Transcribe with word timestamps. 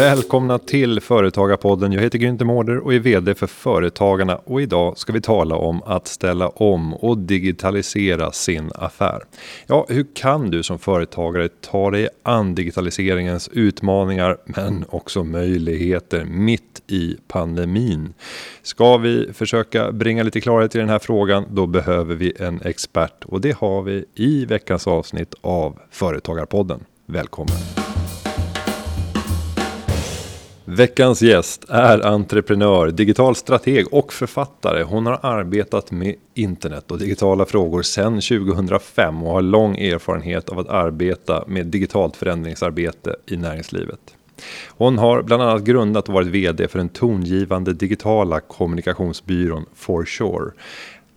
Välkomna 0.00 0.58
till 0.58 1.00
Företagarpodden. 1.00 1.92
Jag 1.92 2.02
heter 2.02 2.18
Günther 2.18 2.44
Mårder 2.44 2.78
och 2.78 2.94
är 2.94 2.98
VD 2.98 3.34
för 3.34 3.46
Företagarna 3.46 4.36
och 4.36 4.62
idag 4.62 4.98
ska 4.98 5.12
vi 5.12 5.20
tala 5.20 5.56
om 5.56 5.82
att 5.82 6.08
ställa 6.08 6.48
om 6.48 6.94
och 6.94 7.18
digitalisera 7.18 8.32
sin 8.32 8.70
affär. 8.74 9.22
Ja, 9.66 9.86
hur 9.88 10.06
kan 10.14 10.50
du 10.50 10.62
som 10.62 10.78
företagare 10.78 11.48
ta 11.48 11.90
dig 11.90 12.08
an 12.22 12.54
digitaliseringens 12.54 13.48
utmaningar 13.48 14.36
men 14.44 14.84
också 14.88 15.24
möjligheter 15.24 16.24
mitt 16.24 16.82
i 16.86 17.16
pandemin? 17.28 18.14
Ska 18.62 18.96
vi 18.96 19.28
försöka 19.32 19.92
bringa 19.92 20.22
lite 20.22 20.40
klarhet 20.40 20.74
i 20.74 20.78
den 20.78 20.88
här 20.88 20.98
frågan, 20.98 21.44
då 21.50 21.66
behöver 21.66 22.14
vi 22.14 22.32
en 22.38 22.60
expert 22.64 23.24
och 23.24 23.40
det 23.40 23.56
har 23.56 23.82
vi 23.82 24.04
i 24.14 24.44
veckans 24.44 24.86
avsnitt 24.86 25.34
av 25.40 25.78
Företagarpodden. 25.90 26.84
Välkommen! 27.06 27.89
Veckans 30.72 31.22
gäst 31.22 31.64
är 31.68 32.06
entreprenör, 32.06 32.90
digital 32.90 33.36
strateg 33.36 33.94
och 33.94 34.12
författare. 34.12 34.82
Hon 34.82 35.06
har 35.06 35.18
arbetat 35.22 35.90
med 35.90 36.14
internet 36.34 36.90
och 36.90 36.98
digitala 36.98 37.46
frågor 37.46 37.82
sedan 37.82 38.20
2005 38.20 39.22
och 39.22 39.32
har 39.32 39.42
lång 39.42 39.76
erfarenhet 39.76 40.48
av 40.48 40.58
att 40.58 40.68
arbeta 40.68 41.44
med 41.46 41.66
digitalt 41.66 42.16
förändringsarbete 42.16 43.16
i 43.26 43.36
näringslivet. 43.36 44.00
Hon 44.68 44.98
har 44.98 45.22
bland 45.22 45.42
annat 45.42 45.62
grundat 45.62 46.08
och 46.08 46.14
varit 46.14 46.28
VD 46.28 46.68
för 46.68 46.78
den 46.78 46.88
tongivande 46.88 47.72
digitala 47.72 48.40
kommunikationsbyrån 48.40 49.66
Forsure 49.74 50.50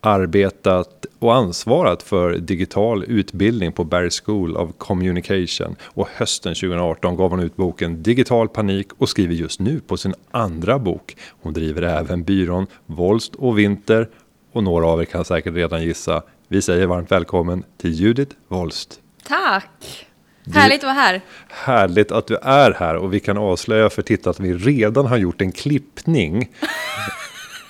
arbetat 0.06 1.06
och 1.20 1.36
ansvarat 1.36 2.04
för 2.04 2.38
digital 2.38 3.04
utbildning 3.04 3.72
på 3.72 3.84
Berry 3.84 4.10
School 4.24 4.58
of 4.58 4.70
Communication 4.78 5.76
och 5.84 6.08
hösten 6.16 6.56
2018 6.56 7.16
gav 7.16 7.30
hon 7.30 7.40
ut 7.40 7.56
boken 7.56 8.04
Digital 8.04 8.50
panik 8.50 8.88
och 8.98 9.10
skriver 9.10 9.34
just 9.34 9.60
nu 9.60 9.80
på 9.80 9.98
sin 9.98 10.14
andra 10.32 10.80
bok. 10.80 11.18
Hon 11.42 11.54
driver 11.54 11.82
även 11.82 12.24
byrån 12.24 12.68
Volst 12.86 13.36
och 13.36 13.60
Winter 13.60 14.10
och 14.52 14.64
några 14.64 14.88
av 14.88 15.02
er 15.02 15.06
kan 15.06 15.26
säkert 15.26 15.54
redan 15.54 15.84
gissa. 15.84 16.24
Vi 16.48 16.62
säger 16.62 16.88
varmt 16.88 17.12
välkommen 17.12 17.64
till 17.78 17.92
Judith 17.92 18.36
Volst. 18.48 19.00
Tack! 19.28 20.08
Härligt 20.54 20.80
att 20.80 20.84
vara 20.84 20.94
här. 20.94 21.22
Härligt 21.50 22.12
att 22.12 22.28
du 22.28 22.36
är 22.36 22.72
här 22.72 22.96
och 22.96 23.14
vi 23.14 23.20
kan 23.20 23.38
avslöja 23.38 23.90
för 23.90 24.02
tittare 24.02 24.32
att 24.32 24.40
vi 24.40 24.54
redan 24.54 25.06
har 25.06 25.18
gjort 25.18 25.42
en 25.42 25.52
klippning 25.52 26.50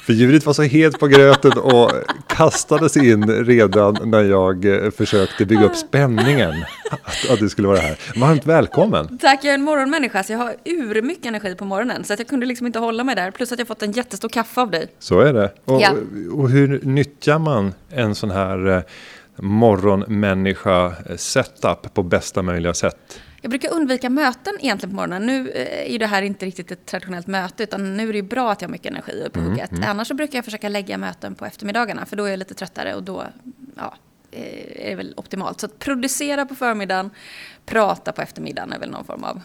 För 0.05 0.13
Judith 0.13 0.45
var 0.45 0.53
så 0.53 0.61
het 0.61 0.99
på 0.99 1.07
gröten 1.07 1.51
och 1.51 1.91
kastades 2.27 2.97
in 2.97 3.45
redan 3.45 3.97
när 4.03 4.23
jag 4.23 4.65
eh, 4.65 4.91
försökte 4.91 5.45
bygga 5.45 5.65
upp 5.65 5.75
spänningen. 5.75 6.53
Att, 6.91 7.29
att 7.29 7.39
du 7.39 7.49
skulle 7.49 7.67
vara 7.67 7.79
här. 7.79 7.99
Varmt 8.15 8.45
välkommen! 8.45 9.17
Tack, 9.17 9.43
jag 9.43 9.49
är 9.49 9.55
en 9.55 9.63
morgonmänniska 9.63 10.23
så 10.23 10.33
jag 10.33 10.39
har 10.39 10.55
ur 10.63 11.01
mycket 11.01 11.25
energi 11.25 11.55
på 11.55 11.65
morgonen. 11.65 12.03
Så 12.03 12.13
att 12.13 12.19
jag 12.19 12.27
kunde 12.27 12.45
liksom 12.45 12.67
inte 12.67 12.79
hålla 12.79 13.03
mig 13.03 13.15
där. 13.15 13.31
Plus 13.31 13.51
att 13.51 13.59
jag 13.59 13.67
fått 13.67 13.83
en 13.83 13.91
jättestor 13.91 14.29
kaffe 14.29 14.61
av 14.61 14.71
dig. 14.71 14.87
Så 14.99 15.19
är 15.19 15.33
det. 15.33 15.53
Och, 15.65 15.81
ja. 15.81 15.91
och 16.33 16.49
hur 16.49 16.81
nyttjar 16.83 17.39
man 17.39 17.73
en 17.89 18.15
sån 18.15 18.31
här 18.31 18.67
eh, 18.67 18.81
morgonmänniska 19.35 20.85
eh, 20.85 21.15
setup 21.15 21.93
på 21.93 22.03
bästa 22.03 22.41
möjliga 22.41 22.73
sätt? 22.73 23.19
Jag 23.43 23.49
brukar 23.49 23.73
undvika 23.73 24.09
möten 24.09 24.53
egentligen 24.59 24.91
på 24.91 24.95
morgonen. 24.95 25.25
Nu 25.25 25.51
är 25.51 25.91
ju 25.91 25.97
det 25.97 26.07
här 26.07 26.21
inte 26.21 26.45
riktigt 26.45 26.71
ett 26.71 26.85
traditionellt 26.85 27.27
möte, 27.27 27.63
utan 27.63 27.97
nu 27.97 28.09
är 28.09 28.13
det 28.13 28.17
ju 28.17 28.21
bra 28.21 28.51
att 28.51 28.61
jag 28.61 28.67
har 28.67 28.71
mycket 28.71 28.91
energi 28.91 29.29
på 29.33 29.39
mm, 29.39 29.51
mm. 29.51 29.83
Annars 29.87 30.07
så 30.07 30.13
brukar 30.13 30.37
jag 30.37 30.45
försöka 30.45 30.69
lägga 30.69 30.97
möten 30.97 31.35
på 31.35 31.45
eftermiddagarna, 31.45 32.05
för 32.05 32.15
då 32.15 32.23
är 32.23 32.29
jag 32.29 32.39
lite 32.39 32.53
tröttare 32.53 32.95
och 32.95 33.03
då 33.03 33.23
ja, 33.75 33.93
är 34.31 34.89
det 34.89 34.95
väl 34.95 35.13
optimalt. 35.17 35.59
Så 35.59 35.65
att 35.65 35.79
producera 35.79 36.45
på 36.45 36.55
förmiddagen, 36.55 37.09
prata 37.65 38.11
på 38.11 38.21
eftermiddagen 38.21 38.73
är 38.73 38.79
väl 38.79 38.91
någon 38.91 39.05
form 39.05 39.23
av 39.23 39.41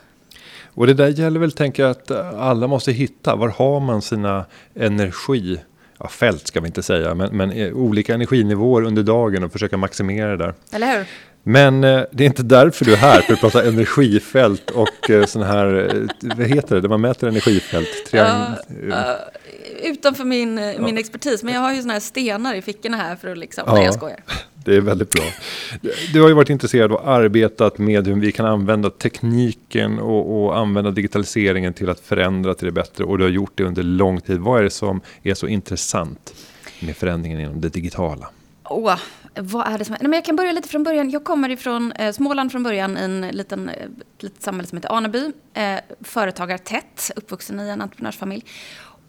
och 0.75 0.87
det 0.87 0.95
där 0.95 1.09
gäller 1.09 1.41
väl, 1.41 1.53
tänker 1.53 1.83
jag, 1.83 1.91
att 1.91 2.11
alla 2.35 2.67
måste 2.67 2.93
hitta. 2.93 3.37
Var 3.37 3.49
har 3.49 3.81
man 3.81 4.03
sina 4.03 4.45
energi? 4.75 5.61
Ja, 5.99 6.09
fält 6.09 6.47
ska 6.47 6.61
vi 6.61 6.67
inte 6.67 6.83
säga, 6.83 7.15
men, 7.15 7.37
men 7.37 7.51
eh, 7.51 7.73
olika 7.73 8.15
energinivåer 8.15 8.83
under 8.83 9.03
dagen 9.03 9.45
och 9.45 9.53
försöka 9.53 9.77
maximera 9.77 10.31
det 10.31 10.37
där. 10.37 10.55
Eller 10.73 10.99
hur? 10.99 11.07
Men 11.49 11.85
eh, 11.85 12.03
det 12.13 12.25
är 12.25 12.27
inte 12.27 12.43
därför 12.43 12.85
du 12.85 12.93
är 12.93 12.97
här, 12.97 13.21
för 13.21 13.33
att 13.33 13.41
prata 13.41 13.65
energifält 13.65 14.71
och 14.71 15.11
eh, 15.11 15.25
sån 15.25 15.43
här, 15.43 15.95
eh, 15.95 16.37
vad 16.37 16.47
heter 16.47 16.75
det, 16.75 16.81
där 16.81 16.89
man 16.89 17.01
mäter 17.01 17.29
energifält? 17.29 17.89
Triang 18.11 18.55
uh, 18.83 18.89
uh, 18.89 18.95
utanför 19.83 20.25
min, 20.25 20.59
uh. 20.59 20.81
min 20.81 20.99
expertis, 20.99 21.43
men 21.43 21.55
jag 21.55 21.61
har 21.61 21.75
ju 21.75 21.81
såna 21.81 21.93
här 21.93 22.01
stenar 22.01 22.55
i 22.55 22.63
fickorna 22.63 22.97
här 22.97 23.17
för 23.17 23.33
att 23.33 23.39
liksom, 23.39 23.65
nej 23.67 23.85
jag 23.85 23.95
skojar. 23.95 24.21
Det 24.55 24.77
är 24.77 24.81
väldigt 24.81 25.11
bra. 25.11 25.25
Du 26.13 26.21
har 26.21 26.29
ju 26.29 26.35
varit 26.35 26.51
intresserad 26.51 26.93
och 26.93 27.09
arbetat 27.09 27.79
med 27.79 28.07
hur 28.07 28.15
vi 28.15 28.33
kan 28.33 28.47
använda 28.47 28.91
tekniken 28.91 29.99
och, 29.99 30.45
och 30.45 30.59
använda 30.59 30.91
digitaliseringen 30.91 31.75
till 31.75 31.91
att 31.91 32.01
förändra 32.01 32.55
till 32.55 32.67
det 32.67 32.73
bättre 32.73 33.05
och 33.05 33.19
du 33.19 33.25
har 33.25 33.31
gjort 33.31 33.53
det 33.55 33.65
under 33.65 33.83
lång 33.83 34.21
tid. 34.21 34.39
Vad 34.39 34.59
är 34.59 34.63
det 34.63 34.71
som 34.71 35.01
är 35.23 35.35
så 35.35 35.47
intressant 35.47 36.35
med 36.81 36.97
förändringen 36.97 37.41
inom 37.41 37.61
det 37.61 37.69
digitala? 37.69 38.29
Oh, 38.71 38.99
vad 39.35 39.67
är 39.67 39.79
det 39.79 39.85
som 39.85 39.95
är? 39.95 39.99
Nej, 39.99 40.09
men 40.09 40.17
jag 40.17 40.25
kan 40.25 40.37
börja 40.37 40.53
lite 40.53 40.69
från 40.69 40.83
början. 40.83 41.11
Jag 41.11 41.25
kommer 41.25 41.49
ifrån 41.49 41.93
eh, 41.93 42.13
Småland 42.13 42.53
från 42.53 42.63
början, 42.63 42.99
i 42.99 43.01
en 43.01 43.21
liten, 43.21 43.69
eh, 43.69 43.89
litet 44.19 44.43
samhälle 44.43 44.69
som 44.69 44.79
heter 44.79 44.93
Aneby. 44.93 45.33
Eh, 45.55 45.79
företagartätt, 46.01 47.11
uppvuxen 47.17 47.61
i 47.61 47.69
en 47.69 47.81
entreprenörsfamilj. 47.81 48.45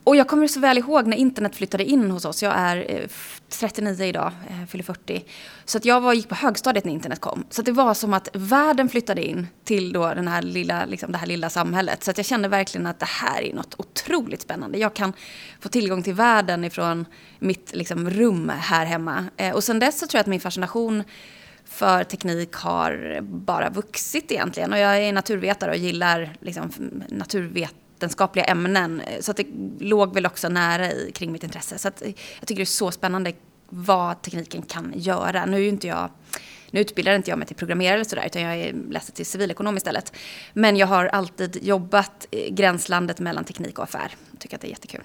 Och 0.09 0.15
jag 0.15 0.27
kommer 0.27 0.47
så 0.47 0.59
väl 0.59 0.77
ihåg 0.77 1.07
när 1.07 1.17
internet 1.17 1.55
flyttade 1.55 1.85
in 1.85 2.11
hos 2.11 2.25
oss. 2.25 2.43
Jag 2.43 2.53
är 2.57 2.85
eh, 2.91 3.07
39 3.49 4.05
idag, 4.05 4.31
eh, 4.49 4.65
fyller 4.67 4.83
40. 4.83 5.25
Så 5.65 5.77
att 5.77 5.85
jag 5.85 6.01
var, 6.01 6.13
gick 6.13 6.29
på 6.29 6.35
högstadiet 6.35 6.85
när 6.85 6.93
internet 6.93 7.19
kom. 7.19 7.43
Så 7.49 7.61
det 7.61 7.71
var 7.71 7.93
som 7.93 8.13
att 8.13 8.29
världen 8.33 8.89
flyttade 8.89 9.25
in 9.27 9.47
till 9.63 9.93
då 9.93 10.13
den 10.13 10.27
här 10.27 10.41
lilla, 10.41 10.85
liksom 10.85 11.11
det 11.11 11.17
här 11.17 11.27
lilla 11.27 11.49
samhället. 11.49 12.03
Så 12.03 12.11
att 12.11 12.17
jag 12.17 12.25
kände 12.25 12.47
verkligen 12.47 12.87
att 12.87 12.99
det 12.99 13.05
här 13.05 13.41
är 13.41 13.53
något 13.53 13.75
otroligt 13.77 14.41
spännande. 14.41 14.77
Jag 14.77 14.93
kan 14.93 15.13
få 15.59 15.69
tillgång 15.69 16.03
till 16.03 16.13
världen 16.13 16.65
ifrån 16.65 17.05
mitt 17.39 17.75
liksom, 17.75 18.09
rum 18.09 18.51
här 18.59 18.85
hemma. 18.85 19.25
Eh, 19.37 19.55
och 19.55 19.63
sen 19.63 19.79
dess 19.79 19.99
så 19.99 20.07
tror 20.07 20.17
jag 20.17 20.23
att 20.23 20.27
min 20.27 20.39
fascination 20.39 21.03
för 21.65 22.03
teknik 22.03 22.53
har 22.53 23.21
bara 23.21 23.69
vuxit 23.69 24.31
egentligen. 24.31 24.73
Och 24.73 24.79
jag 24.79 24.97
är 24.97 25.13
naturvetare 25.13 25.71
och 25.71 25.77
gillar 25.77 26.33
liksom, 26.41 26.71
naturvet 27.09 27.75
vetenskapliga 27.99 28.45
ämnen. 28.45 29.01
Så 29.19 29.31
att 29.31 29.37
det 29.37 29.47
låg 29.79 30.13
väl 30.13 30.25
också 30.25 30.49
nära 30.49 30.91
i, 30.91 31.11
kring 31.11 31.31
mitt 31.31 31.43
intresse. 31.43 31.77
Så 31.77 31.87
att 31.87 32.01
jag 32.39 32.47
tycker 32.47 32.55
det 32.55 32.63
är 32.63 32.65
så 32.65 32.91
spännande 32.91 33.33
vad 33.69 34.21
tekniken 34.21 34.61
kan 34.61 34.93
göra. 34.95 35.45
Nu 35.45 35.65
är 35.65 35.69
inte 35.69 35.87
jag 35.87 36.09
nu 36.71 36.79
utbildar 36.79 37.15
inte 37.15 37.29
jag 37.29 37.37
mig 37.37 37.47
till 37.47 37.55
programmerare 37.55 37.93
eller 37.95 38.03
sådär, 38.03 38.25
utan 38.25 38.41
jag 38.41 38.75
läser 38.89 39.13
till 39.13 39.25
civilekonom 39.25 39.77
istället. 39.77 40.13
Men 40.53 40.77
jag 40.77 40.87
har 40.87 41.05
alltid 41.05 41.63
jobbat 41.63 42.27
i 42.31 42.49
gränslandet 42.51 43.19
mellan 43.19 43.43
teknik 43.43 43.77
och 43.79 43.83
affär. 43.83 44.15
Jag 44.31 44.39
tycker 44.39 44.55
att 44.55 44.61
det 44.61 44.67
är 44.67 44.69
jättekul. 44.69 45.01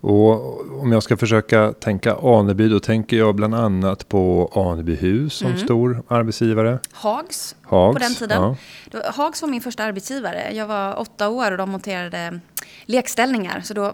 Och 0.00 0.60
om 0.82 0.92
jag 0.92 1.02
ska 1.02 1.16
försöka 1.16 1.72
tänka 1.72 2.16
Aneby, 2.22 2.68
då 2.68 2.80
tänker 2.80 3.16
jag 3.16 3.34
bland 3.34 3.54
annat 3.54 4.08
på 4.08 4.52
Anebyhus 4.54 5.34
som 5.34 5.46
mm. 5.46 5.58
stor 5.58 6.02
arbetsgivare. 6.08 6.78
Hags, 6.92 7.56
Hags 7.62 7.94
på 7.94 7.98
den 7.98 8.14
tiden. 8.14 8.56
Ja. 8.92 9.10
Hags 9.10 9.42
var 9.42 9.48
min 9.48 9.60
första 9.60 9.84
arbetsgivare. 9.84 10.52
Jag 10.52 10.66
var 10.66 11.00
åtta 11.00 11.28
år 11.28 11.50
och 11.50 11.58
de 11.58 11.70
monterade 11.70 12.40
lekställningar. 12.84 13.60
Så 13.60 13.74
då 13.74 13.84
eh, 13.86 13.92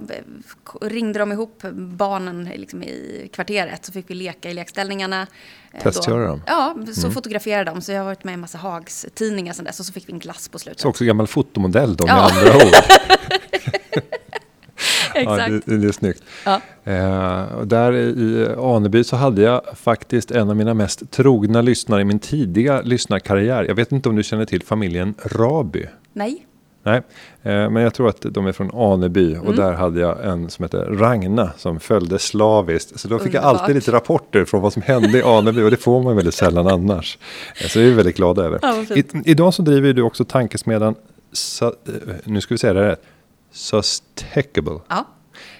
ringde 0.81 1.19
de 1.19 1.33
ihop 1.33 1.63
barnen 1.75 2.45
liksom 2.55 2.83
i 2.83 3.31
kvarteret 3.33 3.85
så 3.85 3.93
fick 3.93 4.11
vi 4.11 4.15
leka 4.15 4.51
i 4.51 4.55
lekställningarna. 4.55 5.27
Eh, 5.73 5.83
Testgöra 5.83 6.27
dem? 6.27 6.43
Ja, 6.47 6.77
så 6.93 7.01
mm. 7.01 7.13
fotograferade 7.13 7.71
de. 7.71 7.81
Så 7.81 7.93
jag 7.93 7.99
har 7.99 8.05
varit 8.05 8.25
med 8.25 8.33
i 8.33 8.35
en 8.35 8.41
massa 8.41 8.59
Hags 8.59 9.07
tidningar 9.15 9.53
sedan 9.53 9.65
dess 9.65 9.81
och 9.81 9.87
så 9.87 9.93
fick 9.93 10.09
vi 10.09 10.13
en 10.13 10.19
glass 10.19 10.49
på 10.49 10.59
slutet. 10.59 10.81
Så 10.81 10.89
också 10.89 11.05
gammal 11.05 11.27
fotomodell 11.27 11.97
då 11.97 12.07
med 12.07 12.15
ja. 12.15 12.31
andra 12.31 12.57
ord. 12.57 12.75
Exakt. 15.15 15.53
Ja, 15.53 15.61
det, 15.65 15.77
det, 15.77 15.89
är 15.89 15.93
snyggt. 15.93 16.23
Ja. 16.45 16.61
Eh, 16.85 17.63
där 17.63 17.93
i 17.93 18.49
Aneby 18.59 19.05
så 19.05 19.17
hade 19.17 19.43
jag 19.43 19.63
faktiskt 19.75 20.31
en 20.31 20.51
av 20.51 20.57
mina 20.57 20.75
mest 20.75 21.11
trogna 21.11 21.63
lyssnare 21.63 22.01
i 22.01 22.05
min 22.05 22.19
tidiga 22.19 22.81
lyssnarkarriär. 22.81 23.65
Jag 23.65 23.75
vet 23.75 23.93
inte 23.93 24.09
om 24.09 24.17
du 24.17 24.23
känner 24.23 24.45
till 24.45 24.63
familjen 24.63 25.15
Raby? 25.25 25.87
Nej. 26.13 26.47
Nej, 26.87 27.03
eh, 27.43 27.71
men 27.71 27.77
jag 27.77 27.95
tror 27.95 28.09
att 28.09 28.27
de 28.31 28.47
är 28.47 28.53
från 28.53 28.71
Aneby 28.75 29.37
och 29.37 29.45
mm. 29.45 29.57
där 29.57 29.73
hade 29.73 30.01
jag 30.01 30.25
en 30.25 30.51
som 30.51 30.63
heter 30.63 30.85
Ragna 30.85 31.53
som 31.57 31.81
följde 31.81 32.19
slaviskt. 32.19 33.01
Så 33.01 33.09
då 33.09 33.19
fick 33.19 33.27
Underbart. 33.27 33.53
jag 33.53 33.61
alltid 33.61 33.75
lite 33.75 33.93
rapporter 33.93 34.45
från 34.45 34.63
vad 34.63 34.73
som 34.73 34.83
hände 34.83 35.19
i 35.19 35.23
Aneby 35.23 35.63
och 35.63 35.71
det 35.71 35.77
får 35.77 36.03
man 36.03 36.17
väldigt 36.17 36.35
sällan 36.35 36.67
annars. 36.67 37.19
Eh, 37.63 37.69
så 37.69 37.79
det 37.79 37.85
är 37.85 37.89
vi 37.89 37.95
väldigt 37.95 38.17
glada 38.17 38.45
över. 38.45 38.59
Ja, 38.63 38.97
I, 38.97 39.05
idag 39.25 39.55
så 39.55 39.63
driver 39.63 39.93
du 39.93 40.03
också 40.03 40.25
tankesmedjan, 40.25 40.95
eh, 41.63 41.69
nu 42.25 42.41
ska 42.41 42.55
vi 42.55 42.59
säga 42.59 42.73
det 42.73 42.89
rätt, 42.89 43.03
Sustainable. 43.55 44.81
Ja. 44.89 45.07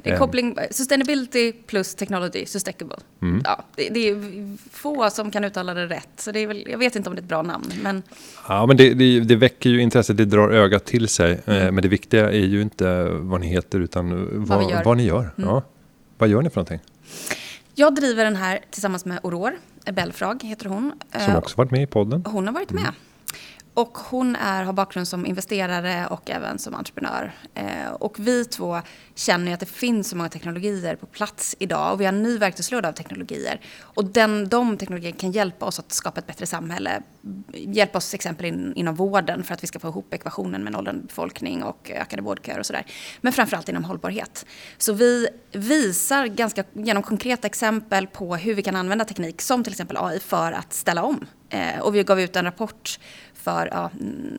Det 0.03 0.11
är 0.11 0.19
koppling, 0.19 0.59
sustainability 0.71 1.53
plus 1.53 1.95
technology, 1.95 2.47
sustainable. 2.47 2.97
Mm. 3.23 3.43
Ja, 3.45 3.65
det, 3.77 3.89
det, 3.89 4.09
är 4.09 4.57
få 4.71 5.11
som 5.11 5.31
kan 5.31 5.45
uttala 5.45 5.75
det 5.75 5.87
rätt, 5.87 6.09
så 6.17 6.33
det 6.33 6.41
är 6.41 6.47
väl, 6.47 6.65
jag 6.71 6.79
vet 6.79 6.97
inte 6.97 7.09
om 7.09 7.17
det 7.17 7.21
är 7.21 7.23
ett 7.23 7.29
bra 7.29 7.43
namn. 7.43 7.73
Men... 7.83 8.03
Ja, 8.49 8.67
men 8.67 8.77
det, 8.77 8.95
det, 8.95 9.21
det 9.21 9.37
väcker 9.37 9.71
ju 9.71 9.83
intresset, 9.83 10.17
det 10.17 10.25
drar 10.25 10.51
ögat 10.51 10.85
till 10.85 11.09
sig. 11.09 11.41
Mm. 11.47 11.75
Men 11.75 11.83
det 11.83 11.89
viktiga 11.89 12.31
är 12.31 12.47
ju 12.47 12.63
inte 12.63 13.05
vad 13.11 13.41
ni 13.41 13.47
heter, 13.47 13.81
utan 13.81 14.29
vad, 14.45 14.59
vad, 14.61 14.71
gör. 14.71 14.85
vad 14.85 14.97
ni 14.97 15.05
gör. 15.05 15.31
Mm. 15.37 15.51
Ja. 15.51 15.63
Vad 16.19 16.29
gör 16.29 16.43
ni 16.43 16.51
för 16.51 16.57
någonting? 16.57 16.81
Jag 17.75 17.95
driver 17.95 18.25
den 18.25 18.37
här 18.37 18.61
tillsammans 18.71 19.05
med 19.05 19.19
Aurore, 19.23 19.57
Belfrag 19.93 20.43
heter 20.43 20.67
hon. 20.67 20.93
Som 21.25 21.37
också 21.37 21.57
varit 21.57 21.71
med 21.71 21.83
i 21.83 21.87
podden. 21.87 22.25
Hon 22.27 22.47
har 22.47 22.55
varit 22.55 22.71
med 22.71 22.93
och 23.75 23.99
hon 23.99 24.37
är, 24.37 24.65
har 24.65 24.73
bakgrund 24.73 25.09
som 25.09 25.27
investerare 25.27 26.07
och 26.07 26.31
även 26.31 26.59
som 26.59 26.75
entreprenör. 26.75 27.35
Eh, 27.55 27.93
och 27.93 28.19
vi 28.19 28.45
två 28.45 28.81
känner 29.15 29.55
att 29.55 29.61
det 29.61 29.67
finns 29.67 30.09
så 30.09 30.17
många 30.17 30.29
teknologier 30.29 30.97
på 30.97 31.07
plats 31.07 31.57
idag 31.59 31.93
och 31.93 32.01
vi 32.01 32.05
har 32.05 32.13
en 32.13 32.23
ny 32.23 32.39
verktygslåda 32.39 32.89
av 32.89 32.93
teknologier. 32.93 33.61
Och 33.81 34.05
den, 34.05 34.49
de 34.49 34.77
teknologierna 34.77 35.17
kan 35.19 35.33
hjälpa 35.33 35.67
oss 35.67 35.79
att 35.79 35.93
skapa 35.93 36.21
ett 36.21 36.27
bättre 36.27 36.47
samhälle. 36.47 37.03
Hjälpa 37.53 37.99
oss 37.99 38.11
till 38.11 38.17
exempel 38.17 38.47
in, 38.47 38.73
inom 38.77 38.95
vården 38.95 39.45
för 39.45 39.55
att 39.55 39.63
vi 39.63 39.67
ska 39.67 39.79
få 39.79 39.89
ihop 39.89 40.15
ekvationen 40.15 40.65
med 40.65 40.71
en 40.71 40.77
åldrande 40.77 41.03
befolkning 41.03 41.63
och 41.63 41.91
ökade 41.95 42.23
vårdköer 42.23 42.59
och 42.59 42.67
sådär. 42.67 42.87
Men 43.21 43.33
framförallt 43.33 43.69
inom 43.69 43.85
hållbarhet. 43.85 44.47
Så 44.79 44.93
vi 44.93 45.29
visar 45.53 46.27
ganska, 46.27 46.65
genom 46.73 47.03
konkreta 47.03 47.47
exempel 47.47 48.07
på 48.07 48.37
hur 48.37 48.55
vi 48.55 48.63
kan 48.63 48.77
använda 48.77 49.05
teknik 49.05 49.43
som 49.43 49.65
till 49.65 49.73
exempel 49.73 49.97
AI 50.01 50.21
för 50.21 50.53
att 50.53 50.73
ställa 50.73 51.03
om. 51.03 51.27
Eh, 51.49 51.81
och 51.81 51.95
vi 51.95 52.03
gav 52.03 52.21
ut 52.21 52.37
en 52.37 52.45
rapport 52.45 52.99
för 53.45 53.69
ja, 53.73 53.91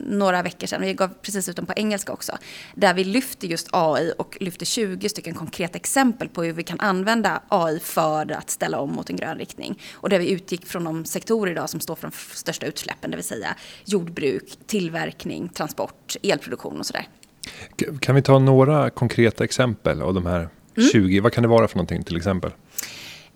några 0.06 0.42
veckor 0.42 0.66
sedan. 0.66 0.82
Vi 0.82 0.94
gav 0.94 1.08
precis 1.22 1.48
ut 1.48 1.56
den 1.56 1.66
på 1.66 1.72
engelska 1.76 2.12
också. 2.12 2.38
Där 2.74 2.94
vi 2.94 3.04
lyfter 3.04 3.48
just 3.48 3.68
AI 3.72 4.12
och 4.18 4.36
lyfter 4.40 4.66
20 4.66 5.08
stycken 5.08 5.34
konkreta 5.34 5.76
exempel 5.76 6.28
på 6.28 6.42
hur 6.42 6.52
vi 6.52 6.62
kan 6.62 6.80
använda 6.80 7.42
AI 7.48 7.80
för 7.80 8.32
att 8.32 8.50
ställa 8.50 8.78
om 8.78 8.92
mot 8.92 9.10
en 9.10 9.16
grön 9.16 9.38
riktning. 9.38 9.82
Och 9.94 10.08
där 10.08 10.18
vi 10.18 10.30
utgick 10.30 10.66
från 10.66 10.84
de 10.84 11.04
sektorer 11.04 11.52
idag 11.52 11.70
som 11.70 11.80
står 11.80 11.94
för 11.96 12.08
de 12.08 12.16
största 12.36 12.66
utsläppen, 12.66 13.10
det 13.10 13.16
vill 13.16 13.24
säga 13.24 13.56
jordbruk, 13.84 14.58
tillverkning, 14.66 15.48
transport, 15.48 16.16
elproduktion 16.22 16.78
och 16.78 16.86
sådär. 16.86 17.08
Kan 18.00 18.14
vi 18.14 18.22
ta 18.22 18.38
några 18.38 18.90
konkreta 18.90 19.44
exempel 19.44 20.02
av 20.02 20.14
de 20.14 20.26
här 20.26 20.48
20? 20.92 20.98
Mm. 20.98 21.22
Vad 21.22 21.32
kan 21.32 21.42
det 21.42 21.48
vara 21.48 21.68
för 21.68 21.76
någonting 21.76 22.04
till 22.04 22.16
exempel? 22.16 22.50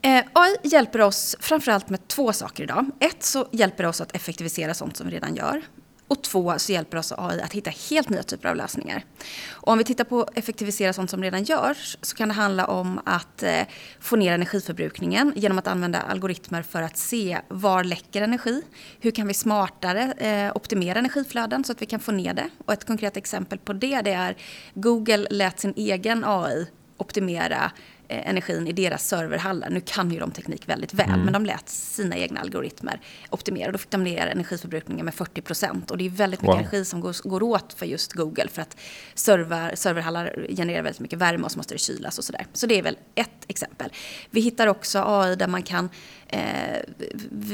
Eh, 0.02 0.24
AI 0.32 0.56
hjälper 0.62 1.00
oss 1.00 1.36
framförallt 1.40 1.88
med 1.88 2.08
två 2.08 2.32
saker 2.32 2.62
idag. 2.62 2.90
Ett 3.00 3.22
så 3.22 3.48
hjälper 3.52 3.82
det 3.82 3.88
oss 3.88 4.00
att 4.00 4.16
effektivisera 4.16 4.74
sånt 4.74 4.96
som 4.96 5.06
vi 5.06 5.12
redan 5.12 5.34
gör. 5.34 5.62
Och 6.08 6.22
två 6.22 6.58
så 6.58 6.72
hjälper 6.72 6.96
oss 6.96 7.12
AI 7.16 7.40
att 7.40 7.52
hitta 7.52 7.70
helt 7.90 8.08
nya 8.08 8.22
typer 8.22 8.48
av 8.48 8.56
lösningar. 8.56 9.04
Och 9.50 9.68
om 9.68 9.78
vi 9.78 9.84
tittar 9.84 10.04
på 10.04 10.28
effektivisera 10.34 10.92
sånt 10.92 11.10
som 11.10 11.22
redan 11.22 11.44
görs 11.44 11.96
så 12.02 12.16
kan 12.16 12.28
det 12.28 12.34
handla 12.34 12.66
om 12.66 13.00
att 13.04 13.42
eh, 13.42 13.62
få 14.00 14.16
ner 14.16 14.32
energiförbrukningen 14.32 15.32
genom 15.36 15.58
att 15.58 15.66
använda 15.66 16.00
algoritmer 16.00 16.62
för 16.62 16.82
att 16.82 16.96
se 16.96 17.40
var 17.48 17.84
läcker 17.84 18.22
energi. 18.22 18.62
Hur 19.00 19.10
kan 19.10 19.26
vi 19.26 19.34
smartare 19.34 20.12
eh, 20.12 20.56
optimera 20.56 20.98
energiflöden 20.98 21.64
så 21.64 21.72
att 21.72 21.82
vi 21.82 21.86
kan 21.86 22.00
få 22.00 22.12
ner 22.12 22.34
det? 22.34 22.48
Och 22.66 22.72
ett 22.72 22.86
konkret 22.86 23.16
exempel 23.16 23.58
på 23.58 23.72
det, 23.72 24.00
det 24.00 24.12
är 24.12 24.36
Google 24.74 25.26
lät 25.30 25.60
sin 25.60 25.74
egen 25.76 26.24
AI 26.26 26.66
optimera 26.96 27.72
energin 28.10 28.66
i 28.66 28.72
deras 28.72 29.08
serverhallar. 29.08 29.70
Nu 29.70 29.80
kan 29.80 30.10
ju 30.10 30.18
de 30.18 30.30
teknik 30.30 30.68
väldigt 30.68 30.94
väl, 30.94 31.08
mm. 31.08 31.20
men 31.20 31.32
de 31.32 31.46
lät 31.46 31.68
sina 31.68 32.16
egna 32.16 32.40
algoritmer 32.40 33.00
optimera. 33.30 33.72
Då 33.72 33.78
fick 33.78 33.90
de 33.90 34.04
ner 34.04 34.26
energiförbrukningen 34.26 35.04
med 35.04 35.14
40 35.14 35.40
procent. 35.40 35.90
Och 35.90 35.98
det 35.98 36.06
är 36.06 36.10
väldigt 36.10 36.42
mycket 36.42 36.54
wow. 36.54 36.60
energi 36.60 36.84
som 36.84 37.00
går, 37.00 37.28
går 37.28 37.42
åt 37.42 37.72
för 37.72 37.86
just 37.86 38.12
Google. 38.12 38.48
För 38.48 38.62
att 38.62 38.76
server, 39.14 39.74
serverhallar 39.74 40.46
genererar 40.56 40.82
väldigt 40.82 41.00
mycket 41.00 41.18
värme 41.18 41.44
och 41.44 41.52
så 41.52 41.58
måste 41.58 41.74
det 41.74 41.78
kylas 41.78 42.18
och 42.18 42.24
sådär. 42.24 42.46
Så 42.52 42.66
det 42.66 42.78
är 42.78 42.82
väl 42.82 42.98
ett 43.14 43.44
exempel. 43.48 43.90
Vi 44.30 44.40
hittar 44.40 44.66
också 44.66 45.02
AI 45.06 45.36
där 45.36 45.48
man 45.48 45.62
kan 45.62 45.88
eh, 46.26 46.80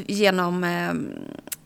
genom 0.06 0.64
eh, 0.64 0.92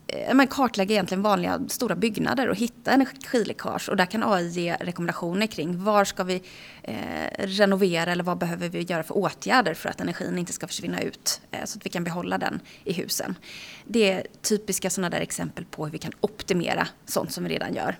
Eh, 0.11 0.33
men 0.33 0.47
kartlägga 0.47 0.93
egentligen 0.93 1.21
vanliga 1.21 1.61
stora 1.67 1.95
byggnader 1.95 2.49
och 2.49 2.55
hitta 2.55 2.91
energiläckage. 2.91 3.89
Och 3.89 3.97
där 3.97 4.05
kan 4.05 4.23
AI 4.23 4.47
ge 4.47 4.75
rekommendationer 4.75 5.47
kring 5.47 5.83
var 5.83 6.05
ska 6.05 6.23
vi 6.23 6.41
eh, 6.83 6.95
renovera 7.37 8.11
eller 8.11 8.23
vad 8.23 8.37
behöver 8.37 8.69
vi 8.69 8.81
göra 8.81 9.03
för 9.03 9.17
åtgärder 9.17 9.73
för 9.73 9.89
att 9.89 10.01
energin 10.01 10.37
inte 10.37 10.53
ska 10.53 10.67
försvinna 10.67 11.01
ut 11.01 11.41
eh, 11.51 11.65
så 11.65 11.77
att 11.77 11.85
vi 11.85 11.89
kan 11.89 12.03
behålla 12.03 12.37
den 12.37 12.59
i 12.83 12.93
husen. 12.93 13.35
Det 13.85 14.11
är 14.11 14.27
typiska 14.41 14.89
sådana 14.89 15.09
där 15.09 15.21
exempel 15.21 15.65
på 15.65 15.85
hur 15.85 15.91
vi 15.91 15.97
kan 15.97 16.11
optimera 16.21 16.87
sånt 17.05 17.31
som 17.31 17.43
vi 17.43 17.49
redan 17.49 17.73
gör. 17.73 17.97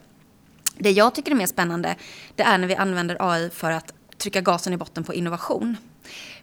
Det 0.77 0.91
jag 0.91 1.15
tycker 1.15 1.31
är 1.31 1.35
mer 1.35 1.45
spännande 1.45 1.95
det 2.35 2.43
är 2.43 2.57
när 2.57 2.67
vi 2.67 2.75
använder 2.75 3.17
AI 3.19 3.49
för 3.49 3.71
att 3.71 3.93
trycka 4.17 4.41
gasen 4.41 4.73
i 4.73 4.77
botten 4.77 5.03
på 5.03 5.13
innovation. 5.13 5.77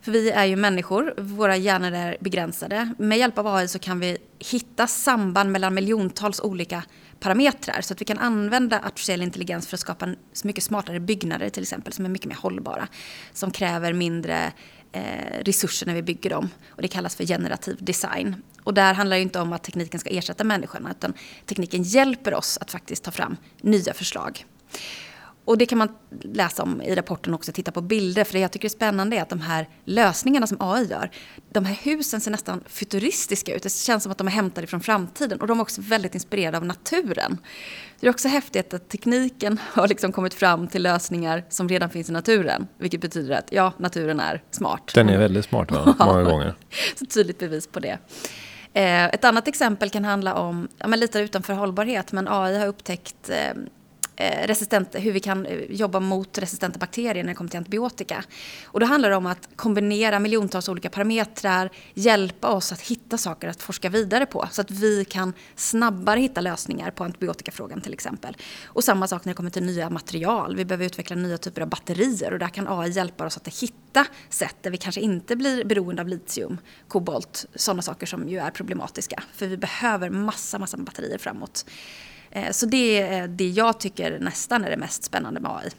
För 0.00 0.12
vi 0.12 0.30
är 0.30 0.44
ju 0.44 0.56
människor, 0.56 1.14
våra 1.18 1.56
hjärnor 1.56 1.92
är 1.92 2.16
begränsade. 2.20 2.94
Med 2.98 3.18
hjälp 3.18 3.38
av 3.38 3.46
AI 3.46 3.68
så 3.68 3.78
kan 3.78 4.00
vi 4.00 4.18
hitta 4.38 4.86
samband 4.86 5.52
mellan 5.52 5.74
miljontals 5.74 6.40
olika 6.40 6.82
parametrar 7.20 7.80
så 7.80 7.92
att 7.94 8.00
vi 8.00 8.04
kan 8.04 8.18
använda 8.18 8.80
artificiell 8.80 9.22
intelligens 9.22 9.66
för 9.66 9.76
att 9.76 9.80
skapa 9.80 10.14
mycket 10.44 10.64
smartare 10.64 11.00
byggnader 11.00 11.48
till 11.48 11.62
exempel 11.62 11.92
som 11.92 12.04
är 12.04 12.08
mycket 12.08 12.28
mer 12.28 12.36
hållbara. 12.36 12.88
Som 13.32 13.50
kräver 13.50 13.92
mindre 13.92 14.52
eh, 14.92 15.44
resurser 15.44 15.86
när 15.86 15.94
vi 15.94 16.02
bygger 16.02 16.30
dem. 16.30 16.50
Och 16.68 16.82
det 16.82 16.88
kallas 16.88 17.16
för 17.16 17.24
generativ 17.24 17.76
design. 17.80 18.42
Och 18.64 18.74
där 18.74 18.94
handlar 18.94 19.16
det 19.16 19.22
inte 19.22 19.40
om 19.40 19.52
att 19.52 19.64
tekniken 19.64 20.00
ska 20.00 20.10
ersätta 20.10 20.44
människorna 20.44 20.90
utan 20.90 21.14
tekniken 21.46 21.82
hjälper 21.82 22.34
oss 22.34 22.58
att 22.60 22.70
faktiskt 22.70 23.04
ta 23.04 23.10
fram 23.10 23.36
nya 23.60 23.94
förslag. 23.94 24.44
Och 25.48 25.58
det 25.58 25.66
kan 25.66 25.78
man 25.78 25.88
läsa 26.22 26.62
om 26.62 26.82
i 26.82 26.94
rapporten 26.94 27.34
också, 27.34 27.52
titta 27.52 27.72
på 27.72 27.80
bilder. 27.80 28.24
För 28.24 28.32
det 28.32 28.38
jag 28.38 28.52
tycker 28.52 28.68
är 28.68 28.70
spännande 28.70 29.16
är 29.16 29.22
att 29.22 29.28
de 29.28 29.40
här 29.40 29.68
lösningarna 29.84 30.46
som 30.46 30.56
AI 30.60 30.86
gör, 30.86 31.10
de 31.52 31.64
här 31.64 31.74
husen 31.74 32.20
ser 32.20 32.30
nästan 32.30 32.64
futuristiska 32.66 33.54
ut. 33.54 33.62
Det 33.62 33.72
känns 33.72 34.02
som 34.02 34.12
att 34.12 34.18
de 34.18 34.26
är 34.26 34.32
hämtade 34.32 34.66
från 34.66 34.80
framtiden 34.80 35.40
och 35.40 35.46
de 35.46 35.58
är 35.58 35.62
också 35.62 35.80
väldigt 35.80 36.14
inspirerade 36.14 36.56
av 36.56 36.64
naturen. 36.64 37.38
Det 38.00 38.06
är 38.06 38.10
också 38.10 38.28
häftigt 38.28 38.74
att 38.74 38.88
tekniken 38.88 39.60
har 39.72 39.88
liksom 39.88 40.12
kommit 40.12 40.34
fram 40.34 40.68
till 40.68 40.82
lösningar 40.82 41.44
som 41.48 41.68
redan 41.68 41.90
finns 41.90 42.08
i 42.08 42.12
naturen. 42.12 42.66
Vilket 42.78 43.00
betyder 43.00 43.38
att 43.38 43.52
ja, 43.52 43.72
naturen 43.78 44.20
är 44.20 44.42
smart. 44.50 44.90
Den 44.94 45.08
är 45.08 45.18
väldigt 45.18 45.44
smart 45.44 45.70
va? 45.70 45.94
många 46.06 46.22
gånger. 46.22 46.54
Så 46.96 47.06
tydligt 47.06 47.38
bevis 47.38 47.66
på 47.66 47.80
det. 47.80 47.98
Eh, 48.72 49.04
ett 49.04 49.24
annat 49.24 49.48
exempel 49.48 49.90
kan 49.90 50.04
handla 50.04 50.34
om, 50.34 50.68
ja, 50.78 50.88
men 50.88 51.00
lite 51.00 51.20
utanför 51.20 51.52
hållbarhet, 51.52 52.12
men 52.12 52.28
AI 52.28 52.58
har 52.58 52.66
upptäckt 52.66 53.30
eh, 53.30 53.54
Eh, 54.20 54.46
resistent, 54.46 54.94
hur 54.94 55.12
vi 55.12 55.20
kan 55.20 55.46
eh, 55.46 55.58
jobba 55.70 56.00
mot 56.00 56.38
resistenta 56.38 56.78
bakterier 56.78 57.24
när 57.24 57.28
det 57.30 57.34
kommer 57.34 57.50
till 57.50 57.58
antibiotika. 57.58 58.24
Och 58.64 58.80
då 58.80 58.86
handlar 58.86 59.10
det 59.10 59.16
om 59.16 59.26
att 59.26 59.48
kombinera 59.56 60.18
miljontals 60.18 60.68
olika 60.68 60.90
parametrar, 60.90 61.70
hjälpa 61.94 62.48
oss 62.48 62.72
att 62.72 62.80
hitta 62.80 63.18
saker 63.18 63.48
att 63.48 63.62
forska 63.62 63.88
vidare 63.88 64.26
på 64.26 64.48
så 64.50 64.60
att 64.60 64.70
vi 64.70 65.04
kan 65.04 65.32
snabbare 65.56 66.20
hitta 66.20 66.40
lösningar 66.40 66.90
på 66.90 67.04
antibiotikafrågan 67.04 67.80
till 67.80 67.92
exempel. 67.92 68.36
Och 68.64 68.84
samma 68.84 69.08
sak 69.08 69.24
när 69.24 69.32
det 69.32 69.36
kommer 69.36 69.50
till 69.50 69.64
nya 69.64 69.90
material. 69.90 70.56
Vi 70.56 70.64
behöver 70.64 70.86
utveckla 70.86 71.16
nya 71.16 71.38
typer 71.38 71.62
av 71.62 71.68
batterier 71.68 72.32
och 72.32 72.38
där 72.38 72.48
kan 72.48 72.68
AI 72.68 72.90
hjälpa 72.90 73.26
oss 73.26 73.36
att 73.36 73.48
hitta 73.48 74.06
sätt 74.28 74.56
där 74.62 74.70
vi 74.70 74.76
kanske 74.76 75.00
inte 75.00 75.36
blir 75.36 75.64
beroende 75.64 76.02
av 76.02 76.08
litium, 76.08 76.58
kobolt, 76.88 77.46
sådana 77.54 77.82
saker 77.82 78.06
som 78.06 78.28
ju 78.28 78.38
är 78.38 78.50
problematiska. 78.50 79.22
För 79.34 79.46
vi 79.46 79.56
behöver 79.56 80.10
massa, 80.10 80.58
massa 80.58 80.76
batterier 80.76 81.18
framåt. 81.18 81.64
Eh, 82.30 82.50
så 82.50 82.66
det 82.66 83.02
är 83.02 83.28
det 83.28 83.48
jag 83.48 83.80
tycker 83.80 84.18
nästan 84.20 84.64
är 84.64 84.70
det 84.70 84.76
mest 84.76 85.04
spännande 85.04 85.40
med 85.40 85.50
AI. 85.50 85.70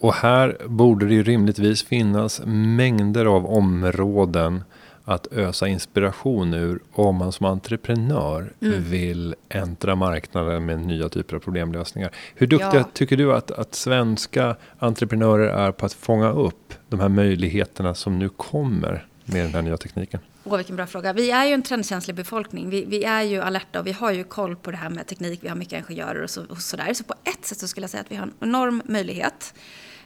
Och 0.00 0.14
här 0.14 0.56
borde 0.66 1.06
det 1.06 1.14
ju 1.14 1.22
rimligtvis 1.22 1.82
finnas 1.82 2.42
mängder 2.44 3.24
av 3.24 3.46
områden 3.46 4.64
att 5.04 5.32
ösa 5.32 5.68
inspiration 5.68 6.54
ur 6.54 6.80
om 6.92 7.16
man 7.16 7.32
som 7.32 7.46
entreprenör 7.46 8.52
mm. 8.60 8.82
vill 8.82 9.34
äntra 9.48 9.94
marknaden 9.94 10.66
med 10.66 10.78
nya 10.78 11.08
typer 11.08 11.36
av 11.36 11.40
problemlösningar. 11.40 12.10
Hur 12.34 12.46
duktiga 12.46 12.74
ja. 12.74 12.88
tycker 12.92 13.16
du 13.16 13.34
att, 13.34 13.50
att 13.50 13.74
svenska 13.74 14.56
entreprenörer 14.78 15.48
är 15.48 15.72
på 15.72 15.86
att 15.86 15.92
fånga 15.92 16.30
upp 16.30 16.74
de 16.88 17.00
här 17.00 17.08
möjligheterna 17.08 17.94
som 17.94 18.18
nu 18.18 18.28
kommer 18.28 19.06
med 19.24 19.44
den 19.44 19.54
här 19.54 19.62
nya 19.62 19.76
tekniken? 19.76 20.20
Åh, 20.46 20.56
vilken 20.56 20.76
bra 20.76 20.86
fråga. 20.86 21.12
Vi 21.12 21.30
är 21.30 21.44
ju 21.44 21.52
en 21.52 21.62
trendkänslig 21.62 22.16
befolkning. 22.16 22.70
Vi, 22.70 22.84
vi, 22.84 23.04
är 23.04 23.22
ju 23.22 23.40
alerta 23.40 23.80
och 23.80 23.86
vi 23.86 23.92
har 23.92 24.12
ju 24.12 24.24
koll 24.24 24.56
på 24.56 24.70
det 24.70 24.76
här 24.76 24.90
med 24.90 25.06
teknik. 25.06 25.38
Vi 25.42 25.48
har 25.48 25.56
mycket 25.56 25.78
ingenjörer 25.78 26.22
och, 26.22 26.30
så, 26.30 26.44
och 26.48 26.58
sådär. 26.58 26.94
Så 26.94 27.04
på 27.04 27.14
ett 27.24 27.44
sätt 27.44 27.58
så 27.58 27.68
skulle 27.68 27.84
jag 27.84 27.90
säga 27.90 28.00
att 28.00 28.10
vi 28.10 28.16
har 28.16 28.22
en 28.22 28.34
enorm 28.40 28.82
möjlighet. 28.84 29.54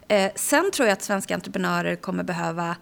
Eh, 0.09 0.33
sen 0.35 0.71
tror 0.71 0.88
jag 0.88 0.92
att 0.92 1.02
svenska 1.02 1.35
entreprenörer 1.35 1.97
kommer 1.97 2.25
behöva 2.25 2.76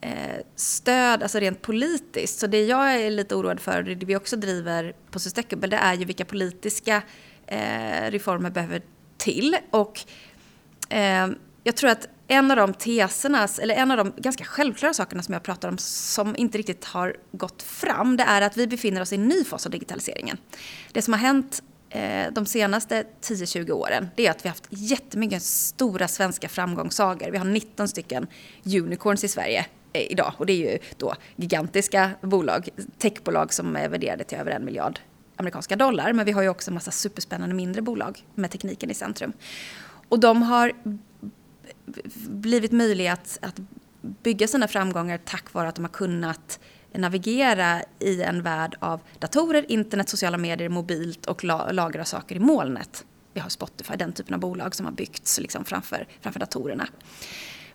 eh, 0.00 0.12
stöd, 0.56 1.22
alltså 1.22 1.38
rent 1.38 1.62
politiskt. 1.62 2.38
Så 2.38 2.46
det 2.46 2.64
jag 2.64 2.94
är 2.94 3.10
lite 3.10 3.34
oroad 3.34 3.60
för, 3.60 3.78
och 3.78 3.96
det 3.96 4.06
vi 4.06 4.16
också 4.16 4.36
driver 4.36 4.92
på 5.10 5.18
Sustainable, 5.18 5.68
det 5.68 5.76
är 5.76 5.94
ju 5.94 6.04
vilka 6.04 6.24
politiska 6.24 7.02
eh, 7.46 8.10
reformer 8.10 8.50
behöver 8.50 8.82
till. 9.16 9.56
Och 9.70 10.00
eh, 10.88 11.28
jag 11.62 11.76
tror 11.76 11.90
att 11.90 12.08
en 12.28 12.50
av 12.50 12.56
de 12.56 12.74
teserna, 12.74 13.48
eller 13.62 13.74
en 13.74 13.90
av 13.90 13.96
de 13.96 14.12
ganska 14.16 14.44
självklara 14.44 14.94
sakerna 14.94 15.22
som 15.22 15.32
jag 15.32 15.42
pratar 15.42 15.68
om 15.68 15.78
som 15.78 16.36
inte 16.36 16.58
riktigt 16.58 16.84
har 16.84 17.16
gått 17.32 17.62
fram, 17.62 18.16
det 18.16 18.24
är 18.24 18.42
att 18.42 18.56
vi 18.56 18.66
befinner 18.66 19.00
oss 19.00 19.12
i 19.12 19.16
en 19.16 19.28
ny 19.28 19.44
fas 19.44 19.66
av 19.66 19.72
digitaliseringen. 19.72 20.36
Det 20.92 21.02
som 21.02 21.12
har 21.12 21.20
hänt 21.20 21.62
eh, 21.90 22.32
de 22.32 22.46
senaste 22.46 23.04
10-20 23.22 23.70
åren, 23.70 24.08
det 24.16 24.26
är 24.26 24.30
att 24.30 24.44
vi 24.44 24.48
har 24.48 24.54
haft 24.54 24.66
jättemycket 24.70 25.42
stora 25.42 26.08
svenska 26.08 26.48
framgångssagor. 26.48 27.30
Vi 27.30 27.38
har 27.38 27.44
19 27.44 27.88
stycken 27.88 28.26
unicorns 28.64 29.24
i 29.24 29.28
Sverige 29.28 29.66
eh, 29.92 30.12
idag 30.12 30.32
och 30.36 30.46
det 30.46 30.52
är 30.52 30.72
ju 30.72 30.78
då 30.96 31.14
gigantiska 31.36 32.10
bolag, 32.20 32.68
techbolag 32.98 33.52
som 33.52 33.76
är 33.76 33.88
värderade 33.88 34.24
till 34.24 34.38
över 34.38 34.50
en 34.50 34.64
miljard 34.64 35.00
amerikanska 35.36 35.76
dollar. 35.76 36.12
Men 36.12 36.26
vi 36.26 36.32
har 36.32 36.42
ju 36.42 36.48
också 36.48 36.70
en 36.70 36.74
massa 36.74 36.90
superspännande 36.90 37.54
mindre 37.54 37.82
bolag 37.82 38.24
med 38.34 38.50
tekniken 38.50 38.90
i 38.90 38.94
centrum. 38.94 39.32
Och 40.08 40.20
de 40.20 40.42
har 40.42 40.72
blivit 42.28 42.72
möjliga 42.72 43.12
att, 43.12 43.38
att 43.42 43.60
bygga 44.00 44.48
sina 44.48 44.68
framgångar 44.68 45.18
tack 45.24 45.52
vare 45.52 45.68
att 45.68 45.74
de 45.74 45.84
har 45.84 45.92
kunnat 45.92 46.60
navigera 46.94 47.82
i 47.98 48.22
en 48.22 48.42
värld 48.42 48.76
av 48.78 49.00
datorer, 49.18 49.64
internet, 49.68 50.08
sociala 50.08 50.38
medier, 50.38 50.68
mobilt 50.68 51.26
och 51.26 51.44
lagra 51.44 52.04
saker 52.04 52.36
i 52.36 52.38
molnet. 52.38 53.04
Vi 53.34 53.40
har 53.40 53.48
Spotify, 53.48 53.96
den 53.96 54.12
typen 54.12 54.34
av 54.34 54.40
bolag 54.40 54.74
som 54.74 54.86
har 54.86 54.92
byggts 54.92 55.40
liksom 55.40 55.64
framför, 55.64 56.06
framför 56.20 56.40
datorerna. 56.40 56.88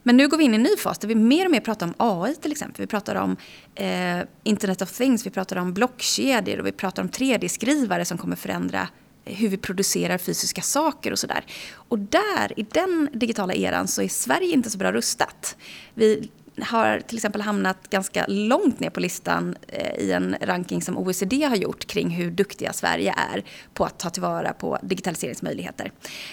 Men 0.03 0.17
nu 0.17 0.27
går 0.27 0.37
vi 0.37 0.43
in 0.43 0.53
i 0.53 0.55
en 0.55 0.63
ny 0.63 0.77
fas 0.77 0.99
där 0.99 1.07
vi 1.07 1.15
mer 1.15 1.45
och 1.45 1.51
mer 1.51 1.59
pratar 1.59 1.85
om 1.85 1.93
AI 1.97 2.35
till 2.35 2.51
exempel. 2.51 2.83
Vi 2.83 2.87
pratar 2.87 3.15
om 3.15 3.37
eh, 3.75 4.19
Internet 4.43 4.81
of 4.81 4.91
Things, 4.91 5.25
vi 5.25 5.29
pratar 5.29 5.55
om 5.55 5.73
blockkedjor 5.73 6.59
och 6.59 6.67
vi 6.67 6.71
pratar 6.71 7.03
om 7.03 7.09
3D-skrivare 7.09 8.05
som 8.05 8.17
kommer 8.17 8.35
förändra 8.35 8.87
hur 9.29 9.49
vi 9.49 9.57
producerar 9.57 10.17
fysiska 10.17 10.61
saker 10.61 11.11
och 11.11 11.19
sådär. 11.19 11.45
Och 11.73 11.99
där, 11.99 12.59
i 12.59 12.65
den 12.71 13.09
digitala 13.13 13.53
eran, 13.53 13.87
så 13.87 14.01
är 14.01 14.07
Sverige 14.07 14.53
inte 14.53 14.69
så 14.69 14.77
bra 14.77 14.91
rustat. 14.91 15.57
Vi 15.93 16.29
har 16.61 16.99
till 16.99 17.17
exempel 17.17 17.41
hamnat 17.41 17.89
ganska 17.89 18.25
långt 18.27 18.79
ner 18.79 18.89
på 18.89 18.99
listan 18.99 19.55
eh, 19.67 19.95
i 19.99 20.11
en 20.11 20.35
ranking 20.41 20.81
som 20.81 20.97
OECD 20.97 21.43
har 21.43 21.55
gjort 21.55 21.85
kring 21.85 22.09
hur 22.09 22.31
duktiga 22.31 22.73
Sverige 22.73 23.15
är 23.33 23.43
på 23.73 23.85
att 23.85 23.99
ta 23.99 24.09
tillvara 24.09 24.53
på 24.53 24.77
digitaliseringsmöjligheter. 24.81 25.91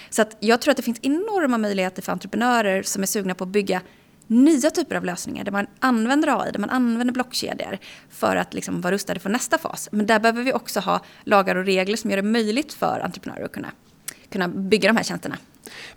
Så 0.09 0.21
att 0.21 0.37
jag 0.39 0.61
tror 0.61 0.71
att 0.71 0.77
det 0.77 0.83
finns 0.83 0.99
enorma 1.01 1.57
möjligheter 1.57 2.01
för 2.01 2.11
entreprenörer 2.11 2.83
som 2.83 3.03
är 3.03 3.07
sugna 3.07 3.35
på 3.35 3.43
att 3.43 3.49
bygga 3.49 3.81
nya 4.27 4.69
typer 4.69 4.95
av 4.95 5.05
lösningar 5.05 5.43
där 5.43 5.51
man 5.51 5.67
använder 5.79 6.41
AI, 6.41 6.51
där 6.51 6.59
man 6.59 6.69
använder 6.69 7.13
blockkedjor 7.13 7.77
för 8.09 8.35
att 8.35 8.53
liksom 8.53 8.81
vara 8.81 8.93
rustade 8.93 9.19
för 9.19 9.29
nästa 9.29 9.57
fas. 9.57 9.89
Men 9.91 10.05
där 10.05 10.19
behöver 10.19 10.43
vi 10.43 10.53
också 10.53 10.79
ha 10.79 11.01
lagar 11.23 11.55
och 11.55 11.65
regler 11.65 11.97
som 11.97 12.09
gör 12.09 12.17
det 12.17 12.23
möjligt 12.23 12.73
för 12.73 12.99
entreprenörer 12.99 13.45
att 13.45 13.51
kunna, 13.51 13.71
kunna 14.29 14.47
bygga 14.47 14.89
de 14.89 14.97
här 14.97 15.03
tjänsterna. 15.03 15.37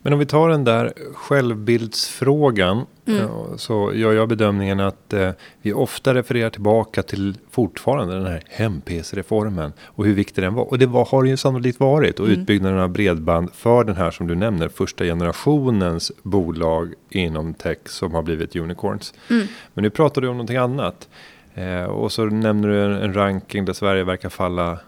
Men 0.03 0.13
om 0.13 0.19
vi 0.19 0.27
tar 0.27 0.49
den 0.49 0.65
där 0.65 0.93
självbildsfrågan. 1.15 2.87
Mm. 3.07 3.29
Så 3.57 3.93
gör 3.95 4.13
jag 4.13 4.29
bedömningen 4.29 4.81
att 4.81 5.13
eh, 5.13 5.31
vi 5.63 5.73
ofta 5.73 6.15
refererar 6.15 6.51
tillbaka 6.51 7.03
till 7.03 7.37
fortfarande 7.51 8.15
den 8.15 8.27
här 8.27 8.43
hem-PC-reformen. 8.47 9.73
Och 9.85 10.05
hur 10.05 10.15
viktig 10.15 10.45
den 10.45 10.55
var. 10.55 10.65
Och 10.65 10.79
det 10.79 10.87
var, 10.87 11.05
har 11.05 11.25
ju 11.25 11.37
sannolikt 11.37 11.81
varit. 11.81 12.21
Och 12.21 12.27
mm. 12.27 12.41
utbyggnaden 12.41 12.79
av 12.79 12.89
bredband 12.89 13.51
för 13.55 13.85
den 13.85 13.97
här 13.97 14.11
som 14.11 14.27
du 14.27 14.35
nämner. 14.35 14.69
Första 14.69 15.05
generationens 15.05 16.13
bolag 16.23 16.95
inom 17.11 17.55
tech 17.55 17.79
som 17.85 18.15
har 18.15 18.23
blivit 18.23 18.57
unicorns. 18.57 19.15
Mm. 19.31 19.47
Men 19.75 19.83
nu 19.83 19.91
pratar 19.91 20.21
du 20.21 20.29
om 20.29 20.37
någonting 20.37 20.57
annat. 20.57 21.09
Eh, 21.55 21.85
och 21.85 22.13
så 22.13 22.25
nämner 22.25 22.69
du 22.69 22.85
en, 22.85 22.93
en 22.93 23.15
ranking 23.15 23.65
där 23.65 23.73
Sverige 23.73 24.05
verkar 24.05 24.29
falla 24.29 24.79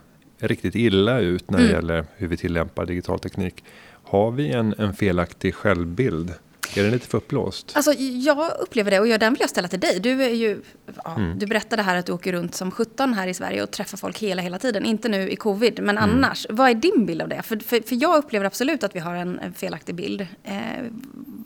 riktigt 0.41 0.75
illa 0.75 1.19
ut 1.19 1.51
när 1.51 1.57
det 1.57 1.63
mm. 1.63 1.75
gäller 1.75 2.05
hur 2.17 2.27
vi 2.27 2.37
tillämpar 2.37 2.85
digital 2.85 3.19
teknik. 3.19 3.63
Har 4.11 4.31
vi 4.31 4.51
en, 4.51 4.73
en 4.77 4.93
felaktig 4.93 5.55
självbild? 5.55 6.33
Är 6.75 6.83
den 6.83 6.91
lite 6.91 7.07
för 7.07 7.17
uppblåst? 7.17 7.71
Alltså, 7.75 7.93
jag 7.93 8.51
upplever 8.59 8.91
det 8.91 8.99
och 8.99 9.19
den 9.19 9.33
vill 9.33 9.41
jag 9.41 9.49
ställa 9.49 9.67
till 9.67 9.79
dig. 9.79 9.99
Du, 9.99 10.23
är 10.23 10.29
ju, 10.29 10.61
ja, 11.03 11.15
mm. 11.15 11.39
du 11.39 11.45
berättade 11.45 11.81
här 11.81 11.95
att 11.95 12.05
du 12.05 12.11
åker 12.11 12.33
runt 12.33 12.55
som 12.55 12.71
17 12.71 13.13
här 13.13 13.27
i 13.27 13.33
Sverige 13.33 13.63
och 13.63 13.71
träffar 13.71 13.97
folk 13.97 14.19
hela, 14.19 14.41
hela 14.41 14.59
tiden. 14.59 14.85
Inte 14.85 15.09
nu 15.09 15.29
i 15.29 15.35
covid, 15.35 15.79
men 15.83 15.97
mm. 15.97 16.09
annars. 16.09 16.47
Vad 16.49 16.69
är 16.69 16.73
din 16.73 17.05
bild 17.05 17.21
av 17.21 17.29
det? 17.29 17.41
För, 17.41 17.57
för, 17.57 17.87
för 17.87 18.01
jag 18.01 18.17
upplever 18.17 18.45
absolut 18.45 18.83
att 18.83 18.95
vi 18.95 18.99
har 18.99 19.15
en, 19.15 19.39
en 19.39 19.53
felaktig 19.53 19.95
bild. 19.95 20.27
Eh, 20.43 20.55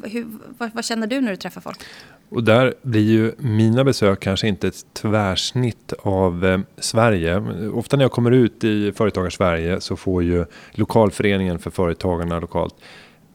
hur, 0.04 0.28
vad, 0.58 0.72
vad, 0.74 0.86
känner 0.86 1.08
du 1.08 1.22
när 1.22 1.32
du 1.32 1.38
träffar 1.38 1.62
folk? 1.62 1.80
Och 2.30 2.44
där 2.44 2.74
blir 2.82 3.02
ju 3.02 3.34
mina 3.38 3.84
besök 3.84 4.20
kanske 4.20 4.48
inte 4.48 4.68
ett 4.68 4.94
tvärsnitt 4.94 5.94
av 6.00 6.46
eh, 6.46 6.60
Sverige. 6.78 7.38
Ofta 7.74 7.98
när 7.98 8.04
jag 8.04 8.12
kommer 8.12 8.32
ut 8.32 8.64
i 8.64 8.92
Företagarsverige 8.92 9.82
så 9.82 9.96
får 9.96 10.24
ju 10.24 10.46
lokalföreningen 10.72 11.60
för 11.60 11.72
företagarna 11.72 12.40
lokalt 12.40 12.76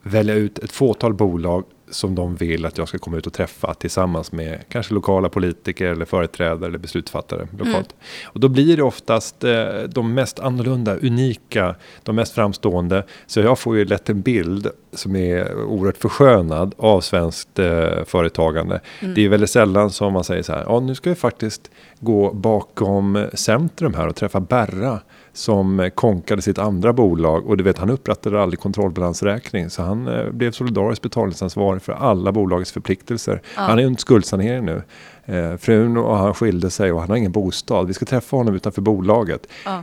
välja 0.02 0.34
ut 0.34 0.58
ett 0.58 0.72
fåtal 0.72 1.14
bolag 1.14 1.64
som 1.90 2.14
de 2.14 2.36
vill 2.36 2.66
att 2.66 2.78
jag 2.78 2.88
ska 2.88 2.98
komma 2.98 3.16
ut 3.16 3.26
och 3.26 3.32
träffa 3.32 3.74
tillsammans 3.74 4.32
med 4.32 4.64
kanske 4.68 4.94
lokala 4.94 5.28
politiker 5.28 5.86
eller 5.86 6.04
företrädare 6.04 6.68
eller 6.68 6.78
beslutsfattare 6.78 7.48
lokalt. 7.58 7.68
Mm. 7.68 7.84
Och 8.24 8.40
då 8.40 8.48
blir 8.48 8.76
det 8.76 8.82
oftast 8.82 9.44
eh, 9.44 9.66
de 9.88 10.14
mest 10.14 10.38
annorlunda, 10.38 10.96
unika, 10.96 11.74
de 12.02 12.16
mest 12.16 12.34
framstående. 12.34 13.04
Så 13.26 13.40
jag 13.40 13.58
får 13.58 13.76
ju 13.76 13.84
lätt 13.84 14.08
en 14.08 14.20
bild 14.20 14.68
som 14.92 15.16
är 15.16 15.62
oerhört 15.64 15.96
förskönad 15.96 16.74
av 16.78 17.00
svenskt 17.00 17.58
eh, 17.58 18.04
företagande. 18.06 18.80
Mm. 19.00 19.14
Det 19.14 19.24
är 19.24 19.28
väldigt 19.28 19.50
sällan 19.50 19.90
som 19.90 20.12
man 20.12 20.24
säger 20.24 20.42
så 20.42 20.52
här, 20.52 20.64
ja 20.66 20.80
nu 20.80 20.94
ska 20.94 21.10
vi 21.10 21.16
faktiskt 21.16 21.70
gå 22.00 22.32
bakom 22.32 23.28
centrum 23.34 23.94
här 23.94 24.08
och 24.08 24.16
träffa 24.16 24.40
Berra 24.40 25.00
som 25.32 25.90
konkade 25.94 26.42
sitt 26.42 26.58
andra 26.58 26.92
bolag 26.92 27.46
och 27.46 27.56
du 27.56 27.64
vet 27.64 27.78
han 27.78 27.90
upprättade 27.90 28.42
aldrig 28.42 28.60
kontrollbalansräkning 28.60 29.70
så 29.70 29.82
han 29.82 30.08
eh, 30.08 30.30
blev 30.30 30.52
solidariskt 30.52 31.02
betalningsansvarig 31.02 31.82
för 31.82 31.92
alla 31.92 32.32
bolagets 32.32 32.72
förpliktelser. 32.72 33.42
Ja. 33.56 33.62
Han 33.62 33.78
är 33.78 33.84
under 33.84 34.00
skuldsanering 34.00 34.64
nu. 34.64 34.82
Eh, 35.24 35.56
frun 35.56 35.96
och 35.96 36.16
han 36.16 36.34
skilde 36.34 36.70
sig 36.70 36.92
och 36.92 37.00
han 37.00 37.10
har 37.10 37.16
ingen 37.16 37.32
bostad. 37.32 37.86
Vi 37.86 37.94
ska 37.94 38.04
träffa 38.04 38.36
honom 38.36 38.54
utanför 38.54 38.82
bolaget. 38.82 39.46
Ja. 39.64 39.82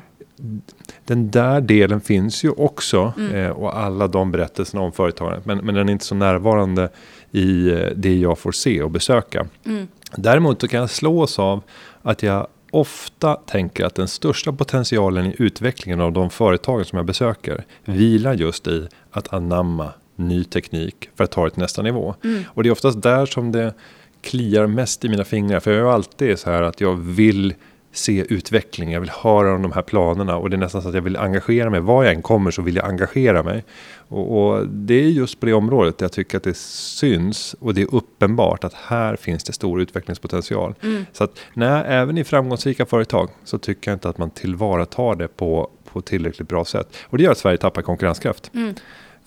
Den 1.05 1.31
där 1.31 1.61
delen 1.61 2.01
finns 2.01 2.43
ju 2.43 2.49
också 2.49 3.13
mm. 3.17 3.35
eh, 3.35 3.49
och 3.49 3.77
alla 3.77 4.07
de 4.07 4.31
berättelserna 4.31 4.81
om 4.81 4.91
företagandet 4.91 5.45
men, 5.45 5.57
men 5.57 5.75
den 5.75 5.89
är 5.89 5.93
inte 5.93 6.05
så 6.05 6.15
närvarande 6.15 6.89
i 7.31 7.69
eh, 7.69 7.87
det 7.95 8.15
jag 8.15 8.39
får 8.39 8.51
se 8.51 8.83
och 8.83 8.91
besöka. 8.91 9.47
Mm. 9.65 9.87
Däremot 10.15 10.61
så 10.61 10.67
kan 10.67 10.79
jag 10.79 10.89
slås 10.89 11.39
av 11.39 11.63
att 12.07 12.23
jag 12.23 12.47
ofta 12.71 13.35
tänker 13.35 13.85
att 13.85 13.95
den 13.95 14.07
största 14.07 14.53
potentialen 14.53 15.25
i 15.25 15.35
utvecklingen 15.39 16.01
av 16.01 16.11
de 16.11 16.29
företagen 16.29 16.85
som 16.85 16.97
jag 16.97 17.05
besöker 17.05 17.65
vilar 17.85 18.33
just 18.33 18.67
i 18.67 18.87
att 19.11 19.33
anamma 19.33 19.93
ny 20.15 20.43
teknik 20.43 21.09
för 21.15 21.23
att 21.23 21.31
ta 21.31 21.43
det 21.43 21.49
till 21.49 21.61
nästa 21.61 21.81
nivå. 21.81 22.15
Mm. 22.23 22.43
Och 22.47 22.63
det 22.63 22.69
är 22.69 22.71
oftast 22.71 23.01
där 23.01 23.25
som 23.25 23.51
det 23.51 23.73
kliar 24.21 24.67
mest 24.67 25.05
i 25.05 25.09
mina 25.09 25.23
fingrar. 25.23 25.59
För 25.59 25.71
jag 25.71 25.87
är 25.87 25.93
alltid 25.93 26.39
så 26.39 26.49
här 26.49 26.61
att 26.61 26.81
jag 26.81 26.95
vill 26.95 27.53
se 27.97 28.25
utveckling, 28.29 28.91
jag 28.91 28.99
vill 28.99 29.09
höra 29.09 29.55
om 29.55 29.61
de 29.61 29.71
här 29.71 29.81
planerna 29.81 30.37
och 30.37 30.49
det 30.49 30.55
är 30.55 30.57
nästan 30.57 30.81
så 30.81 30.89
att 30.89 30.95
jag 30.95 31.01
vill 31.01 31.17
engagera 31.17 31.69
mig. 31.69 31.79
Var 31.79 32.03
jag 32.03 32.13
än 32.13 32.21
kommer 32.21 32.51
så 32.51 32.61
vill 32.61 32.75
jag 32.75 32.85
engagera 32.85 33.43
mig. 33.43 33.63
Och, 34.07 34.39
och, 34.39 34.67
det 34.67 34.93
är 34.93 35.09
just 35.09 35.39
på 35.39 35.45
det 35.45 35.53
området 35.53 36.01
jag 36.01 36.11
tycker 36.11 36.37
att 36.37 36.43
det 36.43 36.57
syns 36.57 37.55
och 37.59 37.73
det 37.73 37.81
är 37.81 37.95
uppenbart 37.95 38.63
att 38.63 38.73
här 38.73 39.15
finns 39.15 39.43
det 39.43 39.53
stor 39.53 39.81
utvecklingspotential. 39.81 40.75
Mm. 40.83 41.05
Så 41.11 41.23
att 41.23 41.39
nej, 41.53 41.83
även 41.87 42.17
i 42.17 42.23
framgångsrika 42.23 42.85
företag 42.85 43.29
så 43.43 43.57
tycker 43.57 43.91
jag 43.91 43.95
inte 43.95 44.09
att 44.09 44.17
man 44.17 44.29
tillvaratar 44.29 45.15
det 45.15 45.27
på, 45.27 45.69
på 45.91 46.01
tillräckligt 46.01 46.47
bra 46.47 46.65
sätt. 46.65 46.97
Och 47.03 47.17
det 47.17 47.23
gör 47.23 47.31
att 47.31 47.37
Sverige 47.37 47.57
tappar 47.57 47.81
konkurrenskraft. 47.81 48.51
Mm. 48.53 48.75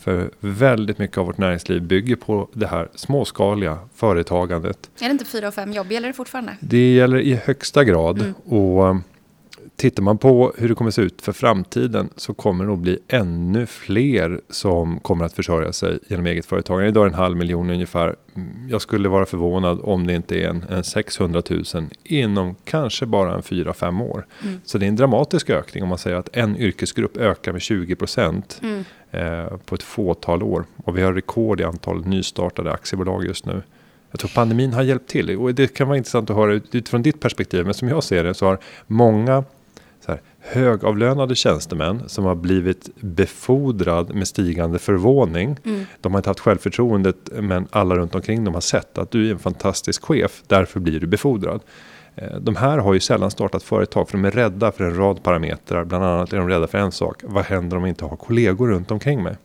För 0.01 0.31
väldigt 0.41 0.99
mycket 0.99 1.19
av 1.19 1.27
vårt 1.27 1.39
näringsliv 1.39 1.83
bygger 1.83 2.17
på 2.17 2.49
det 2.53 2.67
här 2.67 2.89
småskaliga 2.95 3.79
företagandet. 3.95 4.91
Är 5.01 5.05
det 5.05 5.11
inte 5.11 5.25
fyra 5.25 5.49
och 5.49 5.55
fem 5.55 5.73
jobb? 5.73 5.93
Gäller 5.93 6.09
det 6.09 6.15
fortfarande? 6.15 6.57
Det 6.61 6.95
gäller 6.95 7.19
i 7.19 7.35
högsta 7.35 7.85
grad. 7.85 8.19
Mm. 8.19 8.35
Och 8.35 8.97
tittar 9.81 10.03
man 10.03 10.19
på 10.19 10.53
hur 10.59 10.69
det 10.69 10.75
kommer 10.75 10.91
se 10.91 11.03
ut 11.03 11.23
för 11.23 11.33
framtiden 11.33 12.09
så 12.17 12.35
kommer 12.35 12.65
det 12.65 12.71
nog 12.71 12.79
bli 12.79 12.99
ännu 13.09 13.67
fler 13.67 14.41
som 14.51 15.01
kommer 15.01 15.25
att 15.25 15.33
försörja 15.33 15.73
sig 15.73 15.99
genom 16.09 16.27
eget 16.27 16.47
företagande. 16.47 16.89
Idag 16.89 17.07
är 17.07 17.11
det 17.11 17.15
en 17.15 17.21
halv 17.21 17.37
miljon 17.37 17.71
ungefär. 17.71 18.17
Jag 18.69 18.83
skulle 18.83 19.09
vara 19.09 19.27
förvånad 19.27 19.81
om 19.83 20.07
det 20.07 20.15
inte 20.15 20.37
är 20.37 20.49
en, 20.49 20.65
en 20.71 20.85
600 20.85 21.43
000 21.51 21.65
inom 22.05 22.55
kanske 22.65 23.07
bara 23.07 23.35
en 23.35 23.43
4-5 23.43 24.03
år. 24.03 24.27
Mm. 24.43 24.61
Så 24.65 24.79
det 24.79 24.87
är 24.87 24.89
en 24.89 24.97
dramatisk 24.97 25.51
ökning 25.51 25.83
om 25.83 25.89
man 25.89 25.99
säger 25.99 26.17
att 26.17 26.37
en 26.37 26.57
yrkesgrupp 26.57 27.17
ökar 27.17 27.53
med 27.53 27.63
20 27.63 27.97
procent. 27.97 28.61
Mm 28.63 28.85
eh, 29.11 29.57
på 29.65 29.75
ett 29.75 29.83
fåtal 29.83 30.43
år. 30.43 30.65
Och 30.85 30.99
vi 30.99 31.03
har 31.03 31.13
rekord 31.13 31.61
i 31.61 31.65
antal 31.65 32.07
nystartade 32.07 32.73
aktiebolag 32.73 33.25
just 33.25 33.47
nu. 33.47 33.63
Jag 34.11 34.21
tror 34.21 34.31
pandemin 34.35 34.73
har 34.73 34.83
hjälpt 34.83 35.11
till 35.11 35.37
och 35.37 35.55
det 35.55 35.75
kan 35.75 35.89
vara 35.89 35.99
intressant 35.99 36.31
att 36.31 36.37
höra 36.37 36.53
utifrån 36.53 37.03
ditt 37.03 37.21
perspektiv. 37.21 37.65
Men 37.65 37.75
som 37.75 37.89
jag 37.89 38.05
ser 38.05 38.25
det 38.25 38.35
så 38.35 38.47
har 38.47 38.59
många 38.87 39.45
högavlönade 40.41 41.35
tjänstemän 41.35 42.03
som 42.07 42.25
har 42.25 42.35
blivit 42.35 42.91
befordrad 43.01 44.15
med 44.15 44.29
stigande 44.29 44.79
förvåning. 44.79 45.57
Mm. 45.65 45.85
De 46.01 46.13
har 46.13 46.19
inte 46.19 46.31
haft 46.31 46.41
självförtroendet 46.41 47.17
men 47.33 47.69
alla 47.71 47.95
runt 47.95 48.15
omkring 48.15 48.45
dem 48.45 48.55
har 48.55 48.61
sett 48.61 48.99
att 48.99 49.11
du 49.11 49.27
är 49.29 49.33
en 49.33 49.39
fantastisk 49.39 50.05
chef. 50.05 50.43
Därför 50.47 50.81
blir 50.81 51.01
du 51.01 51.07
befordrad. 51.07 51.61
Eh, 52.15 52.37
de 52.41 52.57
här 52.57 52.79
har 52.79 52.95
ju 52.95 53.01
sällan 53.01 53.31
startat 53.31 53.63
företag 53.63 54.09
för 54.09 54.19
de 54.19 54.25
är 54.25 54.31
rädda 54.31 54.73
för 54.73 54.85
en 54.85 54.97
rad 54.97 55.23
parametrar. 55.23 55.85
Bland 55.85 56.05
annat 56.05 56.33
är 56.33 56.37
de 56.37 56.49
rädda 56.49 56.67
för 56.67 56.79
en 56.79 56.93
sak. 56.93 57.23
Vad 57.25 57.45
händer 57.45 57.77
om 57.77 57.83
de 57.83 57.89
inte 57.89 58.05
har 58.05 58.17
kollegor 58.17 58.69
runt 58.69 58.91
omkring 58.91 59.23
mig? 59.23 59.37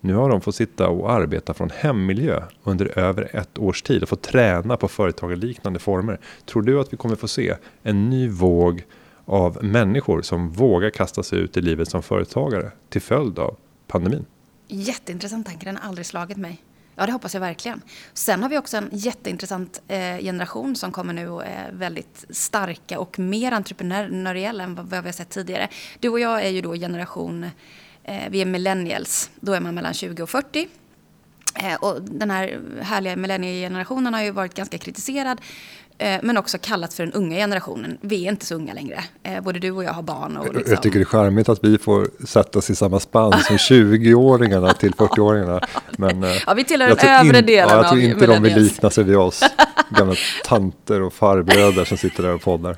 Nu 0.00 0.14
har 0.14 0.30
de 0.30 0.40
fått 0.40 0.54
sitta 0.54 0.88
och 0.88 1.12
arbeta 1.12 1.54
från 1.54 1.70
hemmiljö 1.70 2.42
under 2.64 2.98
över 2.98 3.36
ett 3.36 3.58
års 3.58 3.82
tid 3.82 4.02
och 4.02 4.08
få 4.08 4.16
träna 4.16 4.76
på 4.76 4.88
företagarliknande 4.88 5.78
former. 5.78 6.20
Tror 6.46 6.62
du 6.62 6.80
att 6.80 6.92
vi 6.92 6.96
kommer 6.96 7.16
få 7.16 7.28
se 7.28 7.54
en 7.82 8.10
ny 8.10 8.28
våg 8.28 8.84
av 9.30 9.64
människor 9.64 10.22
som 10.22 10.50
vågar 10.50 10.90
kasta 10.90 11.22
sig 11.22 11.38
ut 11.38 11.56
i 11.56 11.60
livet 11.60 11.88
som 11.88 12.02
företagare 12.02 12.70
till 12.88 13.02
följd 13.02 13.38
av 13.38 13.56
pandemin? 13.86 14.26
Jätteintressant 14.68 15.46
tanke, 15.46 15.66
den 15.66 15.76
har 15.76 15.88
aldrig 15.88 16.06
slagit 16.06 16.36
mig. 16.36 16.62
Ja, 16.96 17.06
det 17.06 17.12
hoppas 17.12 17.34
jag 17.34 17.40
verkligen. 17.40 17.82
Sen 18.12 18.42
har 18.42 18.50
vi 18.50 18.58
också 18.58 18.76
en 18.76 18.88
jätteintressant 18.92 19.82
eh, 19.88 20.18
generation 20.18 20.76
som 20.76 20.92
kommer 20.92 21.12
nu 21.12 21.28
och 21.28 21.44
är 21.44 21.72
väldigt 21.72 22.24
starka 22.30 22.98
och 22.98 23.18
mer 23.18 23.52
entreprenöriella 23.52 24.64
än 24.64 24.74
vad, 24.74 24.90
vi 24.90 24.96
har 24.96 25.12
sett 25.12 25.30
tidigare. 25.30 25.68
Du 26.00 26.08
och 26.08 26.20
jag 26.20 26.44
är 26.44 26.50
ju 26.50 26.60
då 26.60 26.74
generation, 26.74 27.44
eh, 28.04 28.30
vi 28.30 28.40
är 28.40 28.46
millennials, 28.46 29.30
då 29.40 29.52
är 29.52 29.60
man 29.60 29.74
mellan 29.74 29.94
20 29.94 30.22
och 30.22 30.30
40. 30.30 30.68
Eh, 31.54 31.74
och 31.74 32.02
den 32.02 32.30
här 32.30 32.60
härliga 32.80 33.16
millenniegenerationen 33.16 34.14
har 34.14 34.22
ju 34.22 34.30
varit 34.30 34.54
ganska 34.54 34.78
kritiserad 34.78 35.40
men 36.22 36.36
också 36.36 36.58
kallats 36.58 36.96
för 36.96 37.04
den 37.04 37.12
unga 37.12 37.36
generationen. 37.36 37.98
Vi 38.00 38.26
är 38.26 38.30
inte 38.30 38.46
så 38.46 38.54
unga 38.54 38.74
längre. 38.74 39.04
Eh, 39.22 39.40
både 39.40 39.58
du 39.58 39.70
och 39.70 39.84
jag 39.84 39.92
har 39.92 40.02
barn. 40.02 40.36
Och 40.36 40.54
liksom... 40.54 40.72
Jag 40.72 40.82
tycker 40.82 40.98
det 40.98 41.02
är 41.02 41.04
charmigt 41.04 41.48
att 41.48 41.64
vi 41.64 41.78
får 41.78 42.26
sätta 42.26 42.58
oss 42.58 42.70
i 42.70 42.74
samma 42.74 43.00
spann 43.00 43.32
som 43.32 43.56
20-åringarna 43.70 44.72
till 44.72 44.92
40-åringarna. 44.92 45.60
Men 45.98 46.24
eh, 46.24 46.30
ja, 46.46 46.54
vi 46.54 46.64
tillhör 46.64 46.88
den 46.88 47.26
övre 47.26 47.40
delen 47.40 47.68
ja, 47.68 47.76
Jag 47.76 47.88
tror 47.88 48.00
inte 48.00 48.26
de 48.26 48.42
vill 48.42 48.54
likna 48.54 48.90
sig 48.90 49.04
vid 49.04 49.16
oss. 49.16 49.42
Gamla 49.96 50.14
tanter 50.44 51.02
och 51.02 51.12
farbröder 51.12 51.84
som 51.84 51.96
sitter 51.96 52.22
där 52.22 52.34
och 52.34 52.42
poddar. 52.42 52.76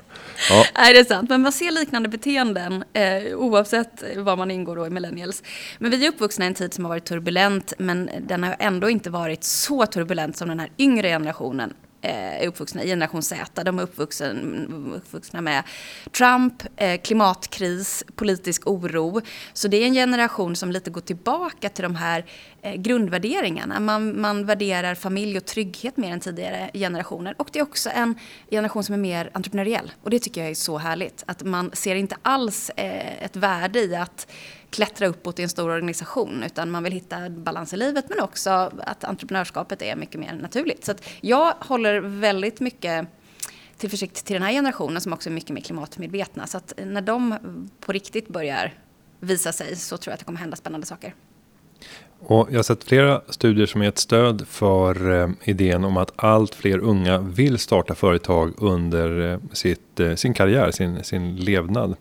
Ja. 0.49 0.65
Nej, 0.77 0.93
det 0.93 0.99
är 0.99 1.03
sant. 1.03 1.29
Men 1.29 1.41
man 1.41 1.51
ser 1.51 1.71
liknande 1.71 2.09
beteenden 2.09 2.83
eh, 2.93 3.37
oavsett 3.37 4.03
var 4.17 4.35
man 4.35 4.51
ingår 4.51 4.75
då 4.75 4.87
i 4.87 4.89
millennials. 4.89 5.43
Men 5.79 5.91
vi 5.91 6.05
är 6.05 6.09
uppvuxna 6.09 6.45
i 6.45 6.47
en 6.47 6.53
tid 6.53 6.73
som 6.73 6.85
har 6.85 6.89
varit 6.89 7.05
turbulent, 7.05 7.73
men 7.77 8.09
den 8.21 8.43
har 8.43 8.55
ändå 8.59 8.89
inte 8.89 9.09
varit 9.09 9.43
så 9.43 9.85
turbulent 9.85 10.37
som 10.37 10.47
den 10.47 10.59
här 10.59 10.69
yngre 10.77 11.07
generationen 11.07 11.73
Eh, 11.73 11.82
Eh, 12.03 12.41
är 12.41 12.47
uppvuxna 12.47 12.83
i 12.83 12.87
generation 12.87 13.23
Z. 13.23 13.63
De 13.63 13.79
är 13.79 13.83
uppvuxen, 13.83 14.93
uppvuxna 14.95 15.41
med 15.41 15.63
Trump, 16.11 16.63
eh, 16.75 17.01
klimatkris, 17.01 18.03
politisk 18.15 18.67
oro. 18.67 19.21
Så 19.53 19.67
det 19.67 19.77
är 19.77 19.87
en 19.87 19.93
generation 19.93 20.55
som 20.55 20.71
lite 20.71 20.89
går 20.89 21.01
tillbaka 21.01 21.69
till 21.69 21.83
de 21.83 21.95
här 21.95 22.25
eh, 22.61 22.73
grundvärderingarna. 22.73 23.79
Man, 23.79 24.21
man 24.21 24.45
värderar 24.45 24.95
familj 24.95 25.37
och 25.37 25.45
trygghet 25.45 25.97
mer 25.97 26.11
än 26.11 26.19
tidigare 26.19 26.69
generationer. 26.73 27.35
Och 27.37 27.49
det 27.51 27.59
är 27.59 27.63
också 27.63 27.89
en 27.89 28.15
generation 28.51 28.83
som 28.83 28.93
är 28.93 28.99
mer 28.99 29.29
entreprenöriell. 29.33 29.91
Och 30.03 30.09
det 30.09 30.19
tycker 30.19 30.41
jag 30.41 30.49
är 30.49 30.55
så 30.55 30.77
härligt. 30.77 31.23
Att 31.27 31.43
man 31.43 31.71
ser 31.73 31.95
inte 31.95 32.15
alls 32.21 32.71
ett 32.75 33.35
värde 33.35 33.79
i 33.79 33.95
att 33.95 34.27
klättra 34.73 35.07
uppåt 35.07 35.39
i 35.39 35.43
en 35.43 35.49
stor 35.49 35.69
organisation 35.69 36.43
utan 36.43 36.71
man 36.71 36.83
vill 36.83 36.93
hitta 36.93 37.29
balans 37.29 37.73
i 37.73 37.77
livet 37.77 38.05
men 38.09 38.19
också 38.19 38.49
att 38.79 39.03
entreprenörskapet 39.03 39.81
är 39.81 39.95
mycket 39.95 40.19
mer 40.19 40.33
naturligt. 40.41 40.85
Så 40.85 40.93
jag 41.21 41.53
håller 41.59 41.99
väldigt 41.99 42.59
mycket 42.59 43.07
tillförsikt 43.77 44.25
till 44.25 44.33
den 44.33 44.43
här 44.43 44.51
generationen 44.51 45.01
som 45.01 45.13
också 45.13 45.29
är 45.29 45.33
mycket 45.33 45.49
mer 45.49 45.61
klimatmedvetna. 45.61 46.47
Så 46.47 46.57
att 46.57 46.73
när 46.85 47.01
de 47.01 47.35
på 47.79 47.91
riktigt 47.91 48.27
börjar 48.27 48.73
visa 49.19 49.51
sig 49.51 49.75
så 49.75 49.97
tror 49.97 50.11
jag 50.11 50.13
att 50.13 50.19
det 50.19 50.25
kommer 50.25 50.39
hända 50.39 50.55
spännande 50.55 50.87
saker. 50.87 51.13
Och 52.19 52.47
jag 52.51 52.57
har 52.57 52.63
sett 52.63 52.83
flera 52.83 53.21
studier 53.29 53.65
som 53.65 53.81
är 53.81 53.87
ett 53.87 53.97
stöd 53.97 54.47
för 54.47 55.21
eh, 55.21 55.29
idén 55.43 55.83
om 55.83 55.97
att 55.97 56.11
allt 56.15 56.55
fler 56.55 56.79
unga 56.79 57.17
vill 57.17 57.57
starta 57.57 57.95
företag 57.95 58.53
under 58.57 59.31
eh, 59.31 59.39
sitt, 59.51 59.99
eh, 59.99 60.15
sin 60.15 60.33
karriär, 60.33 60.71
sin, 60.71 61.03
sin 61.03 61.35
levnad. 61.35 61.95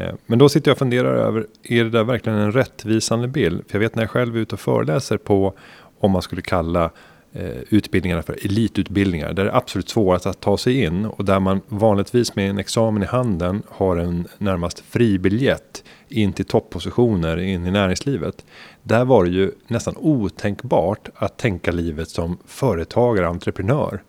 Eh, 0.00 0.14
men 0.26 0.38
då 0.38 0.48
sitter 0.48 0.70
jag 0.70 0.74
och 0.74 0.78
funderar 0.78 1.14
över, 1.14 1.46
är 1.62 1.84
det 1.84 1.90
där 1.90 2.04
verkligen 2.04 2.38
en 2.38 2.52
rättvisande 2.52 3.28
bild? 3.28 3.64
För 3.68 3.74
jag 3.74 3.80
vet 3.80 3.94
när 3.94 4.02
jag 4.02 4.10
själv 4.10 4.36
är 4.36 4.40
ute 4.40 4.54
och 4.54 4.60
föreläser 4.60 5.16
på, 5.16 5.54
om 6.00 6.10
man 6.10 6.22
skulle 6.22 6.42
kalla 6.42 6.90
eh, 7.32 7.62
utbildningarna 7.68 8.22
för 8.22 8.38
elitutbildningar. 8.44 9.32
Där 9.32 9.44
det 9.44 9.50
är 9.50 9.56
absolut 9.56 9.88
svårast 9.88 10.26
att 10.26 10.40
ta 10.40 10.56
sig 10.56 10.84
in 10.84 11.06
och 11.06 11.24
där 11.24 11.40
man 11.40 11.60
vanligtvis 11.68 12.36
med 12.36 12.50
en 12.50 12.58
examen 12.58 13.02
i 13.02 13.06
handen 13.06 13.62
har 13.68 13.96
en 13.96 14.28
närmast 14.38 14.80
fribiljett 14.80 15.84
in 16.08 16.32
till 16.32 16.44
toppositioner 16.44 17.36
in 17.36 17.66
i 17.66 17.70
näringslivet. 17.70 18.44
Där 18.82 19.04
var 19.04 19.24
det 19.24 19.30
ju 19.30 19.50
nästan 19.66 19.94
otänkbart 19.96 21.08
att 21.14 21.36
tänka 21.38 21.72
livet 21.72 22.08
som 22.08 22.38
företagare, 22.46 23.28
entreprenör. 23.28 24.02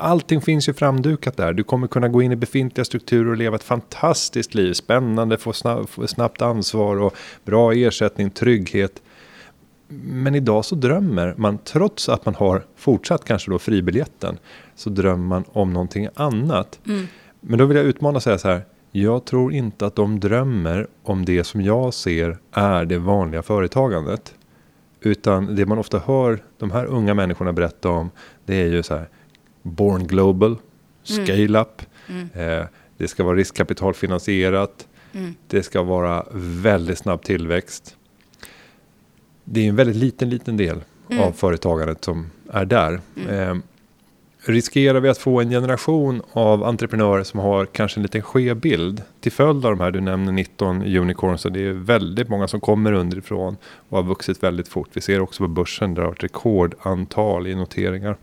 Allting 0.00 0.40
finns 0.40 0.68
ju 0.68 0.72
framdukat 0.72 1.36
där. 1.36 1.52
Du 1.52 1.64
kommer 1.64 1.86
kunna 1.86 2.08
gå 2.08 2.22
in 2.22 2.32
i 2.32 2.36
befintliga 2.36 2.84
strukturer 2.84 3.30
och 3.30 3.36
leva 3.36 3.56
ett 3.56 3.62
fantastiskt 3.62 4.54
liv. 4.54 4.72
Spännande, 4.72 5.38
få, 5.38 5.52
snabb, 5.52 5.88
få 5.88 6.06
snabbt 6.06 6.42
ansvar 6.42 6.96
och 6.96 7.14
bra 7.44 7.72
ersättning, 7.72 8.30
trygghet. 8.30 9.02
Men 9.88 10.34
idag 10.34 10.64
så 10.64 10.74
drömmer 10.74 11.34
man, 11.36 11.58
trots 11.58 12.08
att 12.08 12.26
man 12.26 12.34
har 12.34 12.64
fortsatt 12.76 13.24
kanske 13.24 13.50
då 13.50 13.58
fribiljetten, 13.58 14.38
så 14.74 14.90
drömmer 14.90 15.26
man 15.26 15.44
om 15.52 15.72
någonting 15.72 16.08
annat. 16.14 16.80
Mm. 16.86 17.06
Men 17.40 17.58
då 17.58 17.64
vill 17.64 17.76
jag 17.76 17.86
utmana 17.86 18.16
och 18.16 18.22
säga 18.22 18.38
så 18.38 18.48
här. 18.48 18.62
Jag 18.92 19.24
tror 19.24 19.52
inte 19.52 19.86
att 19.86 19.94
de 19.94 20.20
drömmer 20.20 20.86
om 21.02 21.24
det 21.24 21.44
som 21.44 21.60
jag 21.60 21.94
ser 21.94 22.38
är 22.52 22.84
det 22.84 22.98
vanliga 22.98 23.42
företagandet. 23.42 24.34
Utan 25.00 25.56
det 25.56 25.66
man 25.66 25.78
ofta 25.78 25.98
hör 25.98 26.42
de 26.58 26.70
här 26.70 26.86
unga 26.86 27.14
människorna 27.14 27.52
berätta 27.52 27.88
om, 27.88 28.10
det 28.46 28.54
är 28.54 28.66
ju 28.66 28.82
så 28.82 28.94
här 28.94 29.08
Born 29.62 30.06
Global, 30.06 30.50
mm. 30.50 31.26
Scale 31.26 31.60
Up. 31.60 31.82
Mm. 32.08 32.28
Eh, 32.34 32.66
det 32.96 33.08
ska 33.08 33.24
vara 33.24 33.36
riskkapitalfinansierat. 33.36 34.88
Mm. 35.12 35.34
Det 35.46 35.62
ska 35.62 35.82
vara 35.82 36.26
väldigt 36.32 36.98
snabb 36.98 37.22
tillväxt. 37.22 37.96
Det 39.44 39.60
är 39.60 39.68
en 39.68 39.76
väldigt 39.76 39.96
liten, 39.96 40.30
liten 40.30 40.56
del 40.56 40.80
mm. 41.10 41.22
av 41.24 41.32
företagandet 41.32 42.04
som 42.04 42.30
är 42.50 42.64
där. 42.64 43.00
Mm. 43.16 43.50
Eh, 43.50 43.56
riskerar 44.40 45.00
vi 45.00 45.08
att 45.08 45.18
få 45.18 45.40
en 45.40 45.50
generation 45.50 46.22
av 46.32 46.64
entreprenörer 46.64 47.24
som 47.24 47.40
har 47.40 47.66
kanske 47.66 47.98
en 47.98 48.02
liten 48.02 48.22
skev 48.22 48.56
bild 48.56 49.02
till 49.20 49.32
följd 49.32 49.64
av 49.64 49.76
de 49.76 49.80
här, 49.80 49.90
du 49.90 50.00
nämner 50.00 50.32
19 50.32 50.82
unicorns 50.82 51.44
och 51.44 51.52
det 51.52 51.66
är 51.66 51.72
väldigt 51.72 52.28
många 52.28 52.48
som 52.48 52.60
kommer 52.60 52.92
underifrån 52.92 53.56
och 53.88 53.96
har 53.96 54.04
vuxit 54.04 54.42
väldigt 54.42 54.68
fort. 54.68 54.88
Vi 54.92 55.00
ser 55.00 55.20
också 55.20 55.44
på 55.44 55.48
börsen 55.48 55.94
där 55.94 56.02
det 56.02 56.06
har 56.06 56.10
varit 56.10 56.24
rekordantal 56.24 57.46
i 57.46 57.54
noteringar. 57.54 58.16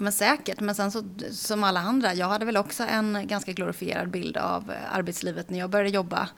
Men 0.00 0.12
säkert, 0.12 0.60
men 0.60 0.74
sen 0.74 0.90
så, 0.92 1.04
som 1.30 1.64
alla 1.64 1.80
andra, 1.80 2.14
jag 2.14 2.26
hade 2.26 2.44
väl 2.44 2.56
också 2.56 2.84
en 2.84 3.26
ganska 3.26 3.52
glorifierad 3.52 4.10
bild 4.10 4.36
av 4.36 4.70
eh, 4.70 4.94
arbetslivet 4.96 5.50
när 5.50 5.58
jag 5.58 5.70
började 5.70 5.90
jobba. 5.90 6.28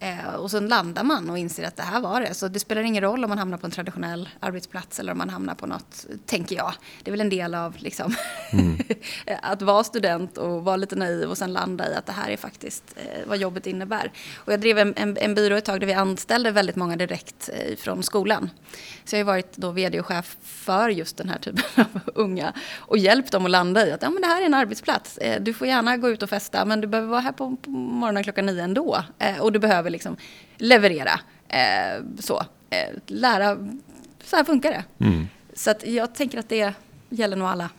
Eh, 0.00 0.34
och 0.34 0.50
så 0.50 0.60
landar 0.60 1.04
man 1.04 1.30
och 1.30 1.38
inser 1.38 1.64
att 1.64 1.76
det 1.76 1.82
här 1.82 2.00
var 2.00 2.20
det. 2.20 2.34
Så 2.34 2.48
det 2.48 2.60
spelar 2.60 2.82
ingen 2.82 3.02
roll 3.02 3.24
om 3.24 3.28
man 3.28 3.38
hamnar 3.38 3.58
på 3.58 3.66
en 3.66 3.70
traditionell 3.70 4.28
arbetsplats 4.40 5.00
eller 5.00 5.12
om 5.12 5.18
man 5.18 5.30
hamnar 5.30 5.54
på 5.54 5.66
något, 5.66 6.06
tänker 6.26 6.56
jag. 6.56 6.74
Det 7.02 7.10
är 7.10 7.12
väl 7.12 7.20
en 7.20 7.28
del 7.28 7.54
av 7.54 7.76
liksom, 7.78 8.14
mm. 8.52 8.78
att 9.42 9.62
vara 9.62 9.84
student 9.84 10.38
och 10.38 10.64
vara 10.64 10.76
lite 10.76 10.96
naiv 10.96 11.30
och 11.30 11.38
sen 11.38 11.52
landa 11.52 11.92
i 11.92 11.94
att 11.94 12.06
det 12.06 12.12
här 12.12 12.30
är 12.30 12.36
faktiskt 12.36 12.84
eh, 12.96 13.28
vad 13.28 13.38
jobbet 13.38 13.66
innebär. 13.66 14.12
Och 14.36 14.52
jag 14.52 14.60
drev 14.60 14.78
en, 14.78 14.94
en, 14.96 15.16
en 15.16 15.34
byrå 15.34 15.56
ett 15.56 15.64
tag 15.64 15.80
där 15.80 15.86
vi 15.86 15.92
anställde 15.92 16.50
väldigt 16.50 16.76
många 16.76 16.96
direkt 16.96 17.50
eh, 17.52 17.76
från 17.76 18.02
skolan. 18.02 18.50
Så 19.04 19.16
jag 19.16 19.20
har 19.20 19.24
varit 19.24 19.56
då 19.56 19.70
vd 19.70 20.00
och 20.00 20.06
chef 20.06 20.36
för 20.42 20.88
just 20.88 21.16
den 21.16 21.28
här 21.28 21.38
typen 21.38 21.64
av 21.76 22.00
unga 22.14 22.52
och 22.78 22.98
hjälpt 22.98 23.32
dem 23.32 23.44
att 23.44 23.50
landa 23.50 23.86
i 23.86 23.92
att 23.92 24.02
ja, 24.02 24.10
men 24.10 24.22
det 24.22 24.28
här 24.28 24.42
är 24.42 24.46
en 24.46 24.54
arbetsplats. 24.54 25.18
Du 25.40 25.54
får 25.54 25.66
gärna 25.66 25.96
gå 25.96 26.10
ut 26.10 26.22
och 26.22 26.30
festa 26.30 26.64
men 26.64 26.80
du 26.80 26.86
behöver 26.86 27.08
vara 27.08 27.20
här 27.20 27.32
på, 27.32 27.56
på 27.56 27.70
morgonen 27.70 28.24
klockan 28.24 28.46
nio 28.46 28.64
ändå. 28.64 29.04
Och 29.40 29.52
du 29.52 29.58
behöver 29.58 29.83
liksom 29.90 30.16
leverera. 30.56 31.20
Eh, 31.48 32.04
så, 32.18 32.42
eh, 32.70 32.98
lära, 33.06 33.56
så 34.24 34.36
här 34.36 34.44
funkar 34.44 34.70
det. 34.70 35.04
Mm. 35.04 35.28
Så 35.54 35.70
att 35.70 35.86
jag 35.86 36.14
tänker 36.14 36.38
att 36.38 36.48
det 36.48 36.74
gäller 37.08 37.36
nog 37.36 37.48
alla. 37.48 37.70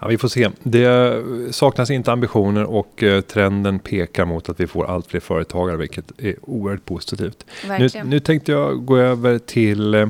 Ja, 0.00 0.06
vi 0.06 0.18
får 0.18 0.28
se. 0.28 0.50
Det 0.62 1.22
saknas 1.50 1.90
inte 1.90 2.12
ambitioner 2.12 2.64
och 2.64 3.02
eh, 3.02 3.20
trenden 3.20 3.78
pekar 3.78 4.24
mot 4.24 4.48
att 4.48 4.60
vi 4.60 4.66
får 4.66 4.86
allt 4.86 5.06
fler 5.06 5.20
företagare, 5.20 5.76
vilket 5.76 6.20
är 6.20 6.34
oerhört 6.42 6.84
positivt. 6.84 7.46
Nu, 7.78 7.88
nu, 8.04 8.20
tänkte 8.20 8.52
jag 8.52 8.84
gå 8.84 8.96
över 8.96 9.38
till 9.38 9.94
eh, 9.94 10.08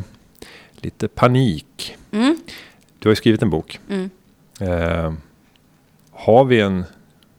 lite 0.76 1.08
panik. 1.08 1.96
Mm. 2.10 2.38
Du 2.98 3.08
har 3.08 3.12
ju 3.12 3.16
skrivit 3.16 3.42
en 3.42 3.50
bok. 3.50 3.80
Mm. 3.88 4.10
Eh, 4.60 5.12
har 6.10 6.44
vi 6.44 6.60
en 6.60 6.84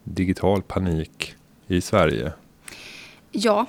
digital 0.04 0.62
panik 0.62 1.36
i 1.68 1.82
Sverige? 1.82 2.32
Ja, 3.40 3.66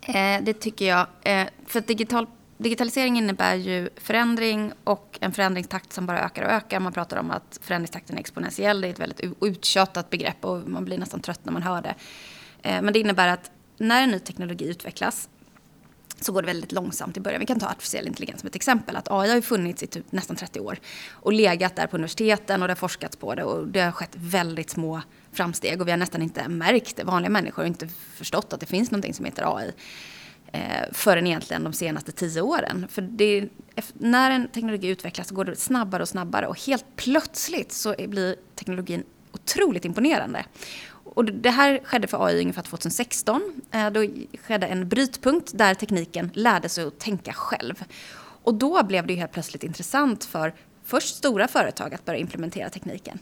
eh, 0.00 0.42
det 0.42 0.52
tycker 0.52 0.84
jag. 0.84 1.06
Eh, 1.22 1.46
för 1.66 1.80
digital, 1.80 2.26
digitalisering 2.58 3.18
innebär 3.18 3.54
ju 3.54 3.88
förändring 3.96 4.72
och 4.84 5.18
en 5.20 5.32
förändringstakt 5.32 5.92
som 5.92 6.06
bara 6.06 6.20
ökar 6.20 6.42
och 6.42 6.50
ökar. 6.50 6.80
Man 6.80 6.92
pratar 6.92 7.16
om 7.16 7.30
att 7.30 7.58
förändringstakten 7.62 8.16
är 8.16 8.20
exponentiell. 8.20 8.80
Det 8.80 8.88
är 8.88 8.90
ett 8.90 9.00
väldigt 9.00 9.20
uttjatat 9.40 10.10
begrepp 10.10 10.44
och 10.44 10.68
man 10.68 10.84
blir 10.84 10.98
nästan 10.98 11.20
trött 11.20 11.40
när 11.42 11.52
man 11.52 11.62
hör 11.62 11.82
det. 11.82 11.94
Eh, 12.62 12.82
men 12.82 12.92
det 12.92 12.98
innebär 12.98 13.28
att 13.28 13.50
när 13.76 14.02
en 14.02 14.10
ny 14.10 14.18
teknologi 14.18 14.68
utvecklas 14.68 15.28
så 16.20 16.32
går 16.32 16.42
det 16.42 16.46
väldigt 16.46 16.72
långsamt 16.72 17.16
i 17.16 17.20
början. 17.20 17.40
Vi 17.40 17.46
kan 17.46 17.60
ta 17.60 17.66
artificiell 17.66 18.06
intelligens 18.06 18.40
som 18.40 18.46
ett 18.46 18.56
exempel. 18.56 18.96
Att 18.96 19.10
AI 19.10 19.30
har 19.30 19.40
funnits 19.40 19.82
i 19.82 19.86
typ 19.86 20.12
nästan 20.12 20.36
30 20.36 20.60
år 20.60 20.78
och 21.10 21.32
legat 21.32 21.76
där 21.76 21.86
på 21.86 21.96
universiteten 21.96 22.62
och 22.62 22.68
det 22.68 22.72
har 22.72 22.76
forskats 22.76 23.16
på 23.16 23.34
det 23.34 23.44
och 23.44 23.68
det 23.68 23.80
har 23.80 23.92
skett 23.92 24.14
väldigt 24.14 24.70
små 24.70 25.02
framsteg 25.34 25.80
och 25.80 25.86
vi 25.86 25.90
har 25.90 25.98
nästan 25.98 26.22
inte 26.22 26.48
märkt 26.48 26.96
det. 26.96 27.04
Vanliga 27.04 27.30
människor 27.30 27.62
har 27.62 27.66
inte 27.66 27.88
förstått 28.14 28.52
att 28.52 28.60
det 28.60 28.66
finns 28.66 28.90
någonting 28.90 29.14
som 29.14 29.24
heter 29.24 29.56
AI 29.56 29.72
eh, 30.52 30.92
förrän 30.92 31.26
egentligen 31.26 31.64
de 31.64 31.72
senaste 31.72 32.12
tio 32.12 32.40
åren. 32.40 32.86
För 32.90 33.02
det, 33.02 33.48
när 33.94 34.30
en 34.30 34.48
teknologi 34.48 34.88
utvecklas 34.88 35.28
så 35.28 35.34
går 35.34 35.44
det 35.44 35.56
snabbare 35.56 36.02
och 36.02 36.08
snabbare 36.08 36.46
och 36.46 36.60
helt 36.66 36.84
plötsligt 36.96 37.72
så 37.72 37.94
blir 38.08 38.36
teknologin 38.54 39.04
otroligt 39.32 39.84
imponerande. 39.84 40.44
Och 41.14 41.24
det 41.24 41.50
här 41.50 41.80
skedde 41.84 42.06
för 42.06 42.26
AI 42.26 42.40
ungefär 42.40 42.62
2016. 42.62 43.62
Eh, 43.70 43.90
då 43.90 44.06
skedde 44.46 44.66
en 44.66 44.88
brytpunkt 44.88 45.50
där 45.54 45.74
tekniken 45.74 46.30
lärde 46.34 46.68
sig 46.68 46.84
att 46.84 46.98
tänka 46.98 47.32
själv. 47.32 47.84
Och 48.16 48.54
då 48.54 48.82
blev 48.82 49.06
det 49.06 49.14
helt 49.14 49.32
plötsligt 49.32 49.64
intressant 49.64 50.24
för 50.24 50.54
först 50.84 51.16
stora 51.16 51.48
företag 51.48 51.94
att 51.94 52.04
börja 52.04 52.18
implementera 52.18 52.70
tekniken. 52.70 53.18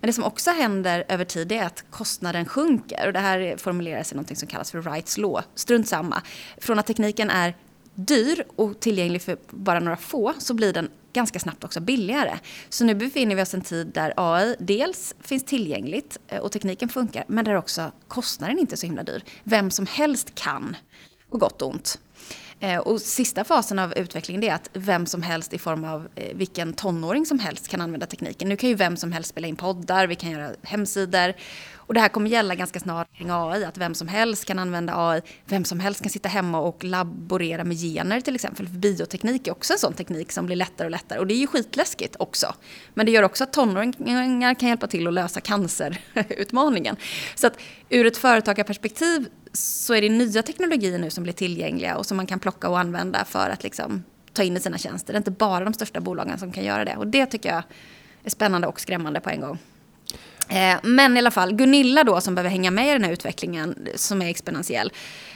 Men 0.00 0.08
det 0.08 0.12
som 0.12 0.24
också 0.24 0.50
händer 0.50 1.04
över 1.08 1.24
tid 1.24 1.52
är 1.52 1.62
att 1.62 1.84
kostnaden 1.90 2.46
sjunker. 2.46 3.06
Och 3.06 3.12
det 3.12 3.18
här 3.18 3.56
formuleras 3.56 4.12
i 4.12 4.16
något 4.16 4.38
som 4.38 4.48
kallas 4.48 4.70
för 4.70 4.78
Wrights 4.78 5.18
law. 5.18 5.42
Strunt 5.54 5.88
samma. 5.88 6.22
Från 6.58 6.78
att 6.78 6.86
tekniken 6.86 7.30
är 7.30 7.54
dyr 7.94 8.44
och 8.56 8.80
tillgänglig 8.80 9.22
för 9.22 9.36
bara 9.50 9.80
några 9.80 9.96
få 9.96 10.32
så 10.38 10.54
blir 10.54 10.72
den 10.72 10.88
ganska 11.12 11.38
snabbt 11.38 11.64
också 11.64 11.80
billigare. 11.80 12.38
Så 12.68 12.84
nu 12.84 12.94
befinner 12.94 13.36
vi 13.36 13.42
oss 13.42 13.54
i 13.54 13.56
en 13.56 13.62
tid 13.62 13.86
där 13.86 14.14
AI 14.16 14.56
dels 14.58 15.14
finns 15.20 15.44
tillgängligt 15.44 16.18
eh, 16.28 16.38
och 16.38 16.52
tekniken 16.52 16.88
funkar, 16.88 17.24
men 17.26 17.44
där 17.44 17.54
också 17.54 17.92
kostnaden 18.08 18.58
inte 18.58 18.74
är 18.74 18.76
så 18.76 18.86
himla 18.86 19.02
dyr. 19.02 19.24
Vem 19.44 19.70
som 19.70 19.86
helst 19.86 20.34
kan, 20.34 20.76
på 21.30 21.38
gott 21.38 21.62
och 21.62 21.68
ont. 21.68 21.98
Eh, 22.60 22.78
och 22.78 23.00
sista 23.00 23.44
fasen 23.44 23.78
av 23.78 23.98
utvecklingen 23.98 24.42
är 24.42 24.54
att 24.54 24.70
vem 24.72 25.06
som 25.06 25.22
helst 25.22 25.52
i 25.52 25.58
form 25.58 25.84
av 25.84 26.08
eh, 26.14 26.36
vilken 26.36 26.72
tonåring 26.72 27.26
som 27.26 27.38
helst 27.38 27.68
kan 27.68 27.80
använda 27.80 28.06
tekniken. 28.06 28.48
Nu 28.48 28.56
kan 28.56 28.68
ju 28.68 28.74
vem 28.74 28.96
som 28.96 29.12
helst 29.12 29.30
spela 29.30 29.46
in 29.46 29.56
poddar, 29.56 30.06
vi 30.06 30.14
kan 30.14 30.30
göra 30.30 30.50
hemsidor. 30.62 31.34
Och 31.86 31.94
det 31.94 32.00
här 32.00 32.08
kommer 32.08 32.30
gälla 32.30 32.54
ganska 32.54 32.80
snart 32.80 33.16
kring 33.16 33.30
AI, 33.30 33.64
att 33.64 33.78
vem 33.78 33.94
som 33.94 34.08
helst 34.08 34.44
kan 34.44 34.58
använda 34.58 35.08
AI. 35.08 35.20
Vem 35.44 35.64
som 35.64 35.80
helst 35.80 36.02
kan 36.02 36.10
sitta 36.10 36.28
hemma 36.28 36.60
och 36.60 36.84
laborera 36.84 37.64
med 37.64 37.76
gener 37.76 38.20
till 38.20 38.34
exempel. 38.34 38.68
För 38.68 38.74
bioteknik 38.74 39.46
är 39.46 39.52
också 39.52 39.72
en 39.72 39.78
sån 39.78 39.92
teknik 39.92 40.32
som 40.32 40.46
blir 40.46 40.56
lättare 40.56 40.86
och 40.86 40.90
lättare. 40.90 41.18
Och 41.18 41.26
det 41.26 41.34
är 41.34 41.38
ju 41.38 41.46
skitläskigt 41.46 42.16
också. 42.18 42.54
Men 42.94 43.06
det 43.06 43.12
gör 43.12 43.22
också 43.22 43.44
att 43.44 43.52
tonåringar 43.52 44.54
kan 44.54 44.68
hjälpa 44.68 44.86
till 44.86 45.06
att 45.06 45.14
lösa 45.14 45.40
cancerutmaningen. 45.40 46.96
Så 47.34 47.46
att 47.46 47.58
ur 47.88 48.06
ett 48.06 48.16
företagarperspektiv 48.16 49.28
så 49.54 49.94
är 49.94 50.00
det 50.00 50.08
nya 50.08 50.42
teknologier 50.42 50.98
nu 50.98 51.10
som 51.10 51.22
blir 51.22 51.32
tillgängliga 51.32 51.96
och 51.96 52.06
som 52.06 52.16
man 52.16 52.26
kan 52.26 52.38
plocka 52.38 52.68
och 52.68 52.78
använda 52.78 53.24
för 53.24 53.50
att 53.50 53.62
liksom 53.62 54.04
ta 54.32 54.42
in 54.42 54.56
i 54.56 54.60
sina 54.60 54.78
tjänster. 54.78 55.12
Det 55.12 55.16
är 55.16 55.20
inte 55.20 55.30
bara 55.30 55.64
de 55.64 55.74
största 55.74 56.00
bolagen 56.00 56.38
som 56.38 56.52
kan 56.52 56.64
göra 56.64 56.84
det. 56.84 56.96
Och 56.96 57.06
det 57.06 57.26
tycker 57.26 57.48
jag 57.48 57.62
är 58.24 58.30
spännande 58.30 58.66
och 58.66 58.80
skrämmande 58.80 59.20
på 59.20 59.30
en 59.30 59.40
gång. 59.40 59.58
Eh, 60.48 60.76
men 60.82 61.16
i 61.16 61.18
alla 61.18 61.30
fall, 61.30 61.54
Gunilla 61.54 62.04
då 62.04 62.20
som 62.20 62.34
behöver 62.34 62.50
hänga 62.50 62.70
med 62.70 62.88
i 62.88 62.92
den 62.92 63.04
här 63.04 63.12
utvecklingen 63.12 63.88
som 63.94 64.22
är 64.22 64.30
exponentiell. 64.30 64.92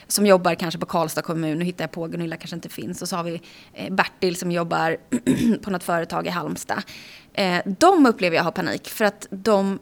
Som 0.06 0.26
jobbar 0.26 0.54
kanske 0.54 0.80
på 0.80 0.86
Karlstad 0.86 1.22
kommun, 1.22 1.58
nu 1.58 1.64
hittar 1.64 1.84
jag 1.84 1.90
på, 1.90 2.06
Gunilla 2.06 2.36
kanske 2.36 2.56
inte 2.56 2.68
finns. 2.68 3.02
Och 3.02 3.08
så 3.08 3.16
har 3.16 3.24
vi 3.24 3.40
eh, 3.74 3.92
Bertil 3.92 4.36
som 4.36 4.52
jobbar 4.52 4.96
på 5.62 5.70
något 5.70 5.84
företag 5.84 6.26
i 6.26 6.30
Halmstad. 6.30 6.82
Eh, 7.32 7.58
de 7.78 8.06
upplever 8.06 8.36
jag 8.36 8.44
har 8.44 8.52
panik 8.52 8.88
för 8.88 9.04
att 9.04 9.26
de, 9.30 9.78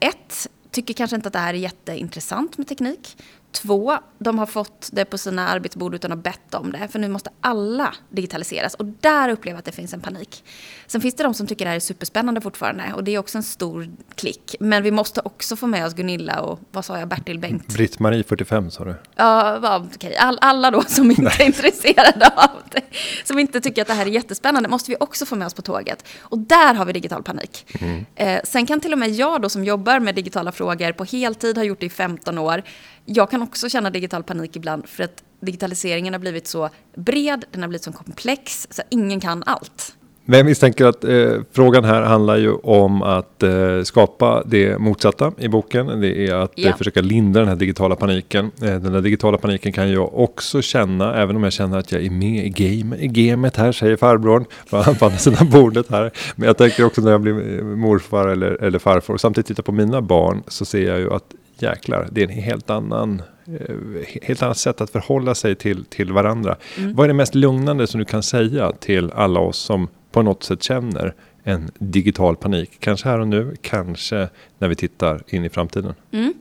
ett, 0.00 0.48
tycker 0.70 0.94
kanske 0.94 1.16
inte 1.16 1.26
att 1.26 1.32
det 1.32 1.38
här 1.38 1.54
är 1.54 1.58
jätteintressant 1.58 2.58
med 2.58 2.68
teknik. 2.68 3.16
Två, 3.52 3.98
de 4.18 4.38
har 4.38 4.46
fått 4.46 4.88
det 4.92 5.04
på 5.04 5.18
sina 5.18 5.48
arbetsbord 5.48 5.94
utan 5.94 6.12
att 6.12 6.18
bett 6.18 6.54
om 6.54 6.72
det. 6.72 6.88
För 6.88 6.98
nu 6.98 7.08
måste 7.08 7.30
alla 7.40 7.94
digitaliseras. 8.10 8.74
Och 8.74 8.84
där 8.84 9.28
upplever 9.28 9.54
jag 9.54 9.58
att 9.58 9.64
det 9.64 9.72
finns 9.72 9.94
en 9.94 10.00
panik. 10.00 10.44
Sen 10.86 11.00
finns 11.00 11.14
det 11.14 11.22
de 11.22 11.34
som 11.34 11.46
tycker 11.46 11.64
det 11.64 11.68
här 11.68 11.76
är 11.76 11.80
superspännande 11.80 12.40
fortfarande. 12.40 12.92
Och 12.94 13.04
det 13.04 13.14
är 13.14 13.18
också 13.18 13.38
en 13.38 13.42
stor 13.42 13.88
klick. 14.14 14.56
Men 14.60 14.82
vi 14.82 14.90
måste 14.90 15.20
också 15.24 15.56
få 15.56 15.66
med 15.66 15.86
oss 15.86 15.94
Gunilla 15.94 16.40
och, 16.40 16.60
vad 16.72 16.84
sa 16.84 16.98
jag, 16.98 17.08
Bertil 17.08 17.38
Bengt? 17.38 17.66
Britt-Marie 17.74 18.24
45 18.24 18.70
sa 18.70 18.84
du. 18.84 18.94
Ja, 19.16 19.86
okej. 19.94 20.16
All, 20.16 20.38
alla 20.40 20.70
då 20.70 20.82
som 20.82 21.10
inte 21.10 21.22
är 21.38 21.46
intresserade 21.46 22.26
av 22.36 22.62
det. 22.70 22.82
Som 23.24 23.38
inte 23.38 23.60
tycker 23.60 23.82
att 23.82 23.88
det 23.88 23.94
här 23.94 24.06
är 24.06 24.10
jättespännande. 24.10 24.68
Måste 24.68 24.90
vi 24.90 24.96
också 25.00 25.26
få 25.26 25.36
med 25.36 25.46
oss 25.46 25.54
på 25.54 25.62
tåget. 25.62 26.04
Och 26.20 26.38
där 26.38 26.74
har 26.74 26.84
vi 26.84 26.92
digital 26.92 27.22
panik. 27.22 27.76
Mm. 27.80 28.06
Eh, 28.14 28.40
sen 28.44 28.66
kan 28.66 28.80
till 28.80 28.92
och 28.92 28.98
med 28.98 29.10
jag 29.10 29.42
då 29.42 29.48
som 29.48 29.64
jobbar 29.64 30.00
med 30.00 30.14
digitala 30.14 30.52
frågor 30.52 30.92
på 30.92 31.04
heltid, 31.04 31.56
har 31.56 31.64
gjort 31.64 31.80
det 31.80 31.86
i 31.86 31.90
15 31.90 32.38
år 32.38 32.62
jag 33.08 33.30
kan 33.30 33.42
också 33.42 33.68
känna 33.68 33.90
digital 33.90 34.22
panik 34.22 34.56
ibland 34.56 34.88
för 34.88 35.04
att 35.04 35.24
digitaliseringen 35.40 36.14
har 36.14 36.20
blivit 36.20 36.46
så 36.46 36.68
bred, 36.96 37.44
den 37.50 37.62
har 37.62 37.68
blivit 37.68 37.84
så 37.84 37.92
komplex, 37.92 38.66
så 38.70 38.82
ingen 38.90 39.20
kan 39.20 39.42
allt. 39.46 39.94
Men 40.24 40.38
jag 40.38 40.46
misstänker 40.46 40.84
att 40.86 41.04
eh, 41.04 41.32
frågan 41.52 41.84
här 41.84 42.02
handlar 42.02 42.36
ju 42.36 42.52
om 42.52 43.02
att 43.02 43.42
eh, 43.42 43.82
skapa 43.82 44.42
det 44.46 44.78
motsatta 44.78 45.32
i 45.38 45.48
boken. 45.48 46.00
Det 46.00 46.28
är 46.28 46.34
att 46.34 46.52
ja. 46.54 46.68
eh, 46.68 46.76
försöka 46.76 47.00
lindra 47.00 47.40
den 47.40 47.48
här 47.48 47.56
digitala 47.56 47.96
paniken. 47.96 48.50
Eh, 48.62 48.66
den 48.66 48.92
där 48.92 49.00
digitala 49.00 49.38
paniken 49.38 49.72
kan 49.72 49.92
jag 49.92 50.18
också 50.18 50.62
känna, 50.62 51.14
även 51.14 51.36
om 51.36 51.42
jag 51.44 51.52
känner 51.52 51.78
att 51.78 51.92
jag 51.92 52.04
är 52.04 52.10
med 52.10 52.46
i, 52.46 52.48
game, 52.48 52.96
i 52.96 53.08
gamet 53.08 53.56
här, 53.56 53.72
säger 53.72 53.96
farbrorn 53.96 54.44
på 54.70 54.76
andra 55.04 55.10
sidan 55.10 55.50
bordet 55.50 55.90
här. 55.90 56.10
Men 56.36 56.46
jag 56.46 56.56
tänker 56.56 56.84
också 56.84 57.00
när 57.00 57.10
jag 57.10 57.20
blir 57.20 57.62
morfar 57.62 58.28
eller, 58.28 58.62
eller 58.62 58.78
farfar 58.78 59.14
och 59.14 59.20
samtidigt 59.20 59.46
tittar 59.46 59.62
på 59.62 59.72
mina 59.72 60.02
barn 60.02 60.42
så 60.46 60.64
ser 60.64 60.88
jag 60.88 60.98
ju 60.98 61.12
att 61.12 61.34
jäklar, 61.62 62.08
det 62.12 62.22
är 62.22 62.24
en 62.24 62.42
helt 62.42 62.70
annan 62.70 63.22
eh, 63.46 63.76
helt 64.22 64.42
annat 64.42 64.58
sätt 64.58 64.80
att 64.80 64.90
förhålla 64.90 65.34
sig 65.34 65.54
till, 65.54 65.84
till 65.84 66.12
varandra. 66.12 66.56
Mm. 66.78 66.94
Vad 66.94 67.04
är 67.04 67.08
det 67.08 67.14
mest 67.14 67.34
lugnande 67.34 67.86
som 67.86 67.98
du 67.98 68.04
kan 68.04 68.22
säga 68.22 68.72
till 68.72 69.10
alla 69.10 69.40
oss 69.40 69.58
som 69.58 69.88
på 70.12 70.22
något 70.22 70.42
sätt 70.42 70.62
känner 70.62 71.14
en 71.42 71.70
digital 71.78 72.36
panik? 72.36 72.70
Kanske 72.80 73.08
här 73.08 73.20
och 73.20 73.28
nu, 73.28 73.56
kanske 73.60 74.28
när 74.58 74.68
vi 74.68 74.74
tittar 74.74 75.22
in 75.26 75.44
i 75.44 75.48
framtiden. 75.48 75.94
Mm. 76.12 76.34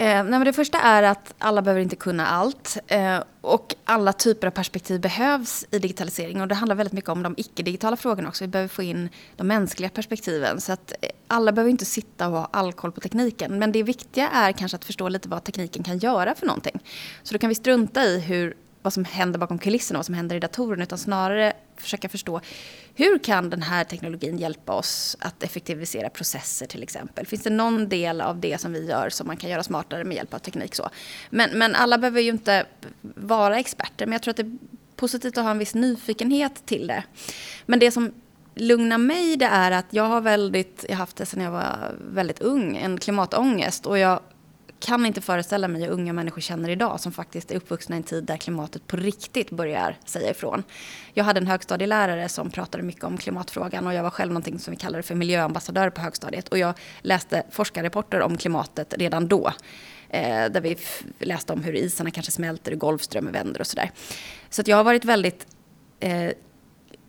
Eh, 0.00 0.06
nej, 0.06 0.24
men 0.24 0.44
det 0.44 0.52
första 0.52 0.80
är 0.80 1.02
att 1.02 1.34
alla 1.38 1.62
behöver 1.62 1.82
inte 1.82 1.96
kunna 1.96 2.26
allt. 2.26 2.78
Eh, 2.86 3.18
och 3.40 3.74
alla 3.84 4.12
typer 4.12 4.46
av 4.46 4.50
perspektiv 4.50 5.00
behövs 5.00 5.64
i 5.70 5.78
digitalisering. 5.78 6.40
Och 6.40 6.48
det 6.48 6.54
handlar 6.54 6.76
väldigt 6.76 6.92
mycket 6.92 7.10
om 7.10 7.22
de 7.22 7.34
icke-digitala 7.36 7.96
frågorna 7.96 8.28
också. 8.28 8.44
Vi 8.44 8.48
behöver 8.48 8.68
få 8.68 8.82
in 8.82 9.08
de 9.36 9.46
mänskliga 9.46 9.90
perspektiven. 9.90 10.60
Så 10.60 10.72
att 10.72 10.92
eh, 11.00 11.10
alla 11.28 11.52
behöver 11.52 11.70
inte 11.70 11.84
sitta 11.84 12.28
och 12.28 12.32
ha 12.32 12.48
all 12.52 12.72
koll 12.72 12.92
på 12.92 13.00
tekniken. 13.00 13.58
Men 13.58 13.72
det 13.72 13.82
viktiga 13.82 14.28
är 14.28 14.52
kanske 14.52 14.76
att 14.76 14.84
förstå 14.84 15.08
lite 15.08 15.28
vad 15.28 15.44
tekniken 15.44 15.82
kan 15.82 15.98
göra 15.98 16.34
för 16.34 16.46
någonting. 16.46 16.80
Så 17.22 17.32
då 17.34 17.38
kan 17.38 17.48
vi 17.48 17.54
strunta 17.54 18.04
i 18.04 18.20
hur 18.20 18.56
vad 18.82 18.92
som 18.92 19.04
händer 19.04 19.38
bakom 19.38 19.58
kulisserna 19.58 19.96
och 19.96 19.98
vad 19.98 20.06
som 20.06 20.14
händer 20.14 20.36
i 20.36 20.40
datorerna 20.40 20.82
utan 20.82 20.98
snarare 20.98 21.52
försöka 21.76 22.08
förstå 22.08 22.40
hur 22.94 23.18
kan 23.18 23.50
den 23.50 23.62
här 23.62 23.84
teknologin 23.84 24.38
hjälpa 24.38 24.72
oss 24.72 25.16
att 25.20 25.42
effektivisera 25.42 26.10
processer 26.10 26.66
till 26.66 26.82
exempel? 26.82 27.26
Finns 27.26 27.42
det 27.42 27.50
någon 27.50 27.88
del 27.88 28.20
av 28.20 28.40
det 28.40 28.60
som 28.60 28.72
vi 28.72 28.86
gör 28.86 29.10
som 29.10 29.26
man 29.26 29.36
kan 29.36 29.50
göra 29.50 29.62
smartare 29.62 30.04
med 30.04 30.16
hjälp 30.16 30.34
av 30.34 30.38
teknik? 30.38 30.74
Så? 30.74 30.88
Men, 31.30 31.58
men 31.58 31.74
alla 31.74 31.98
behöver 31.98 32.20
ju 32.20 32.30
inte 32.30 32.66
vara 33.02 33.58
experter, 33.58 34.06
men 34.06 34.12
jag 34.12 34.22
tror 34.22 34.30
att 34.32 34.36
det 34.36 34.42
är 34.42 34.58
positivt 34.96 35.38
att 35.38 35.44
ha 35.44 35.50
en 35.50 35.58
viss 35.58 35.74
nyfikenhet 35.74 36.66
till 36.66 36.86
det. 36.86 37.04
Men 37.66 37.78
det 37.78 37.90
som 37.90 38.12
lugnar 38.54 38.98
mig 38.98 39.36
det 39.36 39.44
är 39.44 39.70
att 39.70 39.86
jag 39.90 40.04
har 40.04 40.20
väldigt, 40.20 40.84
jag 40.88 40.94
har 40.94 40.98
haft 40.98 41.16
det 41.16 41.26
sedan 41.26 41.42
jag 41.42 41.50
var 41.50 41.94
väldigt 42.10 42.40
ung, 42.40 42.76
en 42.76 42.98
klimatångest 42.98 43.86
och 43.86 43.98
jag 43.98 44.20
kan 44.80 45.06
inte 45.06 45.20
föreställa 45.20 45.68
mig 45.68 45.82
hur 45.82 45.88
unga 45.88 46.12
människor 46.12 46.40
känner 46.40 46.68
idag 46.68 47.00
som 47.00 47.12
faktiskt 47.12 47.50
är 47.50 47.56
uppvuxna 47.56 47.96
i 47.96 47.98
en 47.98 48.02
tid 48.02 48.24
där 48.24 48.36
klimatet 48.36 48.86
på 48.86 48.96
riktigt 48.96 49.50
börjar 49.50 49.96
säga 50.04 50.30
ifrån. 50.30 50.62
Jag 51.14 51.24
hade 51.24 51.40
en 51.40 51.46
högstadielärare 51.46 52.28
som 52.28 52.50
pratade 52.50 52.84
mycket 52.84 53.04
om 53.04 53.18
klimatfrågan 53.18 53.86
och 53.86 53.94
jag 53.94 54.02
var 54.02 54.10
själv 54.10 54.32
någonting 54.32 54.58
som 54.58 54.70
vi 54.70 54.76
kallade 54.76 55.02
för 55.02 55.14
miljöambassadör 55.14 55.90
på 55.90 56.00
högstadiet 56.00 56.48
och 56.48 56.58
jag 56.58 56.74
läste 57.00 57.42
forskarrapporter 57.50 58.20
om 58.20 58.36
klimatet 58.36 58.94
redan 58.98 59.28
då. 59.28 59.52
Eh, 60.08 60.50
där 60.50 60.60
vi 60.60 60.78
läste 61.18 61.52
om 61.52 61.62
hur 61.62 61.74
isarna 61.74 62.10
kanske 62.10 62.32
smälter, 62.32 62.72
och 62.72 62.78
Golfströmmen 62.78 63.32
vänder 63.32 63.60
och 63.60 63.66
sådär. 63.66 63.90
Så 64.50 64.60
att 64.60 64.68
jag 64.68 64.76
har 64.76 64.84
varit 64.84 65.04
väldigt 65.04 65.46
eh, 66.00 66.30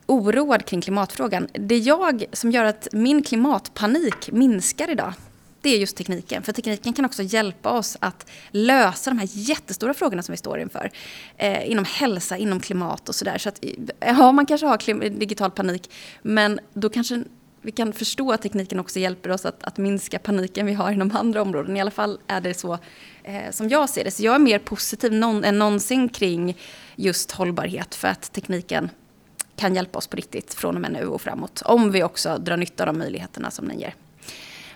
oroad 0.06 0.66
kring 0.66 0.82
klimatfrågan. 0.82 1.48
Det 1.54 1.78
jag 1.78 2.26
som 2.34 2.52
gör 2.52 2.66
att 2.66 2.88
min 2.92 3.24
klimatpanik 3.24 4.32
minskar 4.32 4.90
idag, 4.90 5.14
det 5.62 5.70
är 5.70 5.78
just 5.78 5.98
tekniken. 5.98 6.44
För 6.44 6.54
tekniken 6.54 6.94
kan 6.94 7.06
också 7.06 7.24
hjälpa 7.24 7.72
oss 7.72 7.98
att 8.00 8.30
lösa 8.52 9.10
de 9.10 9.20
här 9.20 9.30
jättestora 9.32 9.94
frågorna 9.94 10.24
som 10.24 10.34
vi 10.34 10.38
står 10.38 10.60
inför. 10.60 10.92
Eh, 11.38 11.72
inom 11.72 11.86
hälsa, 11.86 12.38
inom 12.38 12.60
klimat 12.60 13.10
och 13.10 13.16
sådär. 13.16 13.38
Så 13.38 13.50
att, 13.50 13.64
ja, 14.00 14.32
man 14.32 14.46
kanske 14.46 14.68
har 14.68 15.10
digital 15.10 15.52
panik, 15.52 15.92
men 16.22 16.60
då 16.74 16.90
kanske 16.90 17.24
vi 17.62 17.72
kan 17.72 17.94
förstå 17.94 18.32
att 18.32 18.42
tekniken 18.42 18.80
också 18.80 19.00
hjälper 19.00 19.32
oss 19.32 19.46
att, 19.46 19.64
att 19.64 19.78
minska 19.78 20.20
paniken 20.20 20.66
vi 20.66 20.74
har 20.74 20.92
inom 20.92 21.16
andra 21.16 21.42
områden. 21.42 21.78
I 21.78 21.82
alla 21.82 21.92
fall 21.92 22.20
är 22.28 22.42
det 22.42 22.54
så 22.54 22.78
eh, 23.24 23.52
som 23.52 23.70
jag 23.70 23.90
ser 23.90 24.04
det. 24.04 24.12
Så 24.12 24.24
jag 24.24 24.36
är 24.36 24.40
mer 24.40 24.60
positiv 24.60 25.14
någon, 25.14 25.44
än 25.44 25.60
någonsin 25.60 26.10
kring 26.10 26.58
just 26.96 27.32
hållbarhet 27.32 27.96
för 27.96 28.08
att 28.08 28.34
tekniken 28.34 28.90
kan 29.56 29.76
hjälpa 29.76 29.98
oss 29.98 30.08
på 30.08 30.18
riktigt 30.18 30.54
från 30.54 30.76
och 30.76 30.82
med 30.82 30.92
nu 30.92 31.06
och 31.06 31.22
framåt. 31.22 31.62
Om 31.66 31.92
vi 31.92 32.04
också 32.04 32.38
drar 32.38 32.58
nytta 32.58 32.84
av 32.84 32.88
de 32.88 33.00
möjligheterna 33.00 33.52
som 33.52 33.68
den 33.68 33.80
ger. 33.80 33.96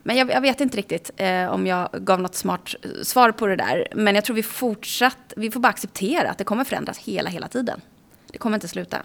Men 0.07 0.15
jag, 0.17 0.29
jag 0.29 0.41
vet 0.41 0.61
inte 0.61 0.77
riktigt 0.77 1.11
eh, 1.17 1.47
om 1.47 1.67
jag 1.67 1.89
gav 1.91 2.21
något 2.21 2.35
smart 2.35 2.75
svar 3.03 3.31
på 3.31 3.47
det 3.47 3.55
där. 3.55 3.87
Men 3.95 4.15
jag 4.15 4.25
tror 4.25 4.35
vi 4.35 4.43
fortsatt, 4.43 5.33
vi 5.35 5.51
får 5.51 5.59
bara 5.59 5.69
acceptera 5.69 6.29
att 6.29 6.37
det 6.37 6.43
kommer 6.43 6.63
förändras 6.63 6.97
hela, 6.97 7.29
hela 7.29 7.47
tiden. 7.47 7.81
Det 8.31 8.37
kommer 8.37 8.57
inte 8.57 8.67
sluta. 8.67 8.97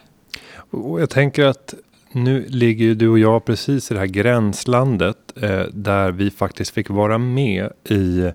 Och 0.70 1.00
jag 1.00 1.10
tänker 1.10 1.44
att 1.44 1.74
nu 2.12 2.46
ligger 2.48 2.84
ju 2.84 2.94
du 2.94 3.08
och 3.08 3.18
jag 3.18 3.44
precis 3.44 3.90
i 3.90 3.94
det 3.94 4.00
här 4.00 4.06
gränslandet 4.06 5.42
eh, 5.42 5.62
där 5.72 6.12
vi 6.12 6.30
faktiskt 6.30 6.70
fick 6.70 6.90
vara 6.90 7.18
med 7.18 7.70
i 7.84 8.32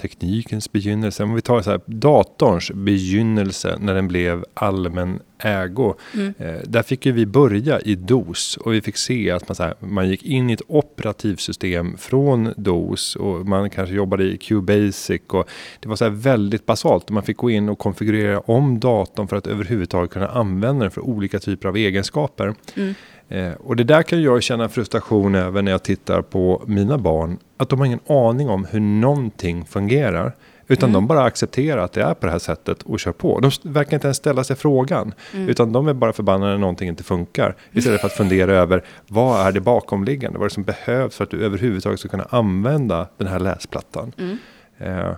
teknikens 0.00 0.72
begynnelse. 0.72 1.22
Om 1.22 1.34
vi 1.34 1.42
tar 1.42 1.62
så 1.62 1.70
här, 1.70 1.80
datorns 1.86 2.70
begynnelse 2.70 3.76
när 3.80 3.94
den 3.94 4.08
blev 4.08 4.44
allmän 4.54 5.20
ägo. 5.44 5.94
Mm. 6.14 6.34
Eh, 6.38 6.54
där 6.64 6.82
fick 6.82 7.06
ju 7.06 7.12
vi 7.12 7.26
börja 7.26 7.80
i 7.80 7.94
DOS 7.94 8.56
och 8.56 8.74
vi 8.74 8.80
fick 8.80 8.96
se 8.96 9.30
att 9.30 9.48
man, 9.48 9.54
så 9.54 9.62
här, 9.62 9.74
man 9.78 10.08
gick 10.08 10.22
in 10.22 10.50
i 10.50 10.52
ett 10.52 10.62
operativsystem 10.66 11.96
från 11.96 12.54
DOS 12.56 13.16
och 13.16 13.46
man 13.46 13.70
kanske 13.70 13.94
jobbade 13.94 14.24
i 14.24 14.36
QBasic 14.36 15.22
och 15.26 15.48
det 15.80 15.88
var 15.88 15.96
så 15.96 16.04
här 16.04 16.12
väldigt 16.12 16.66
basalt. 16.66 17.10
Man 17.10 17.22
fick 17.22 17.36
gå 17.36 17.50
in 17.50 17.68
och 17.68 17.78
konfigurera 17.78 18.40
om 18.40 18.80
datorn 18.80 19.28
för 19.28 19.36
att 19.36 19.46
överhuvudtaget 19.46 20.10
kunna 20.10 20.28
använda 20.28 20.82
den 20.82 20.90
för 20.90 21.00
olika 21.00 21.38
typer 21.38 21.68
av 21.68 21.76
egenskaper. 21.76 22.54
Mm. 22.74 22.94
Eh, 23.28 23.52
och 23.52 23.76
det 23.76 23.84
där 23.84 24.02
kan 24.02 24.22
jag 24.22 24.42
känna 24.42 24.68
frustration 24.68 25.34
över 25.34 25.62
när 25.62 25.72
jag 25.72 25.82
tittar 25.82 26.22
på 26.22 26.62
mina 26.66 26.98
barn. 26.98 27.38
Att 27.56 27.68
de 27.68 27.78
har 27.78 27.86
ingen 27.86 28.00
aning 28.08 28.48
om 28.48 28.64
hur 28.64 28.80
någonting 28.80 29.64
fungerar. 29.64 30.34
Utan 30.68 30.88
mm. 30.88 30.92
de 30.92 31.06
bara 31.06 31.22
accepterar 31.22 31.84
att 31.84 31.92
det 31.92 32.02
är 32.02 32.14
på 32.14 32.26
det 32.26 32.32
här 32.32 32.38
sättet 32.38 32.82
och 32.82 33.00
kör 33.00 33.12
på. 33.12 33.40
De 33.40 33.50
verkar 33.62 33.96
inte 33.96 34.06
ens 34.06 34.16
ställa 34.16 34.44
sig 34.44 34.56
frågan. 34.56 35.14
Mm. 35.32 35.48
Utan 35.48 35.72
de 35.72 35.88
är 35.88 35.94
bara 35.94 36.12
förbannade 36.12 36.52
när 36.52 36.58
någonting 36.58 36.88
inte 36.88 37.02
funkar. 37.02 37.56
Istället 37.72 38.00
för 38.00 38.06
att 38.06 38.12
fundera 38.12 38.52
över 38.62 38.84
vad 39.08 39.46
är 39.46 39.52
det 39.52 39.60
bakomliggande? 39.60 40.38
Vad 40.38 40.44
är 40.44 40.48
det 40.48 40.54
som 40.54 40.64
behövs 40.64 41.16
för 41.16 41.24
att 41.24 41.30
du 41.30 41.44
överhuvudtaget 41.44 42.00
ska 42.00 42.08
kunna 42.08 42.26
använda 42.30 43.08
den 43.16 43.28
här 43.28 43.40
läsplattan? 43.40 44.12
Mm. 44.18 44.38
Eh, 44.78 45.14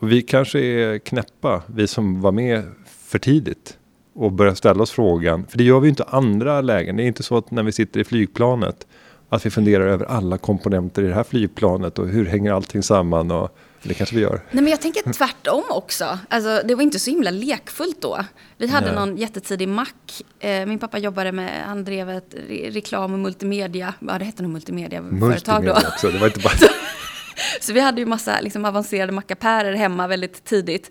och 0.00 0.12
vi 0.12 0.22
kanske 0.22 0.60
är 0.60 0.98
knäppa, 0.98 1.62
vi 1.66 1.86
som 1.86 2.20
var 2.20 2.32
med 2.32 2.64
för 2.86 3.18
tidigt 3.18 3.76
och 4.14 4.32
börjar 4.32 4.54
ställa 4.54 4.82
oss 4.82 4.90
frågan. 4.90 5.46
För 5.46 5.58
det 5.58 5.64
gör 5.64 5.80
vi 5.80 5.88
inte 5.88 6.04
andra 6.04 6.60
lägen. 6.60 6.96
Det 6.96 7.02
är 7.02 7.06
inte 7.06 7.22
så 7.22 7.36
att 7.36 7.50
när 7.50 7.62
vi 7.62 7.72
sitter 7.72 8.00
i 8.00 8.04
flygplanet 8.04 8.86
att 9.28 9.46
vi 9.46 9.50
funderar 9.50 9.86
över 9.86 10.06
alla 10.06 10.38
komponenter 10.38 11.02
i 11.02 11.06
det 11.06 11.14
här 11.14 11.24
flygplanet 11.24 11.98
och 11.98 12.08
hur 12.08 12.26
hänger 12.26 12.52
allting 12.52 12.82
samman. 12.82 13.30
Och, 13.30 13.56
det 13.82 13.94
kanske 13.94 14.16
vi 14.16 14.22
gör. 14.22 14.40
Nej 14.50 14.64
men 14.64 14.70
jag 14.70 14.80
tänker 14.80 15.12
tvärtom 15.12 15.64
också. 15.70 16.18
Alltså, 16.28 16.62
det 16.64 16.74
var 16.74 16.82
inte 16.82 16.98
så 16.98 17.10
himla 17.10 17.30
lekfullt 17.30 18.02
då. 18.02 18.24
Vi 18.56 18.66
hade 18.66 18.86
Nej. 18.86 18.94
någon 18.94 19.16
jättetidig 19.16 19.68
mack. 19.68 20.22
Eh, 20.40 20.66
min 20.66 20.78
pappa 20.78 20.98
jobbade 20.98 21.32
med, 21.32 21.64
han 21.66 21.84
drev 21.84 22.10
ett 22.10 22.34
reklam 22.48 23.12
och 23.12 23.18
multimedia. 23.18 23.94
Ja, 24.08 24.18
det 24.18 24.24
hette 24.24 24.42
nog 24.42 24.52
multimedia-företag 24.52 25.66
då. 25.66 25.72
också, 25.72 26.10
det 26.10 26.18
var 26.18 26.26
inte 26.26 26.40
bara... 26.40 26.52
så 27.60 27.72
vi 27.72 27.80
hade 27.80 28.00
ju 28.00 28.06
massa 28.06 28.40
liksom, 28.40 28.64
avancerade 28.64 29.12
mackapärer 29.12 29.72
hemma 29.72 30.06
väldigt 30.06 30.44
tidigt. 30.44 30.90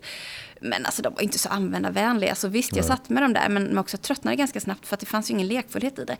Men 0.60 0.86
alltså 0.86 1.02
de 1.02 1.14
var 1.14 1.22
inte 1.22 1.38
så 1.38 1.48
användarvänliga. 1.48 2.34
Så 2.34 2.48
visst, 2.48 2.76
jag 2.76 2.84
satt 2.84 3.08
med 3.08 3.22
dem 3.22 3.32
där, 3.32 3.48
men 3.48 3.78
också 3.78 3.96
tröttnade 3.96 4.36
ganska 4.36 4.60
snabbt 4.60 4.86
för 4.86 4.94
att 4.94 5.00
det 5.00 5.06
fanns 5.06 5.30
ju 5.30 5.34
ingen 5.34 5.46
lekfullhet 5.46 5.98
i 5.98 6.04
det. 6.04 6.16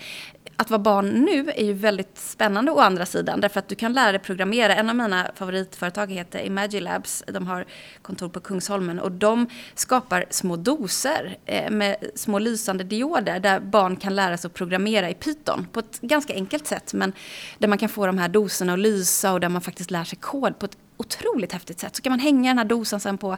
Att 0.57 0.71
vara 0.71 0.79
barn 0.79 1.09
nu 1.09 1.51
är 1.51 1.65
ju 1.65 1.73
väldigt 1.73 2.19
spännande 2.19 2.71
å 2.71 2.79
andra 2.79 3.07
sidan, 3.07 3.41
därför 3.41 3.59
att 3.59 3.69
du 3.69 3.75
kan 3.75 3.93
lära 3.93 4.13
dig 4.13 4.21
programmera. 4.21 4.75
En 4.75 4.91
av 4.91 4.97
mina 4.97 5.31
favoritföretag 5.35 6.13
heter 6.13 6.41
Imagilabs. 6.47 7.25
De 7.27 7.47
har 7.47 7.67
kontor 8.03 8.29
på 8.29 8.41
Kungsholmen 8.41 9.01
och 9.01 9.13
de 9.13 9.47
skapar 9.75 10.25
små 10.31 10.57
doser 10.57 11.39
eh, 11.47 11.71
med 11.71 11.97
små 12.15 12.39
lysande 12.39 12.85
dioder 12.85 13.41
där 13.41 13.61
barn 13.61 13.97
kan 13.97 14.17
lära 14.17 14.37
sig 14.37 14.49
att 14.49 14.55
programmera 14.55 15.11
i 15.11 15.15
Python 15.15 15.67
på 15.73 15.81
ett 15.81 16.01
ganska 16.01 16.35
enkelt 16.35 16.67
sätt, 16.67 16.93
men 16.95 17.13
där 17.59 17.69
man 17.69 17.79
kan 17.79 17.89
få 17.89 18.07
de 18.07 18.19
här 18.19 18.29
doserna 18.29 18.73
att 18.73 18.79
lysa 18.79 19.33
och 19.33 19.41
där 19.41 19.49
man 19.49 19.63
faktiskt 19.63 19.91
lär 19.91 20.05
sig 20.05 20.19
kod 20.19 20.59
på 20.59 20.67
ett 20.67 20.77
otroligt 21.01 21.53
häftigt 21.53 21.81
sätt. 21.81 21.97
Så 21.97 22.03
kan 22.03 22.13
man 22.13 22.21
hänga 22.21 22.51
den 22.51 22.59
här 22.59 22.65
dosan 22.65 23.01
sen 23.01 23.19
på, 23.19 23.37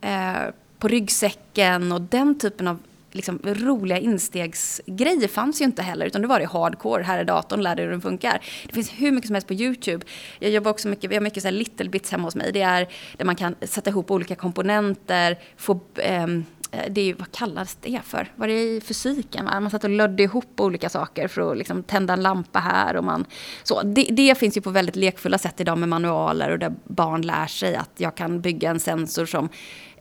eh, 0.00 0.32
på 0.78 0.88
ryggsäcken 0.88 1.92
och 1.92 2.00
den 2.00 2.38
typen 2.38 2.68
av 2.68 2.78
liksom, 3.12 3.40
roliga 3.44 3.98
instegsgrejer 3.98 5.28
fanns 5.28 5.60
ju 5.60 5.64
inte 5.64 5.82
heller. 5.82 6.06
Utan 6.06 6.22
det 6.22 6.28
var 6.28 6.40
det 6.40 6.46
hardcore, 6.46 7.02
här 7.02 7.18
är 7.18 7.24
datorn, 7.24 7.62
lär 7.62 7.76
dig 7.76 7.84
hur 7.84 7.92
den 7.92 8.00
funkar. 8.00 8.40
Det 8.66 8.72
finns 8.72 8.90
hur 8.90 9.12
mycket 9.12 9.26
som 9.26 9.34
helst 9.34 9.48
på 9.48 9.54
YouTube. 9.54 10.06
Jag 10.38 10.50
jobbar 10.50 10.70
också 10.70 10.88
mycket, 10.88 11.10
vi 11.10 11.14
har 11.14 11.22
mycket 11.22 11.42
så 11.42 11.50
little 11.50 11.88
bits 11.88 12.10
hemma 12.10 12.24
hos 12.24 12.36
mig. 12.36 12.52
Det 12.52 12.62
är 12.62 12.88
där 13.16 13.24
man 13.24 13.36
kan 13.36 13.54
sätta 13.62 13.90
ihop 13.90 14.10
olika 14.10 14.34
komponenter, 14.34 15.38
få 15.56 15.80
eh, 15.96 16.26
Eh, 16.70 16.92
det 16.92 17.00
är, 17.00 17.14
vad 17.14 17.32
kallades 17.32 17.78
det 17.80 18.00
för? 18.04 18.32
Var 18.36 18.48
det 18.48 18.60
i 18.62 18.80
fysiken? 18.80 19.44
Va? 19.44 19.60
Man 19.60 19.70
satt 19.70 19.84
och 19.84 19.90
lödde 19.90 20.22
ihop 20.22 20.60
olika 20.60 20.88
saker 20.88 21.28
för 21.28 21.50
att 21.50 21.58
liksom 21.58 21.82
tända 21.82 22.12
en 22.12 22.22
lampa 22.22 22.58
här. 22.58 22.96
Och 22.96 23.04
man, 23.04 23.24
så. 23.62 23.82
Det, 23.82 24.02
det, 24.10 24.38
finns 24.38 24.56
ju 24.56 24.60
på 24.60 24.70
väldigt 24.70 24.96
lekfulla 24.96 25.38
sätt 25.38 25.60
idag 25.60 25.78
med 25.78 25.88
manualer 25.88 26.50
och 26.50 26.58
där 26.58 26.74
barn 26.84 27.22
lär 27.22 27.46
sig 27.46 27.76
att 27.76 27.90
jag 27.96 28.14
kan 28.14 28.40
bygga 28.40 28.70
en 28.70 28.80
sensor 28.80 29.26
som, 29.26 29.48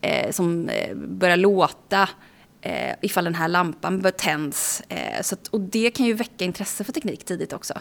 eh, 0.02 0.32
som 0.32 0.70
eh, 0.70 0.96
börjar 0.96 1.38
låta 1.38 2.10
eh, 2.62 2.96
ifall 3.02 3.24
den 3.24 3.36
här 3.36 3.48
lampan 3.48 4.12
tänds. 4.18 4.84
Eh, 4.90 5.22
så 5.22 5.36
att, 5.36 5.48
och 5.48 5.62
det 5.62 5.92
kan 5.92 6.06
ju 6.06 6.14
väcka 6.14 6.46
intresse 6.46 6.84
för 6.84 6.94
teknik 6.94 7.26
tidigt 7.26 7.54
också. 7.54 7.74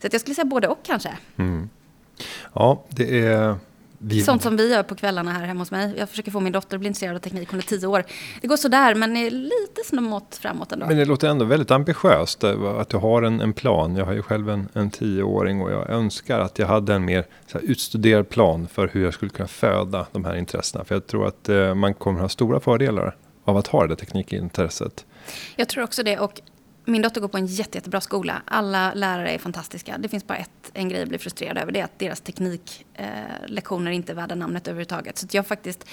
Så 0.00 0.06
att 0.06 0.12
jag 0.12 0.20
skulle 0.20 0.34
säga 0.34 0.44
både 0.44 0.68
och 0.68 0.82
kanske. 0.82 1.18
Mm. 1.36 1.68
Ja, 2.54 2.84
det 2.88 3.26
är... 3.26 3.56
Vi... 3.98 4.22
Sånt 4.22 4.42
som 4.42 4.56
vi 4.56 4.72
gör 4.72 4.82
på 4.82 4.94
kvällarna 4.94 5.32
här 5.32 5.46
hemma 5.46 5.60
hos 5.60 5.70
mig. 5.70 5.94
Jag 5.98 6.08
försöker 6.08 6.30
få 6.30 6.40
min 6.40 6.52
dotter 6.52 6.76
att 6.76 6.80
bli 6.80 6.86
intresserad 6.86 7.16
av 7.16 7.20
teknik. 7.20 7.50
Hon 7.50 7.58
är 7.58 7.62
tio 7.62 7.86
år. 7.86 8.04
Det 8.40 8.46
går 8.46 8.56
sådär, 8.56 8.94
men 8.94 9.16
är 9.16 9.30
lite 9.30 9.84
smått 9.84 10.38
framåt 10.42 10.72
ändå. 10.72 10.86
Men 10.86 10.96
det 10.96 11.04
låter 11.04 11.28
ändå 11.28 11.44
väldigt 11.44 11.70
ambitiöst 11.70 12.44
eh, 12.44 12.64
att 12.64 12.88
du 12.88 12.96
har 12.96 13.22
en, 13.22 13.40
en 13.40 13.52
plan. 13.52 13.96
Jag 13.96 14.04
har 14.04 14.12
ju 14.12 14.22
själv 14.22 14.50
en, 14.50 14.68
en 14.72 14.90
tioåring 14.90 15.60
och 15.62 15.70
jag 15.70 15.90
önskar 15.90 16.38
att 16.38 16.58
jag 16.58 16.66
hade 16.66 16.94
en 16.94 17.04
mer 17.04 17.26
här, 17.52 17.60
utstuderad 17.60 18.28
plan 18.28 18.68
för 18.72 18.90
hur 18.92 19.04
jag 19.04 19.14
skulle 19.14 19.30
kunna 19.30 19.48
föda 19.48 20.06
de 20.12 20.24
här 20.24 20.36
intressena. 20.36 20.84
För 20.84 20.94
jag 20.94 21.06
tror 21.06 21.26
att 21.26 21.48
eh, 21.48 21.74
man 21.74 21.94
kommer 21.94 22.20
ha 22.20 22.28
stora 22.28 22.60
fördelar 22.60 23.16
av 23.44 23.56
att 23.56 23.66
ha 23.66 23.86
det 23.86 23.96
teknikintresset. 23.96 25.06
Jag 25.56 25.68
tror 25.68 25.84
också 25.84 26.02
det. 26.02 26.18
Och 26.18 26.40
min 26.88 27.02
dotter 27.02 27.20
går 27.20 27.28
på 27.28 27.38
en 27.38 27.46
jätte, 27.46 27.78
jättebra 27.78 28.00
skola. 28.00 28.42
Alla 28.44 28.94
lärare 28.94 29.30
är 29.30 29.38
fantastiska. 29.38 29.98
Det 29.98 30.08
finns 30.08 30.26
bara 30.26 30.38
ett, 30.38 30.70
en 30.72 30.88
grej 30.88 30.98
jag 31.00 31.08
blir 31.08 31.18
frustrerad 31.18 31.58
över. 31.58 31.72
Det 31.72 31.80
är 31.80 31.84
att 31.84 31.98
deras 31.98 32.20
tekniklektioner 32.20 33.90
eh, 33.90 33.96
inte 33.96 34.12
är 34.12 34.16
värda 34.16 34.34
namnet 34.34 34.68
överhuvudtaget. 34.68 35.18
Så 35.18 35.26
jag 35.30 35.46
faktiskt, 35.46 35.84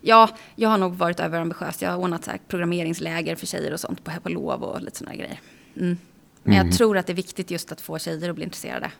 ja, 0.00 0.28
jag 0.54 0.68
har 0.68 0.78
nog 0.78 0.94
varit 0.94 1.20
överambitiös. 1.20 1.82
Jag 1.82 1.90
har 1.90 1.98
ordnat 1.98 2.24
så 2.24 2.30
här 2.30 2.40
programmeringsläger 2.48 3.36
för 3.36 3.46
tjejer 3.46 3.72
och 3.72 3.80
sånt 3.80 4.04
på, 4.04 4.10
på 4.22 4.28
lov 4.28 4.62
och 4.62 4.82
lite 4.82 4.98
sådana 4.98 5.16
grejer. 5.16 5.40
Mm. 5.76 5.96
Men 6.42 6.54
jag 6.54 6.64
mm. 6.64 6.76
tror 6.76 6.98
att 6.98 7.06
det 7.06 7.12
är 7.12 7.14
viktigt 7.14 7.50
just 7.50 7.72
att 7.72 7.80
få 7.80 7.98
tjejer 7.98 8.28
att 8.30 8.36
bli 8.36 8.44
intresserade. 8.44 8.90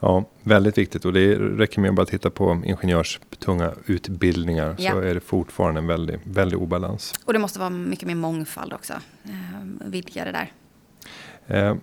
Ja, 0.00 0.24
väldigt 0.42 0.78
viktigt 0.78 1.04
och 1.04 1.12
det 1.12 1.34
räcker 1.34 1.80
med 1.80 1.88
att 1.88 1.96
bara 1.96 2.06
titta 2.06 2.30
på 2.30 2.62
ingenjörstunga 2.64 3.74
utbildningar 3.86 4.76
ja. 4.78 4.92
så 4.92 4.98
är 5.00 5.14
det 5.14 5.20
fortfarande 5.20 5.80
en 5.80 5.86
väldig, 5.86 6.18
väldig 6.24 6.58
obalans. 6.58 7.14
Och 7.24 7.32
det 7.32 7.38
måste 7.38 7.58
vara 7.58 7.70
mycket 7.70 8.06
mer 8.06 8.14
mångfald 8.14 8.72
också, 8.72 8.92
eh, 9.24 9.30
vidga 9.84 10.24
det 10.24 10.32
där. 10.32 10.52
Eh, 11.50 11.74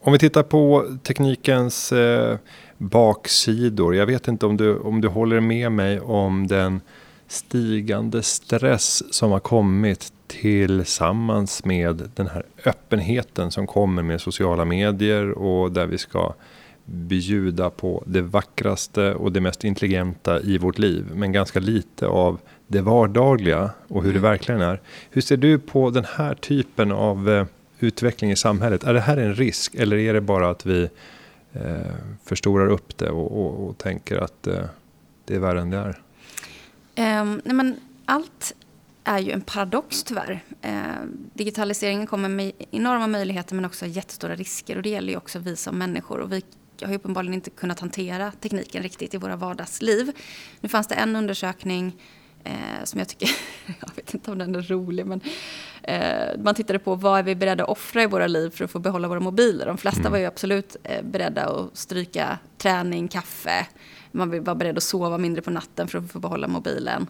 om 0.00 0.12
vi 0.12 0.18
tittar 0.18 0.42
på 0.42 0.86
teknikens 1.02 1.92
eh, 1.92 2.38
baksidor. 2.78 3.94
Jag 3.94 4.06
vet 4.06 4.28
inte 4.28 4.46
om 4.46 4.56
du, 4.56 4.78
om 4.78 5.00
du 5.00 5.08
håller 5.08 5.40
med 5.40 5.72
mig 5.72 6.00
om 6.00 6.46
den 6.46 6.80
stigande 7.28 8.22
stress 8.22 9.14
som 9.14 9.30
har 9.30 9.40
kommit 9.40 10.12
tillsammans 10.26 11.64
med 11.64 12.10
den 12.14 12.26
här 12.26 12.42
öppenheten 12.64 13.50
som 13.50 13.66
kommer 13.66 14.02
med 14.02 14.20
sociala 14.20 14.64
medier 14.64 15.30
och 15.30 15.72
där 15.72 15.86
vi 15.86 15.98
ska 15.98 16.34
bjuda 16.84 17.70
på 17.70 18.02
det 18.06 18.22
vackraste 18.22 19.14
och 19.14 19.32
det 19.32 19.40
mest 19.40 19.64
intelligenta 19.64 20.40
i 20.40 20.58
vårt 20.58 20.78
liv. 20.78 21.04
Men 21.14 21.32
ganska 21.32 21.60
lite 21.60 22.06
av 22.06 22.40
det 22.66 22.80
vardagliga 22.80 23.70
och 23.88 24.02
hur 24.02 24.12
det 24.12 24.18
mm. 24.18 24.30
verkligen 24.30 24.60
är. 24.60 24.80
Hur 25.10 25.20
ser 25.20 25.36
du 25.36 25.58
på 25.58 25.90
den 25.90 26.06
här 26.16 26.34
typen 26.34 26.92
av 26.92 27.30
eh, 27.30 27.46
utveckling 27.78 28.30
i 28.30 28.36
samhället? 28.36 28.84
Är 28.84 28.94
det 28.94 29.00
här 29.00 29.16
en 29.16 29.34
risk 29.34 29.74
eller 29.74 29.96
är 29.96 30.14
det 30.14 30.20
bara 30.20 30.50
att 30.50 30.66
vi 30.66 30.88
eh, 31.52 31.94
förstorar 32.24 32.68
upp 32.68 32.98
det 32.98 33.10
och, 33.10 33.40
och, 33.40 33.68
och 33.68 33.78
tänker 33.78 34.16
att 34.16 34.46
eh, 34.46 34.64
det 35.24 35.34
är 35.34 35.38
värre 35.38 35.60
än 35.60 35.70
det 35.70 35.76
är? 35.76 36.00
Um, 37.20 37.40
nej 37.44 37.54
men 37.54 37.80
allt 38.04 38.54
är 39.04 39.18
ju 39.18 39.32
en 39.32 39.40
paradox 39.40 40.04
tyvärr. 40.04 40.44
Eh, 40.62 40.72
digitaliseringen 41.34 42.06
kommer 42.06 42.28
med 42.28 42.52
enorma 42.70 43.06
möjligheter 43.06 43.54
men 43.54 43.64
också 43.64 43.86
jättestora 43.86 44.34
risker 44.34 44.76
och 44.76 44.82
det 44.82 44.88
gäller 44.88 45.12
ju 45.12 45.16
också 45.16 45.38
vi 45.38 45.56
som 45.56 45.78
människor. 45.78 46.18
Och 46.18 46.32
vi 46.32 46.42
har 46.82 46.88
ju 46.88 46.96
uppenbarligen 46.96 47.34
inte 47.34 47.50
kunnat 47.50 47.80
hantera 47.80 48.32
tekniken 48.40 48.82
riktigt 48.82 49.14
i 49.14 49.16
våra 49.16 49.36
vardagsliv. 49.36 50.12
Nu 50.60 50.68
fanns 50.68 50.86
det 50.86 50.94
en 50.94 51.16
undersökning 51.16 51.96
eh, 52.46 52.84
som 52.84 52.98
jag 52.98 53.08
tycker, 53.08 53.30
jag 53.80 53.90
vet 53.96 54.14
inte 54.14 54.30
om 54.30 54.38
den 54.38 54.54
är 54.54 54.62
rolig, 54.62 55.06
men 55.06 55.20
eh, 55.82 56.38
man 56.38 56.54
tittade 56.54 56.78
på 56.78 56.94
vad 56.94 57.18
är 57.18 57.22
vi 57.22 57.34
beredda 57.34 57.64
att 57.64 57.70
offra 57.70 58.02
i 58.02 58.06
våra 58.06 58.26
liv 58.26 58.50
för 58.50 58.64
att 58.64 58.70
få 58.70 58.78
behålla 58.78 59.08
våra 59.08 59.20
mobiler. 59.20 59.66
De 59.66 59.78
flesta 59.78 60.00
mm. 60.00 60.12
var 60.12 60.18
ju 60.18 60.24
absolut 60.24 60.76
eh, 60.82 61.02
beredda 61.02 61.44
att 61.44 61.76
stryka 61.76 62.38
träning, 62.58 63.08
kaffe, 63.08 63.66
man 64.12 64.44
var 64.44 64.54
beredd 64.54 64.76
att 64.76 64.82
sova 64.82 65.18
mindre 65.18 65.42
på 65.42 65.50
natten 65.50 65.88
för 65.88 65.98
att 65.98 66.12
få 66.12 66.18
behålla 66.18 66.48
mobilen. 66.48 67.06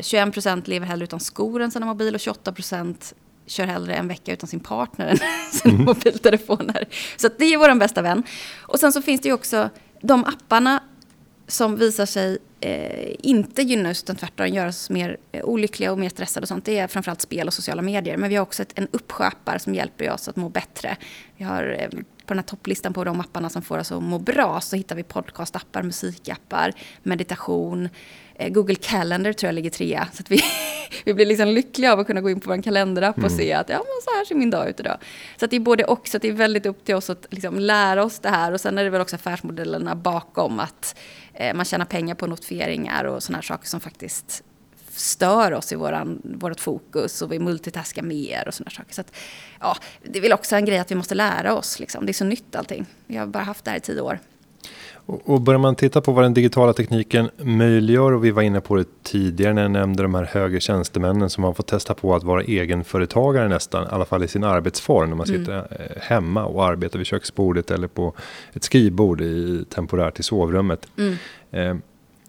21 0.00 0.32
procent 0.32 0.68
lever 0.68 0.86
hellre 0.86 1.04
utan 1.04 1.20
skor 1.20 1.62
än 1.62 1.70
sina 1.70 1.86
mobil 1.86 2.14
och 2.14 2.20
28 2.20 2.52
procent 2.52 3.14
kör 3.46 3.66
hellre 3.66 3.94
en 3.94 4.08
vecka 4.08 4.32
utan 4.32 4.48
sin 4.48 4.60
partner 4.60 5.06
än 5.08 5.18
sina 5.52 5.74
mm. 5.74 5.86
mobiltelefoner. 5.86 6.88
Så 7.16 7.28
det 7.38 7.44
är 7.44 7.58
vår 7.58 7.74
bästa 7.74 8.02
vän. 8.02 8.22
Och 8.60 8.80
sen 8.80 8.92
så 8.92 9.02
finns 9.02 9.20
det 9.20 9.28
ju 9.28 9.34
också 9.34 9.70
de 10.00 10.24
apparna 10.24 10.82
som 11.50 11.76
visar 11.76 12.06
sig 12.06 12.38
eh, 12.60 13.14
inte 13.18 13.62
gynna 13.62 13.90
oss 13.90 14.02
utan 14.02 14.16
tvärtom 14.16 14.46
göra 14.48 14.68
oss 14.68 14.90
mer 14.90 15.16
eh, 15.32 15.44
olyckliga 15.44 15.92
och 15.92 15.98
mer 15.98 16.08
stressade 16.08 16.44
och 16.44 16.48
sånt. 16.48 16.64
Det 16.64 16.78
är 16.78 16.86
framförallt 16.86 17.20
spel 17.20 17.46
och 17.46 17.54
sociala 17.54 17.82
medier. 17.82 18.16
Men 18.16 18.30
vi 18.30 18.36
har 18.36 18.42
också 18.42 18.62
ett, 18.62 18.72
en 18.74 18.88
uppsköpare 18.90 19.58
som 19.58 19.74
hjälper 19.74 20.10
oss 20.10 20.28
att 20.28 20.36
må 20.36 20.48
bättre. 20.48 20.96
Vi 21.36 21.44
har 21.44 21.76
eh, 21.78 21.88
på 21.90 22.34
den 22.34 22.38
här 22.38 22.46
topplistan 22.46 22.92
på 22.92 23.04
de 23.04 23.20
apparna 23.20 23.50
som 23.50 23.62
får 23.62 23.78
oss 23.78 23.92
att 23.92 24.02
må 24.02 24.18
bra 24.18 24.60
så 24.60 24.76
hittar 24.76 24.96
vi 24.96 25.02
podcastappar, 25.02 25.82
musikappar, 25.82 26.72
meditation, 27.02 27.88
Eh, 28.29 28.29
Google 28.48 28.74
Calendar 28.74 29.32
tror 29.32 29.48
jag 29.48 29.54
ligger 29.54 29.70
trea. 29.70 30.08
Så 30.12 30.20
att 30.20 30.30
vi, 30.30 30.40
vi 31.04 31.14
blir 31.14 31.26
liksom 31.26 31.48
lyckliga 31.48 31.92
av 31.92 32.00
att 32.00 32.06
kunna 32.06 32.20
gå 32.20 32.30
in 32.30 32.40
på 32.40 32.50
vår 32.50 32.62
kalenderapp 32.62 33.16
och 33.16 33.24
mm. 33.24 33.38
se 33.38 33.52
att 33.52 33.68
ja, 33.68 33.76
men 33.76 34.02
så 34.04 34.10
här 34.18 34.24
ser 34.24 34.34
min 34.34 34.50
dag 34.50 34.68
ut 34.68 34.80
idag. 34.80 34.96
Så 35.36 35.44
att 35.44 35.50
det 35.50 35.56
är 35.56 35.60
både 35.60 35.84
och, 35.84 36.08
så 36.08 36.16
att 36.16 36.22
det 36.22 36.28
är 36.28 36.32
väldigt 36.32 36.66
upp 36.66 36.84
till 36.84 36.94
oss 36.94 37.10
att 37.10 37.26
liksom 37.30 37.58
lära 37.58 38.04
oss 38.04 38.18
det 38.18 38.28
här. 38.28 38.52
Och 38.52 38.60
sen 38.60 38.78
är 38.78 38.84
det 38.84 38.90
väl 38.90 39.00
också 39.00 39.16
affärsmodellerna 39.16 39.94
bakom 39.94 40.60
att 40.60 40.98
eh, 41.34 41.54
man 41.54 41.64
tjänar 41.64 41.84
pengar 41.84 42.14
på 42.14 42.26
notifieringar 42.26 43.04
och 43.04 43.22
sådana 43.22 43.36
här 43.36 43.42
saker 43.42 43.66
som 43.66 43.80
faktiskt 43.80 44.42
stör 44.90 45.52
oss 45.52 45.72
i 45.72 45.76
våran, 45.76 46.20
vårt 46.24 46.60
fokus 46.60 47.22
och 47.22 47.32
vi 47.32 47.38
multitaskar 47.38 48.02
mer 48.02 48.48
och 48.48 48.54
sådana 48.54 48.70
saker. 48.70 48.94
Så 48.94 49.00
att, 49.00 49.16
ja, 49.60 49.76
det 50.02 50.18
är 50.18 50.22
väl 50.22 50.32
också 50.32 50.56
en 50.56 50.64
grej 50.64 50.78
att 50.78 50.90
vi 50.90 50.94
måste 50.94 51.14
lära 51.14 51.54
oss. 51.54 51.80
Liksom. 51.80 52.06
Det 52.06 52.10
är 52.10 52.14
så 52.14 52.24
nytt 52.24 52.56
allting. 52.56 52.86
Vi 53.06 53.16
har 53.16 53.26
bara 53.26 53.44
haft 53.44 53.64
det 53.64 53.70
här 53.70 53.78
i 53.78 53.80
tio 53.80 54.00
år. 54.00 54.18
Och 55.24 55.40
börjar 55.40 55.58
man 55.58 55.74
titta 55.74 56.00
på 56.00 56.12
vad 56.12 56.24
den 56.24 56.34
digitala 56.34 56.72
tekniken 56.72 57.30
möjliggör 57.36 58.12
och 58.12 58.24
vi 58.24 58.30
var 58.30 58.42
inne 58.42 58.60
på 58.60 58.76
det 58.76 58.84
tidigare 59.02 59.54
när 59.54 59.62
jag 59.62 59.70
nämnde 59.70 60.02
de 60.02 60.14
här 60.14 60.24
högre 60.24 60.60
tjänstemännen 60.60 61.30
som 61.30 61.44
har 61.44 61.52
fått 61.52 61.66
testa 61.66 61.94
på 61.94 62.14
att 62.14 62.24
vara 62.24 62.42
egenföretagare 62.42 63.48
nästan, 63.48 63.82
i 63.84 63.86
alla 63.90 64.04
fall 64.04 64.24
i 64.24 64.28
sin 64.28 64.44
arbetsform 64.44 65.10
när 65.10 65.16
man 65.16 65.28
mm. 65.28 65.40
sitter 65.40 65.52
mm. 65.52 65.66
hemma 66.00 66.44
och 66.44 66.64
arbetar 66.64 66.98
vid 66.98 67.06
köksbordet 67.06 67.70
eller 67.70 67.88
på 67.88 68.14
ett 68.52 68.64
skrivbord 68.64 69.20
i, 69.20 69.64
temporärt 69.68 70.20
i 70.20 70.22
sovrummet. 70.22 70.86
Mm. 70.98 71.16
Eh, 71.50 71.76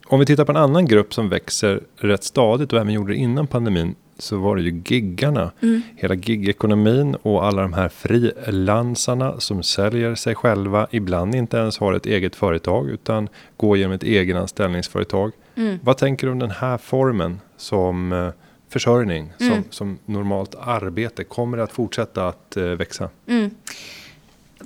om 0.06 0.20
vi 0.20 0.26
tittar 0.26 0.46
på 0.46 0.52
en 0.52 0.58
annan 0.58 0.86
grupp 0.86 1.14
som 1.14 1.30
växer 1.30 1.82
rätt 1.96 2.24
stadigt 2.24 2.74
och 2.74 2.80
även 2.80 2.94
gjorde 2.94 3.14
det 3.14 3.18
innan 3.18 3.48
pandemin 3.48 3.96
så 4.22 4.38
var 4.38 4.56
det 4.56 4.62
ju 4.62 4.82
giggarna. 4.86 5.52
Mm. 5.62 5.82
Hela 5.96 6.16
gigekonomin 6.16 7.16
och 7.16 7.46
alla 7.46 7.62
de 7.62 7.74
här 7.74 7.90
frilansarna 7.90 9.40
som 9.40 9.64
säljer 9.64 10.16
sig 10.16 10.36
själva. 10.36 10.88
Ibland 10.92 11.36
inte 11.36 11.58
ens 11.58 11.78
har 11.78 11.94
ett 11.94 12.06
eget 12.06 12.36
företag 12.36 12.90
utan 12.90 13.30
går 13.58 13.78
genom 13.78 13.94
ett 13.94 14.04
egenanställningsföretag. 14.04 15.32
Mm. 15.56 15.80
Vad 15.84 15.98
tänker 15.98 16.28
du 16.28 16.34
om 16.34 16.40
den 16.40 16.52
här 16.52 16.78
formen 16.78 17.40
som 17.58 18.14
eh, 18.14 18.30
försörjning, 18.70 19.34
mm. 19.40 19.54
som, 19.54 19.64
som 19.70 20.00
normalt 20.06 20.56
arbete? 20.60 21.24
Kommer 21.24 21.58
det 21.58 21.64
att 21.64 21.72
fortsätta 21.72 22.28
att 22.28 22.58
eh, 22.58 22.64
växa? 22.64 23.10
Mm. 23.28 23.52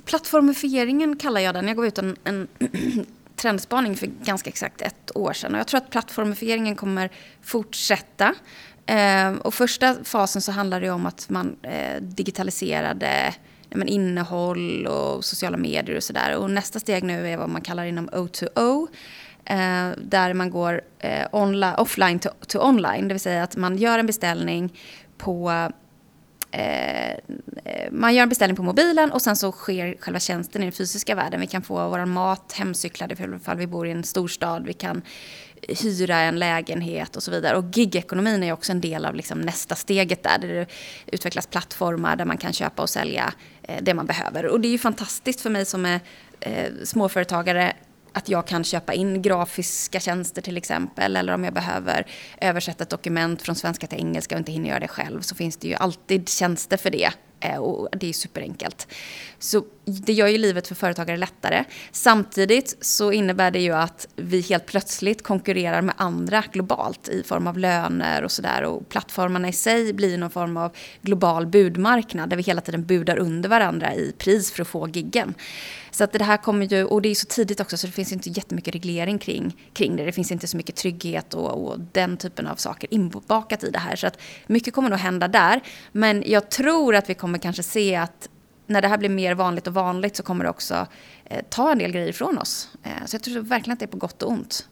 Plattformifieringen 0.04 1.16
kallar 1.16 1.40
jag 1.40 1.54
den. 1.54 1.68
Jag 1.68 1.76
gav 1.76 1.86
ut 1.86 1.98
en, 1.98 2.16
en 2.24 2.48
trendspaning 3.36 3.96
för 3.96 4.06
ganska 4.06 4.50
exakt 4.50 4.82
ett 4.82 5.16
år 5.16 5.32
sedan. 5.32 5.54
Och 5.54 5.60
jag 5.60 5.66
tror 5.68 5.78
att 5.78 5.90
plattformifieringen 5.90 6.76
kommer 6.76 7.10
fortsätta. 7.42 8.34
Ehm, 8.86 9.38
och 9.38 9.54
första 9.54 10.04
fasen 10.04 10.42
så 10.42 10.52
handlade 10.52 10.86
det 10.86 10.90
om 10.90 11.06
att 11.06 11.28
man 11.28 11.56
eh, 11.62 12.02
digitaliserade 12.02 13.34
men, 13.70 13.88
innehåll 13.88 14.86
och 14.86 15.24
sociala 15.24 15.56
medier 15.56 15.96
och 15.96 16.02
sådär. 16.02 16.36
Och 16.36 16.50
nästa 16.50 16.80
steg 16.80 17.04
nu 17.04 17.28
är 17.28 17.36
vad 17.36 17.48
man 17.48 17.60
kallar 17.60 17.84
inom 17.84 18.08
O2O. 18.08 18.86
Eh, 19.44 19.90
där 19.98 20.34
man 20.34 20.50
går 20.50 20.80
eh, 20.98 21.26
online, 21.32 21.74
offline 21.78 22.18
to, 22.18 22.28
to, 22.46 22.58
online. 22.58 23.08
Det 23.08 23.14
vill 23.14 23.20
säga 23.20 23.42
att 23.42 23.56
man 23.56 23.76
gör 23.76 23.98
en 23.98 24.06
beställning 24.06 24.72
på 25.18 25.70
man 27.90 28.14
gör 28.14 28.22
en 28.22 28.28
beställning 28.28 28.56
på 28.56 28.62
mobilen 28.62 29.12
och 29.12 29.22
sen 29.22 29.36
så 29.36 29.52
sker 29.52 29.96
själva 30.00 30.20
tjänsten 30.20 30.62
i 30.62 30.64
den 30.64 30.72
fysiska 30.72 31.14
världen. 31.14 31.40
Vi 31.40 31.46
kan 31.46 31.62
få 31.62 31.88
vår 31.88 32.04
mat 32.04 32.52
hemcyklad 32.52 33.12
ifall 33.12 33.56
vi 33.56 33.66
bor 33.66 33.86
i 33.86 33.90
en 33.90 34.04
storstad. 34.04 34.66
Vi 34.66 34.72
kan 34.72 35.02
hyra 35.62 36.16
en 36.16 36.38
lägenhet 36.38 37.16
och 37.16 37.22
så 37.22 37.30
vidare. 37.30 37.56
Och 37.56 37.64
gigekonomin 37.72 38.42
är 38.42 38.52
också 38.52 38.72
en 38.72 38.80
del 38.80 39.04
av 39.04 39.14
liksom 39.14 39.40
nästa 39.40 39.74
steget 39.74 40.22
där, 40.22 40.38
där 40.38 40.48
det 40.48 40.66
utvecklas 41.06 41.46
plattformar 41.46 42.16
där 42.16 42.24
man 42.24 42.38
kan 42.38 42.52
köpa 42.52 42.82
och 42.82 42.90
sälja 42.90 43.32
eh, 43.62 43.82
det 43.82 43.94
man 43.94 44.06
behöver. 44.06 44.46
Och 44.46 44.60
det 44.60 44.68
är 44.68 44.72
ju 44.72 44.78
fantastiskt 44.78 45.40
för 45.40 45.50
mig 45.50 45.64
som 45.64 45.86
är 45.86 46.00
eh, 46.40 46.72
småföretagare 46.84 47.72
att 48.12 48.28
jag 48.28 48.46
kan 48.46 48.64
köpa 48.64 48.94
in 48.94 49.22
grafiska 49.22 50.00
tjänster 50.00 50.42
till 50.42 50.56
exempel. 50.56 51.16
Eller 51.16 51.32
om 51.32 51.44
jag 51.44 51.54
behöver 51.54 52.06
översätta 52.40 52.84
ett 52.84 52.90
dokument 52.90 53.42
från 53.42 53.54
svenska 53.54 53.86
till 53.86 53.98
engelska 53.98 54.34
och 54.34 54.38
inte 54.38 54.52
hinner 54.52 54.68
göra 54.68 54.80
det 54.80 54.88
själv 54.88 55.20
så 55.20 55.34
finns 55.34 55.56
det 55.56 55.68
ju 55.68 55.74
alltid 55.74 56.28
tjänster 56.28 56.76
för 56.76 56.90
det. 56.90 57.10
Eh, 57.40 57.56
och 57.56 57.88
det 57.92 58.08
är 58.08 58.12
superenkelt. 58.12 58.88
Så 59.38 59.64
det 59.84 60.12
gör 60.12 60.26
ju 60.26 60.38
livet 60.38 60.68
för 60.68 60.74
företagare 60.74 61.16
lättare. 61.16 61.64
Samtidigt 61.92 62.76
så 62.80 63.12
innebär 63.12 63.50
det 63.50 63.60
ju 63.60 63.72
att 63.72 64.08
vi 64.16 64.40
helt 64.40 64.66
plötsligt 64.66 65.22
konkurrerar 65.22 65.82
med 65.82 65.94
andra 65.98 66.44
globalt 66.52 67.08
i 67.08 67.22
form 67.22 67.46
av 67.46 67.58
löner 67.58 68.24
och 68.24 68.32
sådär. 68.32 68.62
Och 68.62 68.88
plattformarna 68.88 69.48
i 69.48 69.52
sig 69.52 69.92
blir 69.92 70.18
någon 70.18 70.30
form 70.30 70.56
av 70.56 70.76
global 71.02 71.46
budmarknad 71.46 72.30
där 72.30 72.36
vi 72.36 72.42
hela 72.42 72.60
tiden 72.60 72.84
budar 72.84 73.18
under 73.18 73.48
varandra 73.48 73.94
i 73.94 74.12
pris 74.18 74.52
för 74.52 74.62
att 74.62 74.68
få 74.68 74.88
giggen. 74.88 75.34
Så 75.96 76.04
att 76.04 76.12
det 76.12 76.24
här 76.24 76.36
kommer 76.36 76.66
ju, 76.66 76.84
och 76.84 77.02
det 77.02 77.08
är 77.08 77.14
så 77.14 77.26
tidigt 77.26 77.60
också 77.60 77.76
så 77.76 77.86
det 77.86 77.92
finns 77.92 78.12
inte 78.12 78.28
jättemycket 78.28 78.74
reglering 78.74 79.18
kring, 79.18 79.56
kring 79.72 79.96
det. 79.96 80.04
Det 80.04 80.12
finns 80.12 80.32
inte 80.32 80.46
så 80.46 80.56
mycket 80.56 80.76
trygghet 80.76 81.34
och, 81.34 81.66
och 81.66 81.80
den 81.92 82.16
typen 82.16 82.46
av 82.46 82.56
saker 82.56 82.94
inbakat 82.94 83.64
i 83.64 83.70
det 83.70 83.78
här. 83.78 83.96
Så 83.96 84.06
att 84.06 84.18
mycket 84.46 84.74
kommer 84.74 84.90
nog 84.90 84.98
hända 84.98 85.28
där. 85.28 85.60
Men 85.92 86.22
jag 86.26 86.50
tror 86.50 86.94
att 86.94 87.10
vi 87.10 87.14
kommer 87.14 87.38
kanske 87.38 87.62
se 87.62 87.96
att 87.96 88.28
när 88.66 88.82
det 88.82 88.88
här 88.88 88.98
blir 88.98 89.08
mer 89.08 89.34
vanligt 89.34 89.66
och 89.66 89.74
vanligt 89.74 90.16
så 90.16 90.22
kommer 90.22 90.44
det 90.44 90.50
också 90.50 90.86
eh, 91.24 91.44
ta 91.50 91.72
en 91.72 91.78
del 91.78 91.92
grejer 91.92 92.12
från 92.12 92.38
oss. 92.38 92.68
Eh, 92.82 92.90
så 93.06 93.14
jag 93.14 93.22
tror 93.22 93.42
verkligen 93.42 93.72
att 93.72 93.78
det 93.78 93.84
är 93.84 93.90
på 93.90 93.98
gott 93.98 94.22
och 94.22 94.30
ont. 94.30 94.68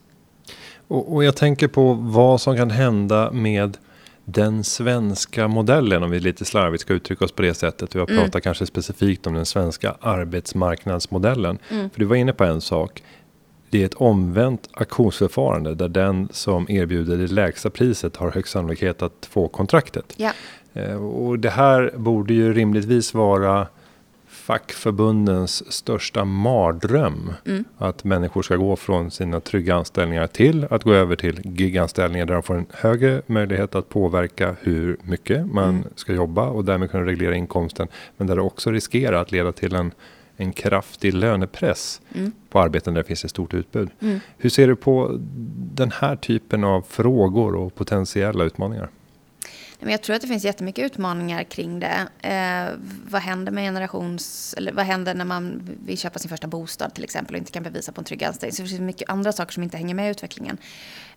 Och, 0.87 1.13
och 1.13 1.23
jag 1.23 1.35
tänker 1.35 1.67
på 1.67 1.93
vad 1.93 2.41
som 2.41 2.57
kan 2.57 2.71
hända 2.71 3.31
med 3.31 3.77
den 4.25 4.63
svenska 4.63 5.47
modellen, 5.47 6.03
om 6.03 6.11
vi 6.11 6.19
lite 6.19 6.45
slarvigt 6.45 6.81
ska 6.81 6.93
uttrycka 6.93 7.25
oss 7.25 7.31
på 7.31 7.41
det 7.41 7.53
sättet. 7.53 7.95
Och 7.95 8.01
jag 8.01 8.09
mm. 8.09 8.23
pratar 8.23 8.39
kanske 8.39 8.65
specifikt 8.65 9.27
om 9.27 9.33
den 9.33 9.45
svenska 9.45 9.95
arbetsmarknadsmodellen. 10.01 11.57
Mm. 11.69 11.89
För 11.89 11.99
du 11.99 12.05
var 12.05 12.15
inne 12.15 12.33
på 12.33 12.43
en 12.43 12.61
sak. 12.61 13.03
Det 13.69 13.81
är 13.81 13.85
ett 13.85 13.93
omvänt 13.93 14.69
auktionsförfarande 14.73 15.75
där 15.75 15.89
den 15.89 16.29
som 16.31 16.69
erbjuder 16.69 17.17
det 17.17 17.27
lägsta 17.27 17.69
priset 17.69 18.15
har 18.15 18.31
högst 18.31 18.51
sannolikhet 18.51 19.01
att 19.01 19.27
få 19.31 19.47
kontraktet. 19.47 20.13
Ja. 20.17 20.31
Eh, 20.73 20.95
och 20.95 21.39
det 21.39 21.49
här 21.49 21.93
borde 21.95 22.33
ju 22.33 22.53
rimligtvis 22.53 23.13
vara 23.13 23.67
fackförbundens 24.45 25.71
största 25.71 26.25
mardröm. 26.25 27.33
Mm. 27.45 27.63
Att 27.77 28.03
människor 28.03 28.41
ska 28.41 28.55
gå 28.55 28.75
från 28.75 29.11
sina 29.11 29.39
trygga 29.39 29.75
anställningar 29.75 30.27
till 30.27 30.67
att 30.69 30.83
gå 30.83 30.93
över 30.93 31.15
till 31.15 31.41
giganställningar 31.43 32.25
där 32.25 32.33
de 32.33 32.43
får 32.43 32.55
en 32.55 32.65
högre 32.71 33.21
möjlighet 33.25 33.75
att 33.75 33.89
påverka 33.89 34.55
hur 34.61 34.97
mycket 35.03 35.53
man 35.53 35.69
mm. 35.69 35.83
ska 35.95 36.13
jobba 36.13 36.47
och 36.47 36.65
därmed 36.65 36.91
kunna 36.91 37.05
reglera 37.05 37.35
inkomsten. 37.35 37.87
Men 38.17 38.27
där 38.27 38.35
det 38.35 38.41
också 38.41 38.71
riskerar 38.71 39.21
att 39.21 39.31
leda 39.31 39.51
till 39.51 39.75
en, 39.75 39.91
en 40.37 40.53
kraftig 40.53 41.13
lönepress 41.13 42.01
mm. 42.15 42.31
på 42.49 42.59
arbeten 42.59 42.93
där 42.93 43.01
det 43.01 43.07
finns 43.07 43.25
ett 43.25 43.31
stort 43.31 43.53
utbud. 43.53 43.89
Mm. 43.99 44.19
Hur 44.37 44.49
ser 44.49 44.67
du 44.67 44.75
på 44.75 45.19
den 45.73 45.91
här 45.91 46.15
typen 46.15 46.63
av 46.63 46.81
frågor 46.81 47.55
och 47.55 47.75
potentiella 47.75 48.43
utmaningar? 48.43 48.89
Men 49.79 49.91
jag 49.91 50.01
tror 50.01 50.15
att 50.15 50.21
det 50.21 50.27
finns 50.27 50.45
jättemycket 50.45 50.85
utmaningar 50.85 51.43
kring 51.43 51.79
det. 51.79 52.07
Eh, 52.21 52.79
vad 53.09 53.21
händer 53.21 53.51
med 53.51 53.63
generations... 53.63 54.53
Eller 54.57 54.71
vad 54.71 54.85
händer 54.85 55.13
när 55.13 55.25
man 55.25 55.61
vill 55.85 55.97
köpa 55.97 56.19
sin 56.19 56.29
första 56.29 56.47
bostad 56.47 56.93
till 56.93 57.03
exempel 57.03 57.35
och 57.35 57.37
inte 57.37 57.51
kan 57.51 57.63
bevisa 57.63 57.91
på 57.91 58.01
en 58.01 58.05
trygg 58.05 58.23
anställning. 58.23 58.55
Så 58.55 58.61
det 58.61 58.69
finns 58.69 58.81
mycket 58.81 59.09
andra 59.09 59.31
saker 59.31 59.53
som 59.53 59.63
inte 59.63 59.77
hänger 59.77 59.95
med 59.95 60.07
i 60.07 60.11
utvecklingen. 60.11 60.57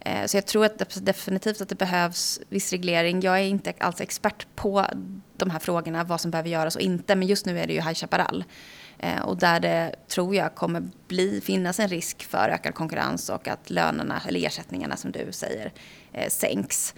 Eh, 0.01 0.27
så 0.27 0.37
jag 0.37 0.47
tror 0.47 0.65
att 0.65 1.05
definitivt 1.07 1.61
att 1.61 1.69
det 1.69 1.79
behövs 1.79 2.41
viss 2.49 2.73
reglering. 2.73 3.21
Jag 3.21 3.39
är 3.39 3.45
inte 3.45 3.73
alls 3.79 4.01
expert 4.01 4.47
på 4.55 4.87
de 5.37 5.51
här 5.51 5.59
frågorna, 5.59 6.05
vad 6.05 6.21
som 6.21 6.31
behöver 6.31 6.51
göras 6.51 6.77
och 6.77 6.83
inte. 6.83 7.15
Men 7.15 7.29
just 7.29 7.47
nu 7.47 7.59
är 7.59 7.67
det 7.67 7.73
ju 7.73 7.81
High 7.81 7.95
Chaparral. 7.95 8.45
Eh, 8.99 9.21
och 9.21 9.37
där 9.37 9.61
det, 9.61 9.95
tror 10.09 10.35
jag, 10.35 10.55
kommer 10.55 10.83
bli, 11.09 11.41
finnas 11.45 11.81
en 11.81 11.89
risk 11.89 12.25
för 12.25 12.49
ökad 12.49 12.75
konkurrens 12.75 13.29
och 13.29 13.49
att 13.49 13.71
lönerna, 13.71 14.23
eller 14.29 14.47
ersättningarna 14.47 14.97
som 14.97 15.13
du 15.13 15.29
säger, 15.31 15.73
eh, 16.13 16.29
sänks. 16.29 16.95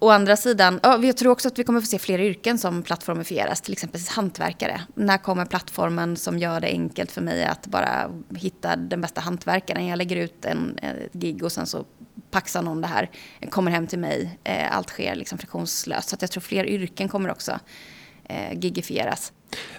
Å 0.00 0.10
andra 0.10 0.36
sidan, 0.36 0.80
ja, 0.82 0.98
jag 1.02 1.16
tror 1.16 1.32
också 1.32 1.48
att 1.48 1.58
vi 1.58 1.64
kommer 1.64 1.80
få 1.80 1.86
se 1.86 1.98
fler 1.98 2.18
yrken 2.20 2.58
som 2.58 2.82
plattformifieras, 2.82 3.60
till 3.60 3.72
exempel 3.72 4.00
hantverkare. 4.10 4.80
När 4.94 5.18
kommer 5.18 5.44
plattformen 5.46 6.16
som 6.16 6.38
gör 6.38 6.60
det 6.60 6.66
enkelt 6.66 7.12
för 7.12 7.20
mig 7.20 7.44
att 7.44 7.66
bara 7.66 8.10
hitta 8.36 8.76
den 8.76 9.00
bästa 9.00 9.20
hantverkaren? 9.20 9.86
Jag 9.86 9.96
lägger 9.96 10.16
ut 10.16 10.44
en, 10.44 10.78
ett 10.78 11.12
gig 11.12 11.42
och 11.42 11.52
sen 11.52 11.66
så 11.66 11.84
paxar 12.30 12.62
någon 12.62 12.80
det 12.80 12.86
här, 12.86 13.10
kommer 13.50 13.70
hem 13.70 13.86
till 13.86 13.98
mig. 13.98 14.38
Eh, 14.44 14.76
allt 14.76 14.88
sker 14.88 15.14
liksom 15.14 15.38
friktionslöst. 15.38 16.08
Så 16.08 16.14
att 16.14 16.22
jag 16.22 16.30
tror 16.30 16.40
fler 16.40 16.66
yrken 16.66 17.08
kommer 17.08 17.30
också 17.30 17.58
eh, 18.24 18.58
gigifieras. 18.58 19.32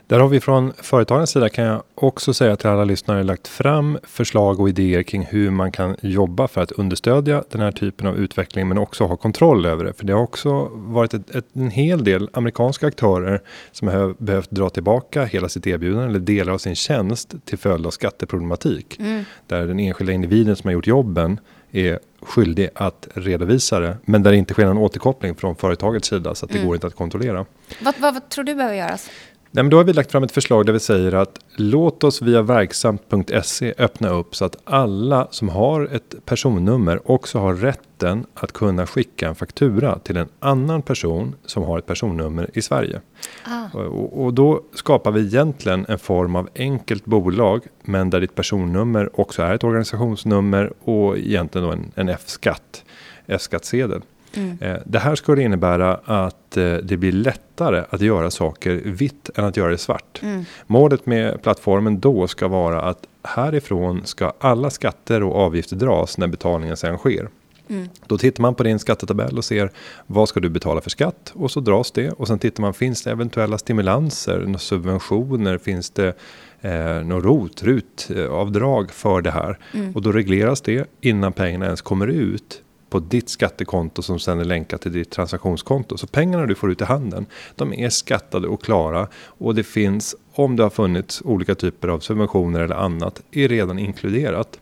Där 0.07 0.19
har 0.19 0.27
vi 0.27 0.39
från 0.39 0.73
företagens 0.77 1.29
sida 1.29 1.49
kan 1.49 1.65
jag 1.65 1.83
också 1.95 2.33
säga 2.33 2.55
till 2.55 2.69
alla 2.69 2.83
lyssnare 2.83 3.23
lagt 3.23 3.47
fram 3.47 3.97
förslag 4.03 4.59
och 4.59 4.69
idéer 4.69 5.03
kring 5.03 5.25
hur 5.25 5.51
man 5.51 5.71
kan 5.71 5.95
jobba 6.01 6.47
för 6.47 6.61
att 6.61 6.71
understödja 6.71 7.43
den 7.49 7.61
här 7.61 7.71
typen 7.71 8.07
av 8.07 8.17
utveckling 8.17 8.67
men 8.67 8.77
också 8.77 9.03
ha 9.03 9.17
kontroll 9.17 9.65
över 9.65 9.85
det. 9.85 9.93
För 9.93 10.05
det 10.05 10.13
har 10.13 10.21
också 10.21 10.69
varit 10.73 11.13
ett, 11.13 11.35
ett, 11.35 11.45
en 11.53 11.69
hel 11.69 12.03
del 12.03 12.29
amerikanska 12.33 12.87
aktörer 12.87 13.41
som 13.71 13.87
har 13.87 14.15
behövt 14.17 14.51
dra 14.51 14.69
tillbaka 14.69 15.25
hela 15.25 15.49
sitt 15.49 15.67
erbjudande 15.67 16.05
eller 16.05 16.19
delar 16.19 16.53
av 16.53 16.57
sin 16.57 16.75
tjänst 16.75 17.35
till 17.45 17.57
följd 17.57 17.85
av 17.85 17.91
skatteproblematik. 17.91 18.99
Mm. 18.99 19.23
Där 19.47 19.67
den 19.67 19.79
enskilda 19.79 20.13
individen 20.13 20.55
som 20.55 20.67
har 20.67 20.73
gjort 20.73 20.87
jobben 20.87 21.39
är 21.71 21.99
skyldig 22.21 22.69
att 22.75 23.07
redovisa 23.13 23.79
det. 23.79 23.97
Men 24.05 24.23
där 24.23 24.31
det 24.31 24.37
inte 24.37 24.53
sker 24.53 24.65
någon 24.65 24.77
återkoppling 24.77 25.35
från 25.35 25.55
företagets 25.55 26.07
sida 26.07 26.35
så 26.35 26.45
att 26.45 26.51
det 26.51 26.57
mm. 26.57 26.67
går 26.67 26.75
inte 26.75 26.87
att 26.87 26.95
kontrollera. 26.95 27.45
Vad, 27.81 27.95
vad, 27.99 28.13
vad 28.13 28.29
tror 28.29 28.43
du 28.43 28.55
behöver 28.55 28.75
göras? 28.75 29.09
Nej, 29.51 29.63
men 29.63 29.69
då 29.69 29.77
har 29.77 29.83
vi 29.83 29.93
lagt 29.93 30.11
fram 30.11 30.23
ett 30.23 30.31
förslag 30.31 30.65
där 30.65 30.73
vi 30.73 30.79
säger 30.79 31.13
att 31.13 31.39
låt 31.55 32.03
oss 32.03 32.21
via 32.21 32.41
verksamt.se 32.41 33.73
öppna 33.77 34.09
upp 34.09 34.35
så 34.35 34.45
att 34.45 34.55
alla 34.63 35.27
som 35.31 35.49
har 35.49 35.85
ett 35.85 36.25
personnummer 36.25 37.11
också 37.11 37.39
har 37.39 37.55
rätten 37.55 38.25
att 38.33 38.51
kunna 38.51 38.87
skicka 38.87 39.27
en 39.27 39.35
faktura 39.35 39.99
till 39.99 40.17
en 40.17 40.27
annan 40.39 40.81
person 40.81 41.35
som 41.45 41.63
har 41.63 41.77
ett 41.79 41.85
personnummer 41.85 42.49
i 42.53 42.61
Sverige. 42.61 43.01
Ah. 43.43 43.77
Och, 43.77 44.23
och, 44.23 44.33
då 44.33 44.61
skapar 44.73 45.11
vi 45.11 45.25
egentligen 45.25 45.85
en 45.89 45.99
form 45.99 46.35
av 46.35 46.49
enkelt 46.55 47.05
bolag 47.05 47.61
men 47.83 48.09
där 48.09 48.21
ditt 48.21 48.35
personnummer 48.35 49.19
också 49.19 49.41
är 49.41 49.53
ett 49.53 49.63
organisationsnummer 49.63 50.73
och 50.83 51.17
egentligen 51.17 51.67
då 51.67 51.73
en, 51.73 51.91
en 51.95 52.09
F-skatt, 52.09 52.83
F-skattsedel. 53.27 54.01
Mm. 54.33 54.57
Eh, 54.61 54.77
det 54.85 54.99
här 54.99 55.15
skulle 55.15 55.41
innebära 55.41 55.99
att 56.05 56.57
eh, 56.57 56.73
det 56.73 56.97
blir 56.97 57.11
lättare 57.11 57.83
att 57.89 58.01
göra 58.01 58.31
saker 58.31 58.81
vitt 58.85 59.29
än 59.35 59.45
att 59.45 59.57
göra 59.57 59.71
det 59.71 59.77
svart. 59.77 60.19
Mm. 60.23 60.45
Målet 60.67 61.05
med 61.05 61.41
plattformen 61.41 61.99
då 61.99 62.27
ska 62.27 62.47
vara 62.47 62.81
att 62.81 63.07
härifrån 63.23 64.01
ska 64.05 64.33
alla 64.39 64.69
skatter 64.69 65.23
och 65.23 65.35
avgifter 65.35 65.75
dras 65.75 66.17
när 66.17 66.27
betalningen 66.27 66.77
sen 66.77 66.97
sker. 66.97 67.29
Mm. 67.69 67.89
Då 68.07 68.17
tittar 68.17 68.41
man 68.41 68.55
på 68.55 68.63
din 68.63 68.79
skattetabell 68.79 69.37
och 69.37 69.45
ser 69.45 69.71
vad 70.07 70.29
ska 70.29 70.39
du 70.39 70.49
betala 70.49 70.81
för 70.81 70.89
skatt 70.89 71.31
och 71.35 71.51
så 71.51 71.59
dras 71.59 71.91
det 71.91 72.11
och 72.11 72.27
sen 72.27 72.39
tittar 72.39 72.61
man 72.61 72.73
finns 72.73 73.03
det 73.03 73.11
eventuella 73.11 73.57
stimulanser, 73.57 74.55
subventioner, 74.57 75.57
finns 75.57 75.89
det 75.89 76.13
eh, 76.61 77.03
något 77.03 77.23
rot, 77.23 77.63
rut 77.63 78.09
avdrag 78.31 78.91
för 78.91 79.21
det 79.21 79.31
här 79.31 79.57
mm. 79.73 79.91
och 79.95 80.01
då 80.01 80.11
regleras 80.11 80.61
det 80.61 80.89
innan 81.01 81.33
pengarna 81.33 81.65
ens 81.65 81.81
kommer 81.81 82.07
ut 82.07 82.61
på 82.89 82.99
ditt 82.99 83.29
skattekonto 83.29 84.01
som 84.01 84.19
sen 84.19 84.39
är 84.39 84.45
länkat 84.45 84.81
till 84.81 84.91
ditt 84.91 85.11
transaktionskonto. 85.11 85.97
Så 85.97 86.07
pengarna 86.07 86.45
du 86.45 86.55
får 86.55 86.71
ut 86.71 86.81
i 86.81 86.83
handen, 86.83 87.25
de 87.55 87.73
är 87.73 87.89
skattade 87.89 88.47
och 88.47 88.63
klara 88.63 89.07
och 89.25 89.55
det 89.55 89.63
finns, 89.63 90.15
om 90.33 90.55
det 90.55 90.63
har 90.63 90.69
funnits 90.69 91.21
olika 91.25 91.55
typer 91.55 91.87
av 91.87 91.99
subventioner 91.99 92.59
eller 92.59 92.75
annat, 92.75 93.21
är 93.31 93.47
redan 93.47 93.79
inkluderat. 93.79 94.59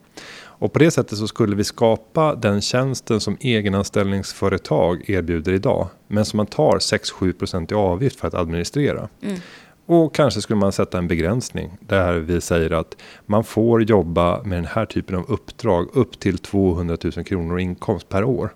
Och 0.57 0.73
på 0.73 0.79
det 0.79 0.91
sättet 0.91 1.17
så 1.17 1.27
skulle 1.27 1.55
vi 1.55 1.63
skapa 1.63 2.35
den 2.35 2.61
tjänsten 2.61 3.19
som 3.19 3.37
egenanställningsföretag 3.39 5.09
erbjuder 5.09 5.53
idag. 5.53 5.87
Men 6.07 6.25
som 6.25 6.37
man 6.37 6.45
tar 6.45 6.77
6-7% 6.77 7.71
i 7.71 7.75
avgift 7.75 8.19
för 8.19 8.27
att 8.27 8.33
administrera. 8.33 9.09
Mm. 9.21 9.39
Och 9.85 10.15
kanske 10.15 10.41
skulle 10.41 10.59
man 10.59 10.71
sätta 10.71 10.97
en 10.97 11.07
begränsning 11.07 11.77
där 11.79 12.13
vi 12.13 12.41
säger 12.41 12.73
att 12.73 12.97
man 13.25 13.43
får 13.43 13.83
jobba 13.83 14.43
med 14.43 14.57
den 14.57 14.65
här 14.65 14.85
typen 14.85 15.15
av 15.15 15.25
uppdrag 15.27 15.89
upp 15.93 16.19
till 16.19 16.37
200 16.37 16.97
000 17.03 17.25
kronor 17.25 17.59
inkomst 17.59 18.09
per 18.09 18.23
år. 18.23 18.53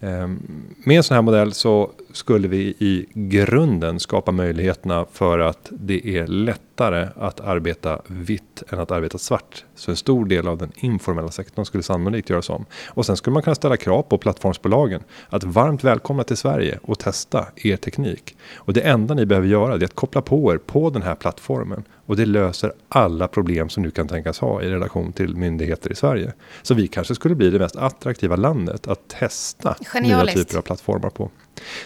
Ehm, 0.00 0.38
med 0.84 0.96
en 0.96 1.02
sån 1.02 1.14
här 1.14 1.22
modell 1.22 1.52
så 1.52 1.90
skulle 2.12 2.48
vi 2.48 2.60
i 2.78 3.06
grunden 3.14 4.00
skapa 4.00 4.32
möjligheterna 4.32 5.06
för 5.12 5.38
att 5.38 5.68
det 5.70 6.16
är 6.16 6.26
lättare 6.26 7.08
att 7.16 7.40
arbeta 7.40 8.00
vitt 8.06 8.62
än 8.68 8.78
att 8.78 8.90
arbeta 8.90 9.18
svart. 9.18 9.64
Så 9.74 9.90
en 9.90 9.96
stor 9.96 10.24
del 10.24 10.48
av 10.48 10.58
den 10.58 10.72
informella 10.76 11.30
sektorn 11.30 11.64
skulle 11.64 11.82
sannolikt 11.82 12.30
göras 12.30 12.50
om. 12.50 12.64
Och 12.88 13.06
sen 13.06 13.16
skulle 13.16 13.34
man 13.34 13.42
kunna 13.42 13.54
ställa 13.54 13.76
krav 13.76 14.02
på 14.02 14.18
plattformsbolagen 14.18 15.02
att 15.28 15.44
varmt 15.44 15.84
välkomna 15.84 16.24
till 16.24 16.36
Sverige 16.36 16.78
och 16.82 16.98
testa 16.98 17.46
er 17.56 17.76
teknik. 17.76 18.36
Och 18.56 18.72
det 18.72 18.80
enda 18.80 19.14
ni 19.14 19.26
behöver 19.26 19.48
göra 19.48 19.74
är 19.74 19.84
att 19.84 19.94
koppla 19.94 20.22
på 20.22 20.52
er 20.52 20.58
på 20.58 20.90
den 20.90 21.02
här 21.02 21.14
plattformen 21.14 21.84
och 22.06 22.16
det 22.16 22.26
löser 22.26 22.72
alla 22.88 23.28
problem 23.28 23.68
som 23.68 23.82
du 23.82 23.90
kan 23.90 24.08
tänkas 24.08 24.38
ha 24.38 24.62
i 24.62 24.70
relation 24.70 25.12
till 25.12 25.36
myndigheter 25.36 25.92
i 25.92 25.94
Sverige. 25.94 26.32
Så 26.62 26.74
vi 26.74 26.88
kanske 26.88 27.14
skulle 27.14 27.34
bli 27.34 27.50
det 27.50 27.58
mest 27.58 27.76
attraktiva 27.76 28.36
landet 28.36 28.88
att 28.88 29.08
testa 29.08 29.76
nya 30.02 30.26
typer 30.26 30.58
av 30.58 30.62
plattformar 30.62 31.10
på. 31.10 31.30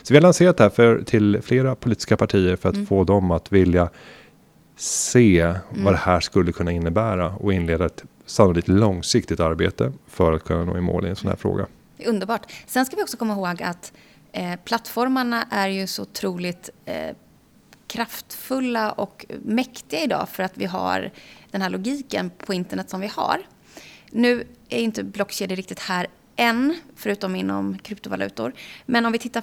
Så 0.03 0.15
vi 0.15 0.17
har 0.17 0.23
lanserat 0.23 0.57
det 0.57 0.63
här 0.63 0.71
för, 0.71 1.03
till 1.03 1.41
flera 1.43 1.75
politiska 1.75 2.17
partier 2.17 2.57
för 2.57 2.69
att 2.69 2.75
mm. 2.75 2.87
få 2.87 3.05
dem 3.05 3.31
att 3.31 3.53
vilja 3.53 3.91
se 4.77 5.41
mm. 5.41 5.61
vad 5.71 5.93
det 5.93 5.99
här 5.99 6.21
skulle 6.21 6.53
kunna 6.53 6.73
innebära 6.73 7.29
och 7.31 7.53
inleda 7.53 7.87
ett 7.87 8.05
sannolikt 8.27 8.69
långsiktigt 8.69 9.41
arbete 9.41 9.93
för 10.07 10.33
att 10.33 10.45
kunna 10.45 10.65
nå 10.65 10.79
i 10.79 10.81
mål 10.81 11.07
i 11.07 11.09
en 11.09 11.17
sån 11.17 11.29
här 11.29 11.37
fråga. 11.37 11.67
Underbart. 12.07 12.53
Sen 12.67 12.87
ska 12.87 12.97
vi 12.97 13.03
också 13.03 13.17
komma 13.17 13.33
ihåg 13.33 13.63
att 13.63 13.93
eh, 14.33 14.55
plattformarna 14.65 15.47
är 15.51 15.69
ju 15.69 15.87
så 15.87 16.03
otroligt 16.03 16.71
eh, 16.85 17.17
kraftfulla 17.87 18.93
och 18.93 19.27
mäktiga 19.43 20.01
idag 20.01 20.29
för 20.29 20.43
att 20.43 20.53
vi 20.55 20.65
har 20.65 21.11
den 21.51 21.63
här 21.63 21.71
logiken 21.71 22.31
på 22.31 22.55
internet 22.55 22.91
som 22.91 23.01
vi 23.01 23.07
har. 23.07 23.43
Nu 24.11 24.47
är 24.69 24.79
inte 24.79 25.05
blockkedjor 25.05 25.57
riktigt 25.57 25.81
här 25.81 26.07
än, 26.37 26.77
förutom 26.97 27.37
inom 27.37 27.79
kryptovalutor. 27.79 28.53
Men 28.87 29.07
om 29.07 29.13
vi 29.13 29.19
tittar 29.19 29.43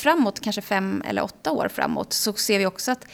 framåt, 0.00 0.40
kanske 0.40 0.62
fem 0.62 1.02
eller 1.06 1.22
åtta 1.22 1.52
år 1.52 1.68
framåt, 1.68 2.12
så 2.12 2.32
ser 2.32 2.58
vi 2.58 2.66
också 2.66 2.92
att 2.92 3.06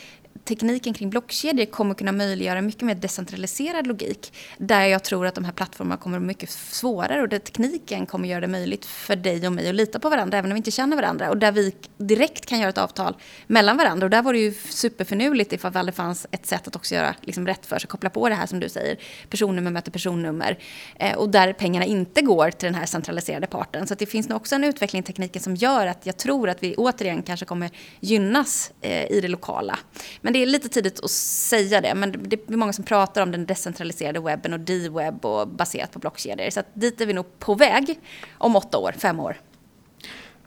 tekniken 0.45 0.95
kring 0.95 1.11
blockkedjor 1.11 1.65
kommer 1.67 1.95
kunna 1.95 2.13
möjliggöra 2.13 2.61
mycket 2.61 2.83
mer 2.83 2.95
decentraliserad 2.95 3.87
logik. 3.87 4.33
Där 4.59 4.87
jag 4.87 5.05
tror 5.05 5.27
att 5.27 5.35
de 5.35 5.45
här 5.45 5.53
plattformarna 5.53 5.97
kommer 5.97 6.17
att 6.17 6.23
vara 6.23 6.27
mycket 6.27 6.51
svårare 6.51 7.23
och 7.23 7.29
där 7.29 7.39
tekniken 7.39 8.07
kommer 8.07 8.29
göra 8.29 8.41
det 8.41 8.49
möjligt 8.49 8.85
för 8.87 9.17
dig 9.17 9.47
och 9.47 9.53
mig 9.53 9.69
att 9.69 9.75
lita 9.75 9.99
på 9.99 10.09
varandra 10.09 10.39
även 10.39 10.51
om 10.51 10.55
vi 10.55 10.59
inte 10.59 10.71
känner 10.71 10.97
varandra. 10.97 11.31
Och 11.31 11.37
där 11.37 11.53
vi 11.53 11.75
direkt 11.99 12.47
kan 12.47 12.59
göra 12.59 12.69
ett 12.69 12.79
avtal 12.79 13.17
mellan 13.47 13.77
varandra. 13.77 14.07
Och 14.07 14.11
där 14.11 14.23
var 14.23 14.33
det 14.33 14.39
ju 14.39 14.53
superfinurligt 14.53 15.53
ifall 15.53 15.87
det 15.87 15.93
fanns 15.93 16.27
ett 16.31 16.47
sätt 16.47 16.69
att 16.69 16.77
också 16.77 16.95
göra 16.95 17.15
liksom 17.21 17.47
rätt 17.47 17.67
för 17.67 17.79
sig, 17.79 17.89
koppla 17.89 18.11
på 18.11 18.29
det 18.29 18.35
här 18.35 18.47
som 18.47 18.61
du 18.61 18.69
säger, 18.69 18.99
personnummer 19.29 19.71
möter 19.71 19.91
personnummer. 19.91 20.59
Eh, 20.97 21.17
och 21.17 21.29
där 21.29 21.53
pengarna 21.53 21.87
inte 21.87 22.23
går 22.23 22.51
till 22.51 22.67
den 22.67 22.75
här 22.75 22.87
centraliserade 22.87 23.47
parten. 23.47 23.87
Så 23.87 23.95
det 23.95 24.07
finns 24.07 24.29
nog 24.29 24.37
också 24.37 24.55
en 24.55 24.65
utveckling 24.65 25.01
i 25.01 25.03
tekniken 25.03 25.43
som 25.43 25.55
gör 25.55 25.87
att 25.87 26.07
jag 26.07 26.17
tror 26.17 26.49
att 26.49 26.63
vi 26.63 26.75
återigen 26.77 27.23
kanske 27.23 27.47
kommer 27.47 27.71
gynnas 28.01 28.73
eh, 28.81 29.13
i 29.13 29.21
det 29.21 29.29
lokala. 29.29 29.79
Men 30.25 30.33
det 30.33 30.43
är 30.43 30.47
lite 30.47 30.69
tidigt 30.69 31.01
att 31.05 31.11
säga 31.11 31.81
det, 31.81 31.95
men 31.95 32.15
det 32.23 32.49
är 32.49 32.57
många 32.57 32.73
som 32.73 32.85
pratar 32.85 33.23
om 33.23 33.31
den 33.31 33.47
decentraliserade 33.47 34.21
webben 34.21 34.53
och 34.53 34.61
D-webb 34.61 35.25
och 35.25 35.49
baserat 35.49 35.93
på 35.93 35.99
blockkedjor. 35.99 36.51
Så 36.51 36.63
dit 36.75 37.01
är 37.01 37.07
vi 37.07 37.13
nog 37.13 37.39
på 37.39 37.55
väg 37.55 38.01
om 38.39 38.57
åtta 38.57 38.79
år, 38.79 38.93
fem 38.99 39.21
år. 39.21 39.41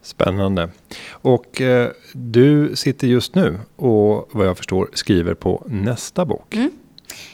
Spännande. 0.01 0.69
Och 1.09 1.61
eh, 1.61 1.91
du 2.13 2.75
sitter 2.75 3.07
just 3.07 3.35
nu 3.35 3.59
och 3.75 4.29
vad 4.31 4.47
jag 4.47 4.57
förstår 4.57 4.89
skriver 4.93 5.33
på 5.33 5.63
nästa 5.67 6.25
bok. 6.25 6.55
Mm. 6.55 6.71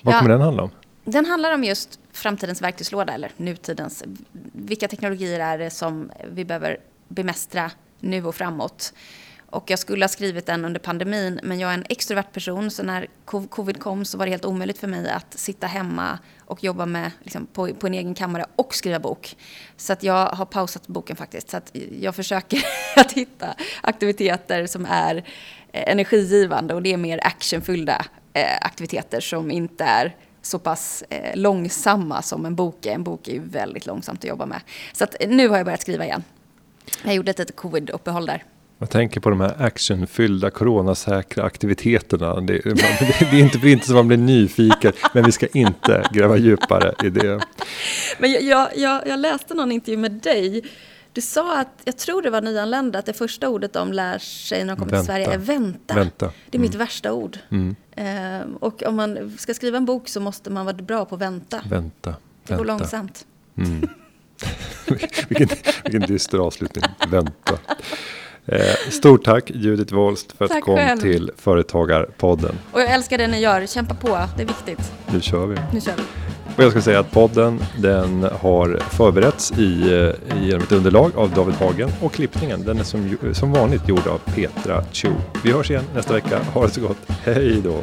Vad 0.02 0.18
kommer 0.18 0.32
den 0.32 0.42
handla 0.42 0.64
om? 0.64 0.70
Den 1.04 1.26
handlar 1.26 1.54
om 1.54 1.64
just 1.64 2.00
framtidens 2.12 2.62
verktygslåda 2.62 3.14
eller 3.14 3.32
nutidens. 3.38 4.04
Vilka 4.52 4.88
teknologier 4.88 5.40
är 5.40 5.58
det 5.58 5.70
som 5.70 6.12
vi 6.32 6.46
behöver 6.46 6.78
bemästra 7.08 7.72
nu 8.00 8.26
och 8.26 8.36
framåt? 8.36 8.94
Och 9.54 9.70
jag 9.70 9.80
skulle 9.80 10.04
ha 10.04 10.10
skrivit 10.10 10.46
den 10.46 10.66
under 10.66 10.80
pandemin, 10.80 11.40
men 11.44 11.60
jag 11.60 11.70
är 11.70 11.74
en 11.74 11.86
extrovert 11.90 12.32
person, 12.34 12.72
så 12.72 12.84
när 12.84 13.08
covid 13.26 13.80
kom 13.80 14.06
så 14.06 14.18
var 14.18 14.26
det 14.26 14.32
helt 14.32 14.46
omöjligt 14.46 14.78
för 14.78 14.88
mig 14.88 15.10
att 15.10 15.40
sitta 15.40 15.68
hemma 15.68 16.20
och 16.46 16.64
jobba 16.64 16.86
med, 16.86 17.12
liksom, 17.22 17.46
på, 17.46 17.74
på 17.74 17.88
en 17.88 17.94
egen 17.94 18.16
kammare 18.16 18.46
och 18.56 18.76
skriva 18.76 19.00
bok. 19.00 19.38
Så 19.78 19.94
att 19.94 20.04
jag 20.04 20.28
har 20.28 20.46
pausat 20.46 20.88
boken 20.88 21.16
faktiskt. 21.16 21.50
Så 21.50 21.58
att 21.58 21.72
jag 22.00 22.16
försöker 22.16 22.60
att 22.96 23.12
hitta 23.12 23.56
aktiviteter 23.82 24.68
som 24.68 24.86
är 24.86 25.16
eh, 25.72 25.92
energigivande 25.92 26.74
och 26.74 26.82
det 26.82 26.94
är 26.94 26.98
mer 26.98 27.20
actionfyllda 27.24 28.06
eh, 28.34 28.58
aktiviteter 28.62 29.20
som 29.20 29.52
inte 29.52 29.84
är 29.84 30.16
så 30.42 30.60
pass 30.60 31.04
eh, 31.10 31.36
långsamma 31.36 32.22
som 32.22 32.46
en 32.46 32.56
bok 32.56 32.86
är. 32.86 32.92
En 32.92 33.04
bok 33.04 33.28
är 33.28 33.34
ju 33.34 33.42
väldigt 33.44 33.86
långsamt 33.86 34.20
att 34.20 34.30
jobba 34.30 34.46
med. 34.46 34.62
Så 34.94 35.04
att 35.04 35.16
nu 35.28 35.48
har 35.48 35.58
jag 35.58 35.66
börjat 35.66 35.82
skriva 35.82 36.06
igen. 36.06 36.24
Jag 37.04 37.16
gjorde 37.16 37.32
ett 37.32 37.40
litet 37.40 37.56
covid-uppehåll 37.56 38.26
där. 38.26 38.44
Jag 38.78 38.90
tänker 38.90 39.20
på 39.20 39.30
de 39.30 39.42
här 39.42 39.56
actionfyllda 39.60 40.50
coronasäkra 40.50 41.44
aktiviteterna. 41.44 42.42
Det, 42.42 42.54
det, 42.64 42.74
det 43.20 43.26
är 43.26 43.40
inte 43.40 43.60
för 43.60 43.68
inte 43.68 43.86
som 43.86 43.96
man 43.96 44.08
blir 44.08 44.18
nyfiken, 44.18 44.94
men 45.14 45.24
vi 45.24 45.32
ska 45.32 45.48
inte 45.48 46.08
gräva 46.12 46.38
djupare 46.38 46.94
i 47.04 47.10
det. 47.10 47.46
Men 48.20 48.32
jag, 48.32 48.78
jag, 48.78 49.08
jag 49.08 49.20
läste 49.20 49.54
någon 49.54 49.72
intervju 49.72 49.98
med 49.98 50.12
dig. 50.12 50.64
Du 51.14 51.22
sa 51.22 51.60
att, 51.60 51.82
jag 51.84 51.98
tror 51.98 52.22
det 52.22 52.30
var 52.30 52.42
nyanlända, 52.42 53.00
att 53.00 53.06
det 53.06 53.14
första 53.14 53.50
ordet 53.50 53.74
de 53.74 53.94
lär 53.94 54.18
sig 54.18 54.64
när 54.64 54.76
de 54.76 54.80
kommer 54.80 54.92
vänta. 54.92 55.02
till 55.02 55.06
Sverige 55.06 55.34
är 55.34 55.38
vänta. 55.38 55.96
vänta. 55.96 56.26
Det 56.26 56.56
är 56.56 56.60
mm. 56.60 56.62
mitt 56.62 56.76
värsta 56.76 57.14
ord. 57.14 57.38
Mm. 57.50 57.76
Ehm, 57.96 58.56
och 58.56 58.84
om 58.84 58.96
man 58.96 59.38
ska 59.38 59.54
skriva 59.54 59.78
en 59.78 59.86
bok 59.86 60.10
så 60.10 60.20
måste 60.20 60.50
man 60.50 60.66
vara 60.66 60.76
bra 60.76 61.06
på 61.06 61.16
att 61.16 61.22
vänta. 61.22 61.62
Vänta. 61.70 62.16
Det 62.48 62.56
går 62.56 62.66
långsamt. 62.66 63.26
Mm. 63.58 63.90
vilken, 65.28 65.50
vilken 65.84 66.02
dyster 66.02 66.38
avslutning. 66.38 66.86
Vänta. 67.10 67.60
Eh, 68.46 68.90
stort 68.90 69.24
tack 69.24 69.52
Judith 69.54 69.94
Wolst 69.94 70.32
för 70.38 70.46
att 70.46 70.52
du 70.52 70.62
kom 70.62 70.76
själv. 70.76 71.00
till 71.00 71.32
Företagarpodden. 71.38 72.56
Och 72.72 72.82
jag 72.82 72.92
älskar 72.92 73.18
det 73.18 73.28
ni 73.28 73.40
gör, 73.40 73.66
kämpa 73.66 73.94
på, 73.96 74.20
det 74.38 74.44
är 74.44 74.48
viktigt. 74.48 74.92
Nu 75.14 75.22
kör 75.22 75.46
vi. 75.46 75.56
Nu 75.74 75.82
kör 75.82 75.94
vi. 75.98 76.04
Och 76.58 76.64
jag 76.64 76.72
ska 76.72 76.82
säga 76.82 77.00
att 77.00 77.12
podden 77.12 77.60
den 77.78 78.28
har 78.42 78.80
förberetts 78.90 79.52
i, 79.58 79.94
eh, 79.94 80.44
genom 80.44 80.62
ett 80.64 80.72
underlag 80.72 81.12
av 81.16 81.30
David 81.32 81.56
Hagen 81.56 81.90
och 82.02 82.14
klippningen 82.14 82.64
den 82.66 82.80
är 82.80 82.84
som, 82.84 83.18
som 83.34 83.52
vanligt 83.52 83.90
gjord 83.90 84.08
av 84.08 84.18
Petra 84.18 84.84
Chu. 84.92 85.10
Vi 85.44 85.52
hörs 85.52 85.72
igen 85.72 85.84
nästa 85.96 86.14
vecka. 86.14 86.40
Ha 86.54 86.66
det 86.66 86.72
så 86.74 86.82
gott. 86.82 86.98
Hej 87.08 87.62
då! 87.64 87.80